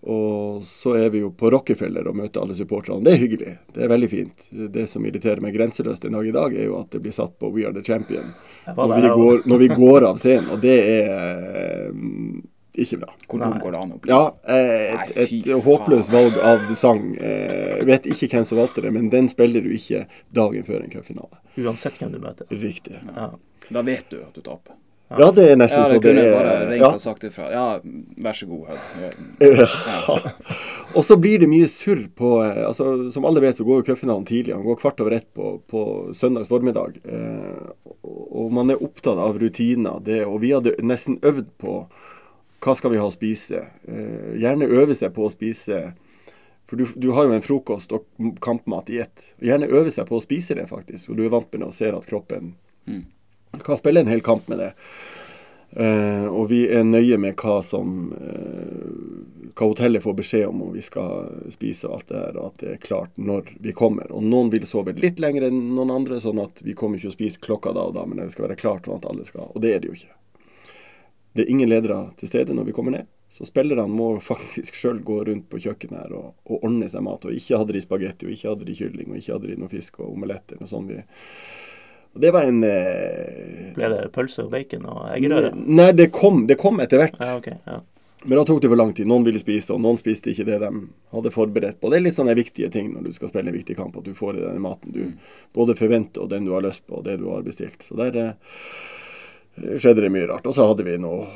[0.03, 3.05] og så er vi jo på Rockefeller og møter alle supporterne.
[3.05, 3.51] Det er hyggelig.
[3.75, 4.47] Det er veldig fint.
[4.73, 7.35] Det som irriterer meg grenseløst en dag i dag, er jo at det blir satt
[7.39, 8.33] på We Are The Champion
[8.65, 10.49] når vi går, når vi går av scenen.
[10.55, 11.13] Og det er
[11.61, 12.41] eh,
[12.81, 13.13] ikke bra.
[13.29, 14.15] Hvor dum går det an å bli?
[14.15, 14.23] Ja,
[14.57, 17.05] et, et, Nei, et håpløst valg av sang.
[17.21, 20.81] Eh, Jeg vet ikke hvem som valgte det, men den spiller du ikke dagen før
[20.87, 21.43] en cupfinale.
[21.61, 22.49] Uansett hvem du møter.
[22.49, 23.03] Riktig.
[23.13, 23.35] Ja.
[23.71, 24.80] Da vet du at du taper.
[25.19, 26.91] Ja, det er nesten Ja, så det det kunne bare er ringt ja.
[26.95, 27.49] og sagt ifra.
[27.51, 27.65] Ja,
[28.23, 29.17] vær så god, Hødd.
[30.07, 30.19] Ja.
[30.95, 33.87] Og så blir det mye surr på eh, altså Som alle vet, så går jo
[33.91, 34.55] cupfinalen tidlig.
[34.55, 35.83] Han går kvart over ett på, på
[36.15, 37.01] søndags formiddag.
[37.05, 37.67] Eh,
[38.07, 39.99] og man er opptatt av rutiner.
[40.07, 41.77] Det, og vi hadde nesten øvd på
[42.61, 43.65] hva skal vi ha å spise.
[43.89, 45.89] Eh, gjerne øve seg på å spise
[46.71, 48.07] For du, du har jo en frokost og
[48.45, 49.33] kampmat i ett.
[49.43, 51.11] Gjerne øve seg på å spise det, faktisk.
[51.11, 52.55] Og du er vant med det og ser at kroppen
[52.89, 53.03] Mm.
[53.59, 54.71] Kan spille en hel kamp med det.
[55.71, 59.21] Uh, og vi er nøye med hva som uh,
[59.55, 62.63] hva hotellet får beskjed om om vi skal spise og alt det her, og at
[62.63, 64.11] det er klart når vi kommer.
[64.13, 67.17] Og noen vil sove litt lenger enn noen andre, sånn at vi kommer ikke å
[67.17, 69.51] spise klokka da og da, men det skal være klart sånn at alle skal.
[69.55, 70.15] Og det er det jo ikke.
[71.37, 73.11] Det er ingen ledere til stede når vi kommer ned.
[73.31, 77.27] Så spillerne må faktisk sjøl gå rundt på kjøkkenet her og, og ordne seg mat.
[77.27, 79.73] Og ikke hadde de spagetti, og ikke hadde de kylling, og ikke hadde de noe
[79.73, 80.63] fisk og omeletter.
[80.63, 81.05] Og sånn vi Og
[82.19, 85.53] det var en eh, Ble det pølse og bacon og eggerøre?
[85.55, 87.19] Nei, det kom, det kom etter hvert.
[87.21, 87.81] Ja, okay, Ja.
[88.25, 89.07] Men da tok det for lang tid.
[89.09, 90.69] Noen ville spise, og noen spiste ikke det de
[91.15, 91.89] hadde forberedt på.
[91.89, 94.13] Det er litt sånne viktige ting når du skal spille en viktig kamp, at du
[94.13, 95.15] får i den maten du
[95.57, 97.81] både forventer, og den du har lyst på, og det du har bestilt.
[97.87, 98.35] Så der eh,
[99.73, 100.45] skjedde det mye rart.
[100.45, 101.31] Og så hadde vi noe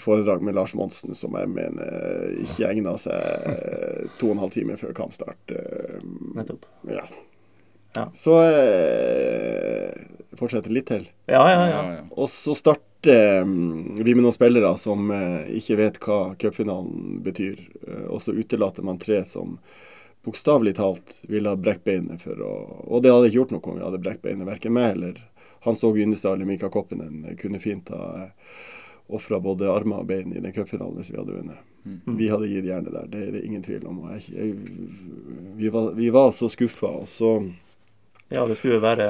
[0.00, 4.78] foredrag med Lars Monsen som jeg mener ikke egna seg to og en halv time
[4.80, 5.52] før kampstart.
[5.52, 6.00] Eh,
[6.40, 6.64] Nettopp.
[6.88, 7.04] Ja.
[7.96, 8.06] Ja.
[8.14, 9.92] Så eh,
[10.38, 11.08] fortsetter litt til.
[11.26, 11.68] Ja, ja, ja.
[11.68, 12.02] Ja, ja.
[12.10, 17.58] Og så starter mm, vi med noen spillere som eh, ikke vet hva cupfinalen betyr.
[17.86, 19.58] Eh, og så utelater man tre som
[20.24, 22.50] bokstavelig talt ville ha brekt beinet for å
[22.92, 25.22] Og det hadde ikke gjort noe om vi hadde brekt beinet, verken meg eller
[25.64, 28.52] Hans Åge Yndestad eller Mika Koppinen kunne fint ha eh,
[29.10, 31.66] ofra både armer og bein i den cupfinalen hvis vi hadde vunnet.
[32.04, 34.02] Vi hadde gitt jernet der, det er det ingen tvil om.
[34.12, 34.52] Jeg, jeg,
[35.56, 37.30] vi, var, vi var så skuffa, og så
[38.30, 39.06] Ja, det skulle jo være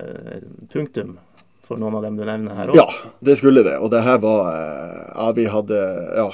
[0.00, 1.18] eh, punktum
[1.62, 2.78] for noen av dem du nevner her òg.
[2.80, 2.86] Ja,
[3.20, 3.76] det skulle det.
[3.84, 5.80] Og det her var eh, Ja, vi hadde
[6.16, 6.26] Ja.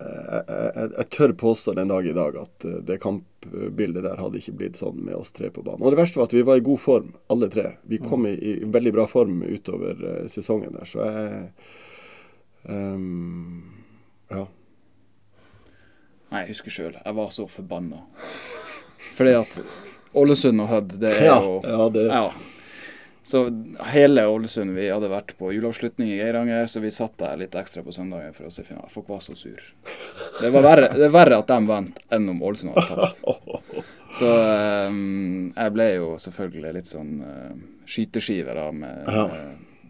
[0.00, 4.40] eh, Jeg, jeg, jeg tør påstå den dag i dag at det kampbildet der hadde
[4.40, 5.84] ikke blitt sånn med oss tre på banen.
[5.84, 7.74] Og det verste var at vi var i god form, alle tre.
[7.88, 10.00] Vi kom i, i veldig bra form utover
[10.32, 11.50] sesongen der, så jeg
[12.68, 13.62] um,
[14.30, 14.46] Ja.
[16.32, 16.96] Nei, jeg husker sjøl.
[17.04, 18.00] Jeg var så forbanna.
[19.16, 19.60] Fordi at
[20.16, 22.26] Ålesund og Hødd, det er jo ja, det- Ja.
[23.26, 23.40] Så
[23.90, 27.82] hele Ålesund Vi hadde vært på juleavslutning i Geiranger, så vi satt der litt ekstra
[27.82, 28.88] på søndagen for å se finalen.
[28.92, 29.58] Folk var så sur.
[30.40, 33.82] Det var verre, det er verre at de vant enn om Ålesund hadde tapt.
[34.16, 34.30] Så
[34.88, 37.50] um, jeg ble jo selvfølgelig litt sånn uh,
[37.90, 39.26] skyteskive da, med Ja.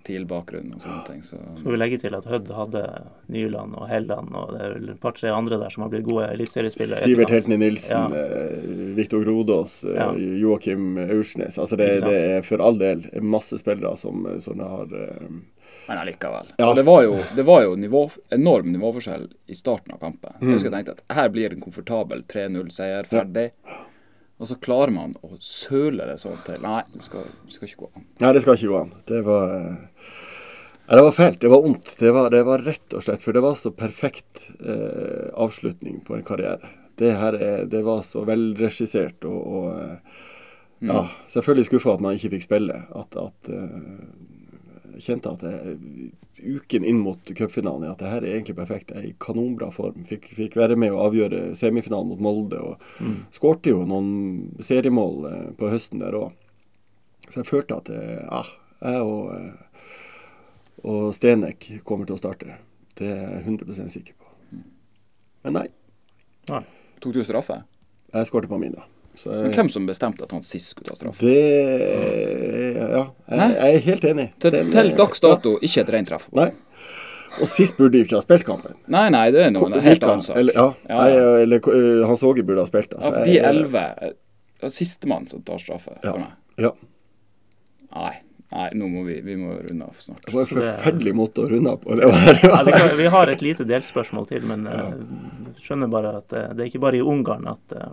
[0.06, 1.22] TIL-bakgrunn og sånne ting.
[1.26, 2.82] Så Skal vi legge til at Hødd hadde
[3.34, 6.28] Nyland og Helland, og det er vel et par-tre andre der som har blitt gode
[6.32, 7.02] eliteseriespillere.
[7.04, 7.30] Sivert.
[7.34, 8.22] Heltny Nilsen, Ja.
[8.22, 10.12] eh, Viktor Grodås, eh, Ja.
[10.14, 11.58] Joakim Aursnes.
[11.58, 15.28] Altså det, det er for all del masse spillere som, som har eh,
[15.88, 16.46] Men allikevel.
[16.58, 16.72] Ja.
[16.74, 20.32] Det var jo, det var jo nivå, enorm nivåforskjell i starten av kampen.
[20.40, 20.48] Mm.
[20.48, 23.50] Jeg husker jeg tenkte at her blir en komfortabel 3-0-seier, ferdig.
[24.36, 26.60] Og så klarer man å søle det sånn til.
[26.64, 28.06] Nei, det skal, det skal ikke gå an.
[28.20, 28.92] Nei, det skal ikke gå an.
[29.08, 30.10] Det var eh,
[30.86, 31.40] ja, Det var fælt.
[31.40, 31.94] Det var vondt.
[31.98, 36.26] Det det var rett og slett For det var så perfekt eh, avslutning på en
[36.26, 36.68] karriere.
[36.96, 40.22] Det her er, det var så velregissert og, og eh,
[40.84, 42.82] Ja, selvfølgelig skuffa at man ikke fikk spille.
[42.92, 44.04] At, at eh,
[45.02, 45.76] kjente at jeg,
[46.56, 48.92] uken inn mot cupfinalen at det her er egentlig perfekt.
[48.92, 50.04] Jeg er i kanonbra form.
[50.08, 52.60] Fikk, fikk være med å avgjøre semifinalen mot Molde.
[52.60, 56.34] Og skårte jo noen seriemål eh, på høsten der òg.
[57.28, 58.42] Så jeg følte at eh, ja,
[58.82, 59.86] jeg og, eh,
[60.86, 62.58] og Stenek kommer til å starte.
[62.96, 64.30] Det er jeg 100 sikker på.
[65.46, 65.68] Men nei,
[66.46, 66.62] Nei.
[67.02, 67.64] Tok du straffe?
[68.14, 68.84] jeg skårte på min, da.
[69.16, 71.24] Så Men hvem som bestemte at han sist skulle ta straffe?
[71.24, 74.26] det Ja, jeg, jeg er helt enig.
[74.42, 76.26] Til, Den, til eh, dags dato ikke et rent treff.
[76.36, 76.50] Nei.
[77.40, 78.76] Og sist burde de ikke ha spilt kampen.
[78.92, 80.36] Nei, nei, det er noe en helt annet annen sak.
[80.40, 82.94] Eller, ja, Ja, Nei, eller uh, Hans Åge burde ha spilt.
[82.96, 83.82] Altså, ja, de jeg- elleve
[84.62, 86.12] er sistemann som tar straffe Ja.
[86.12, 86.32] for meg.
[86.64, 86.70] Ja.
[87.96, 88.14] Nei,
[88.52, 90.24] nei, nå må vi, vi må runde av snart.
[90.24, 91.96] Det var en forferdelig måte å runde av på.
[92.00, 94.96] Det var, Ja, vi, kan, vi har et lite delspørsmål til, men uh,
[95.64, 97.92] skjønner bare at uh, det er ikke bare i Ungarn at eh,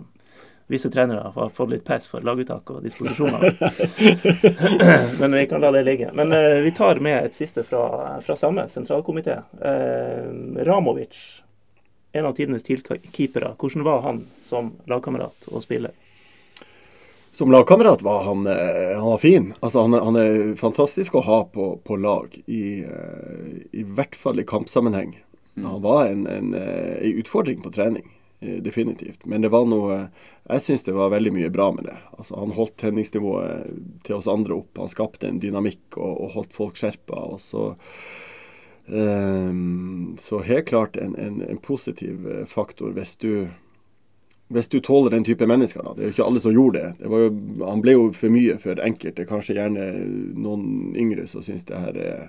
[0.66, 3.50] visse trenere har fått litt pes for laguttak og disposisjoner.
[5.20, 6.10] men vi kan la det ligge.
[6.14, 9.40] Men eh, vi tar med et siste fra, fra samme sentralkomité.
[9.60, 11.20] Eh, Ramovic,
[12.12, 13.54] en av tidenes TIL-keepere.
[13.58, 15.92] Hvordan var han som lagkamerat og spiller?
[17.34, 19.54] Som lagkamerat var han, eh, han var fin.
[19.60, 24.38] Altså, han, han er fantastisk å ha på, på lag, i, eh, i hvert fall
[24.38, 25.16] i kampsammenheng.
[25.58, 28.06] Han var en, en, eh, en utfordring på trening,
[28.40, 29.26] definitivt.
[29.26, 30.08] Men det var noe
[30.44, 31.96] Jeg syns det var veldig mye bra med det.
[32.18, 33.70] Altså, han holdt tenningsnivået
[34.04, 34.76] til oss andre opp.
[34.76, 37.22] Han skapte en dynamikk og, og holdt folk skjerpa.
[37.32, 37.70] Og så
[38.92, 43.46] um, så helt klart en, en, en positiv eh, faktor hvis du
[44.52, 45.82] hvis du tåler den type mennesker.
[45.82, 45.94] da.
[45.94, 46.90] Det er jo ikke alle som gjorde det.
[47.00, 47.30] det jo,
[47.64, 49.24] han ble jo for mye for enkelte.
[49.26, 49.86] Kanskje gjerne
[50.36, 52.28] noen yngre som syns det her er,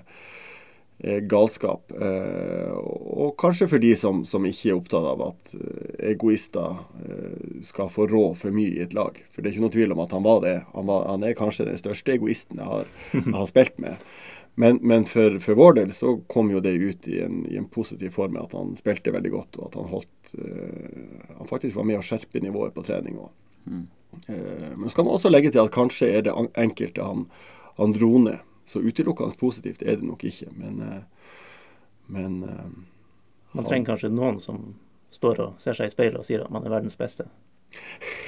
[1.28, 1.92] galskap.
[1.92, 7.58] Eh, og, kanskje for de som, som ikke er opptatt av at eh, egoister eh,
[7.66, 9.18] skal få rå for mye i et lag.
[9.30, 10.56] For det er ikke noe tvil om at han var det.
[10.72, 14.08] Han, var, han er kanskje den største egoisten jeg har, jeg har spilt med.
[14.56, 17.68] Men, men for, for vår del så kom jo det ut i en, i en
[17.68, 21.76] positiv form med at han spilte veldig godt, og at han holdt eh, Han faktisk
[21.76, 23.34] var med å skjerpe nivået på trening òg.
[24.32, 27.26] Eh, men så kan man også legge til at kanskje er det enkelte han,
[27.76, 28.40] han dro ned.
[28.66, 31.02] Så utelukkende positivt er det nok ikke, men eh,
[32.06, 32.68] Men eh,
[33.52, 34.74] Man trenger kanskje noen som
[35.10, 37.24] står og ser seg i speilet og sier at man er verdens beste.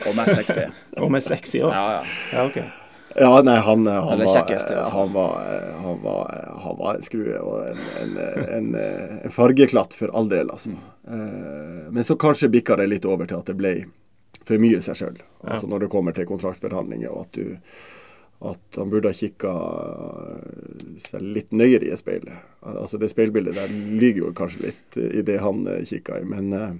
[0.08, 0.64] Og mest sexy.
[1.02, 1.72] Og med sexy òg.
[1.74, 2.04] Ja, ja.
[2.32, 2.56] Ja, ok.
[3.18, 5.38] Ja, nei, han, han, var, kjekkest, han, var,
[5.82, 6.32] han, var,
[6.62, 8.16] han var en skrue og en, en,
[8.58, 8.68] en,
[9.24, 10.74] en fargeklatt for all del, altså.
[11.08, 13.72] Eh, Men så kanskje bikka det litt over til at det ble
[14.44, 15.16] for mye seg sjøl.
[15.44, 17.56] Altså når det kommer til kontraktsforhandlinger, og at du
[18.38, 19.52] at han burde ha kikka
[21.02, 22.28] seg litt nøyere i et speil.
[22.62, 26.52] Altså Det speilbildet der lyver jo kanskje litt i det han eh, kikka i, men
[26.54, 26.70] uh,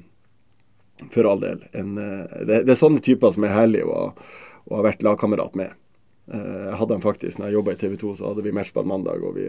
[1.11, 1.65] for all del.
[1.73, 4.13] En, uh, det, det er sånne typer som er herlige å,
[4.71, 5.75] å ha vært lagkamerat med.
[6.33, 8.89] Eh, Jeg hadde han faktisk, når jeg jobba i TV 2, så hadde vi matchball
[8.89, 9.49] mandag, og vi,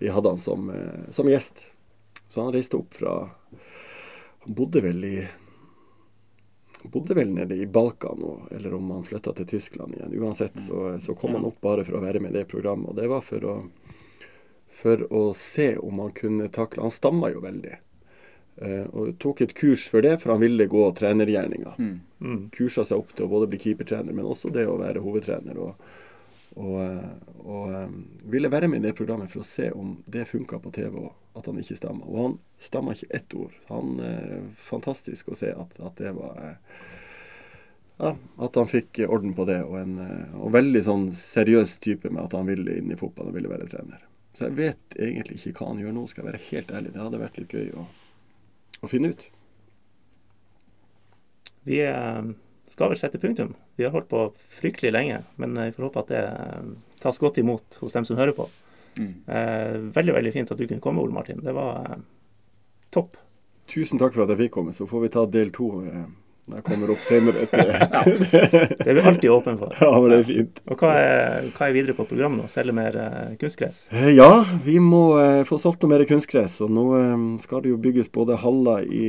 [0.00, 1.66] vi hadde han som, eh, som gjest.
[2.28, 3.18] Så han reiste opp fra
[4.44, 5.16] Han bodde vel i
[6.82, 10.14] bodde vel nede i Balkan og, eller om han flytta til Tyskland igjen.
[10.22, 12.92] Uansett så, så kom han opp bare for å være med i det programmet.
[12.92, 13.56] Og det var for å,
[14.80, 17.76] for å se om han kunne takle Han stamma jo veldig.
[18.58, 21.76] Uh, og tok et kurs for det, for han ville gå trenergjerninga.
[21.78, 22.40] Mm.
[22.54, 25.60] Kursa seg opp til å både bli keepertrener, men også det å være hovedtrener.
[25.62, 25.90] Og,
[26.56, 27.96] og, eh, og eh,
[28.32, 31.12] ville være med i det programmet for å se om det funka på TV òg,
[31.38, 32.06] at han ikke stamma.
[32.08, 33.54] Og han stamma ikke ett ord.
[33.64, 36.82] Så han, eh, Fantastisk å se at, at det var eh,
[37.98, 42.10] ja, At han fikk orden på det, og en eh, og veldig sånn seriøs type
[42.10, 44.04] med at han ville inn i fotball og ville være trener.
[44.38, 46.92] Så jeg vet egentlig ikke hva han gjør nå, skal jeg være helt ærlig.
[46.94, 47.86] Det hadde vært litt gøy å,
[48.86, 49.24] å finne ut.
[51.66, 52.30] Vi eh,
[52.68, 53.54] skal vel sette punktum.
[53.76, 54.24] Vi har holdt på
[54.60, 56.72] fryktelig lenge, men eh, vi får håpe at det eh,
[57.02, 58.48] tas godt imot hos dem som hører på.
[58.98, 59.14] Mm.
[59.26, 61.42] Eh, veldig veldig fint at du kunne komme, Ole Martin.
[61.44, 62.00] Det var eh,
[62.94, 63.16] topp.
[63.68, 64.74] Tusen takk for at jeg fikk komme.
[64.76, 66.08] Så får vi ta del to eh,
[66.56, 67.42] jeg kommer opp senere.
[67.44, 67.68] Etter.
[68.78, 69.74] Det er vi alltid åpne for.
[69.84, 70.60] ja, men det er fint.
[70.72, 72.48] Og hva er, hva er videre på programmet nå?
[72.52, 73.82] Selge mer eh, kunstgress?
[73.92, 74.30] Eh, Ja,
[74.64, 76.58] vi må eh, få solgt noe mer kunstgress.
[76.64, 76.86] Og nå
[77.44, 79.06] skal det jo bygges både haller i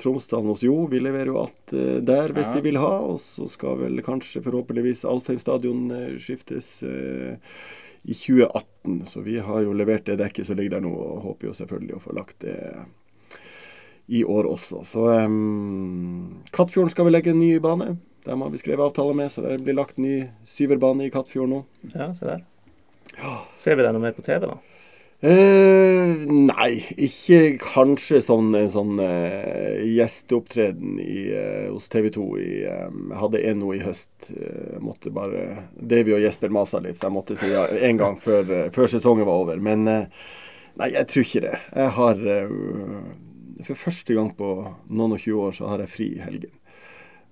[0.00, 0.82] Tromsdalen hos Jo.
[0.90, 1.74] Vi leverer jo alt
[2.06, 2.54] der hvis Ja.
[2.58, 2.92] de vil ha.
[3.06, 5.86] Og så skal vel kanskje forhåpentligvis Alfheim stadion
[6.22, 6.82] skiftes
[8.06, 9.02] i 2018.
[9.06, 11.96] Så vi har jo levert det dekket som ligger der nå, og håper jo selvfølgelig
[11.98, 12.54] å få lagt det
[14.06, 14.82] i år også.
[14.86, 17.96] Så um, Kattfjorden skal vi legge en ny bane.
[18.26, 21.64] Dem har vi skrevet avtale med, så det blir lagt ny syverbane i Kattfjorden nå.
[21.94, 22.46] Ja, se der.
[23.62, 24.58] Ser vi deg noe mer på TV, da?
[25.24, 32.90] Eh, nei, ikke kanskje sånn sånn eh, gjesteopptreden i, eh, hos TV 2 i eh,
[32.90, 34.10] Jeg hadde en nå i høst.
[34.28, 38.20] Eh, måtte bare Davy og Jesper masa litt, så jeg måtte si ja en gang
[38.20, 39.62] før, eh, før sesongen var over.
[39.62, 40.26] Men eh,
[40.76, 41.54] nei, jeg tror ikke det.
[41.72, 42.26] Jeg har
[43.64, 44.50] For første gang på
[44.92, 46.52] noen og 20 år så har jeg fri i helgen.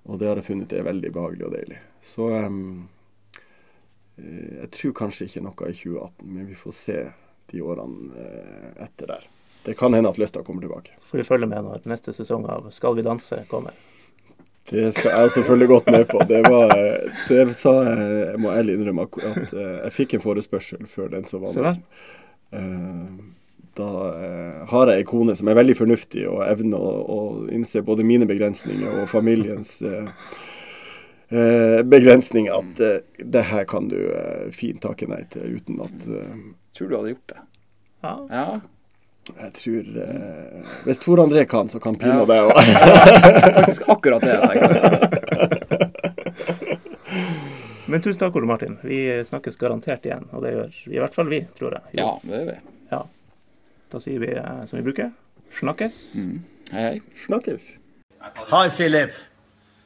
[0.09, 1.78] Og det har jeg funnet er veldig behagelig og deilig.
[2.05, 2.59] Så eh,
[4.62, 6.98] jeg tror kanskje ikke noe i 2018, men vi får se
[7.52, 9.26] de årene eh, etter der.
[9.64, 10.92] Det kan hende at lysta kommer tilbake.
[11.01, 13.76] Så får vi følge med når neste sesong av Skal vi danse kommer.
[14.68, 16.18] Det skal jeg selvfølgelig godt med på.
[16.28, 16.72] Det, var,
[17.28, 21.28] det sa jeg, jeg må ærlig innrømme at eh, jeg fikk en forespørsel før den
[21.28, 21.80] som var.
[22.52, 23.09] Eh,
[23.74, 27.18] Da eh, har jeg ei kone som er veldig fornuftig og evner å, å
[27.51, 30.06] innse både mine begrensninger og familiens eh,
[31.34, 32.55] eh, begrensninger.
[32.55, 36.34] At eh, det her kan du eh, fint takke nei til uten at eh,
[36.74, 37.40] Tror du hadde gjort det?
[38.05, 38.14] Ja.
[38.30, 38.60] Ja.
[39.40, 42.26] Jeg tror eh, Hvis Tor André kan, så kan Pino Ja.
[42.30, 42.52] det òg.
[43.59, 44.78] Faktisk akkurat det jeg tenkte.
[47.90, 48.78] Men tusen takk, Ole Martin.
[48.82, 48.98] Vi
[49.28, 50.24] snakkes garantert igjen.
[50.32, 51.82] Og det gjør i hvert fall vi, tror jeg.
[52.01, 52.56] Ja, det gjør vi.
[52.94, 53.02] Ja.
[53.94, 55.10] Da sier vi eh, som vi bruker.
[55.54, 56.14] Snakkes.
[56.18, 56.42] Mm.
[56.72, 57.02] Hei, hei.
[57.26, 57.68] Snakkes.
[58.50, 59.12] Hi, Philip.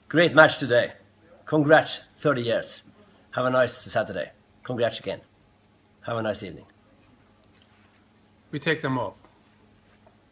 [0.08, 0.92] Great match today.
[1.44, 2.84] Congrats, 30 years.
[3.32, 4.32] Have a nice Saturday.
[4.64, 5.20] Congrats again.
[6.06, 6.64] Have a nice evening.
[8.50, 9.16] We take them all.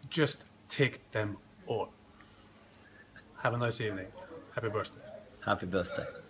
[0.08, 0.38] Just
[0.70, 1.36] take them
[1.66, 1.88] all.
[3.42, 4.06] Have a nice evening.
[4.54, 5.02] Happy birthday.
[5.44, 6.25] Happy birthday.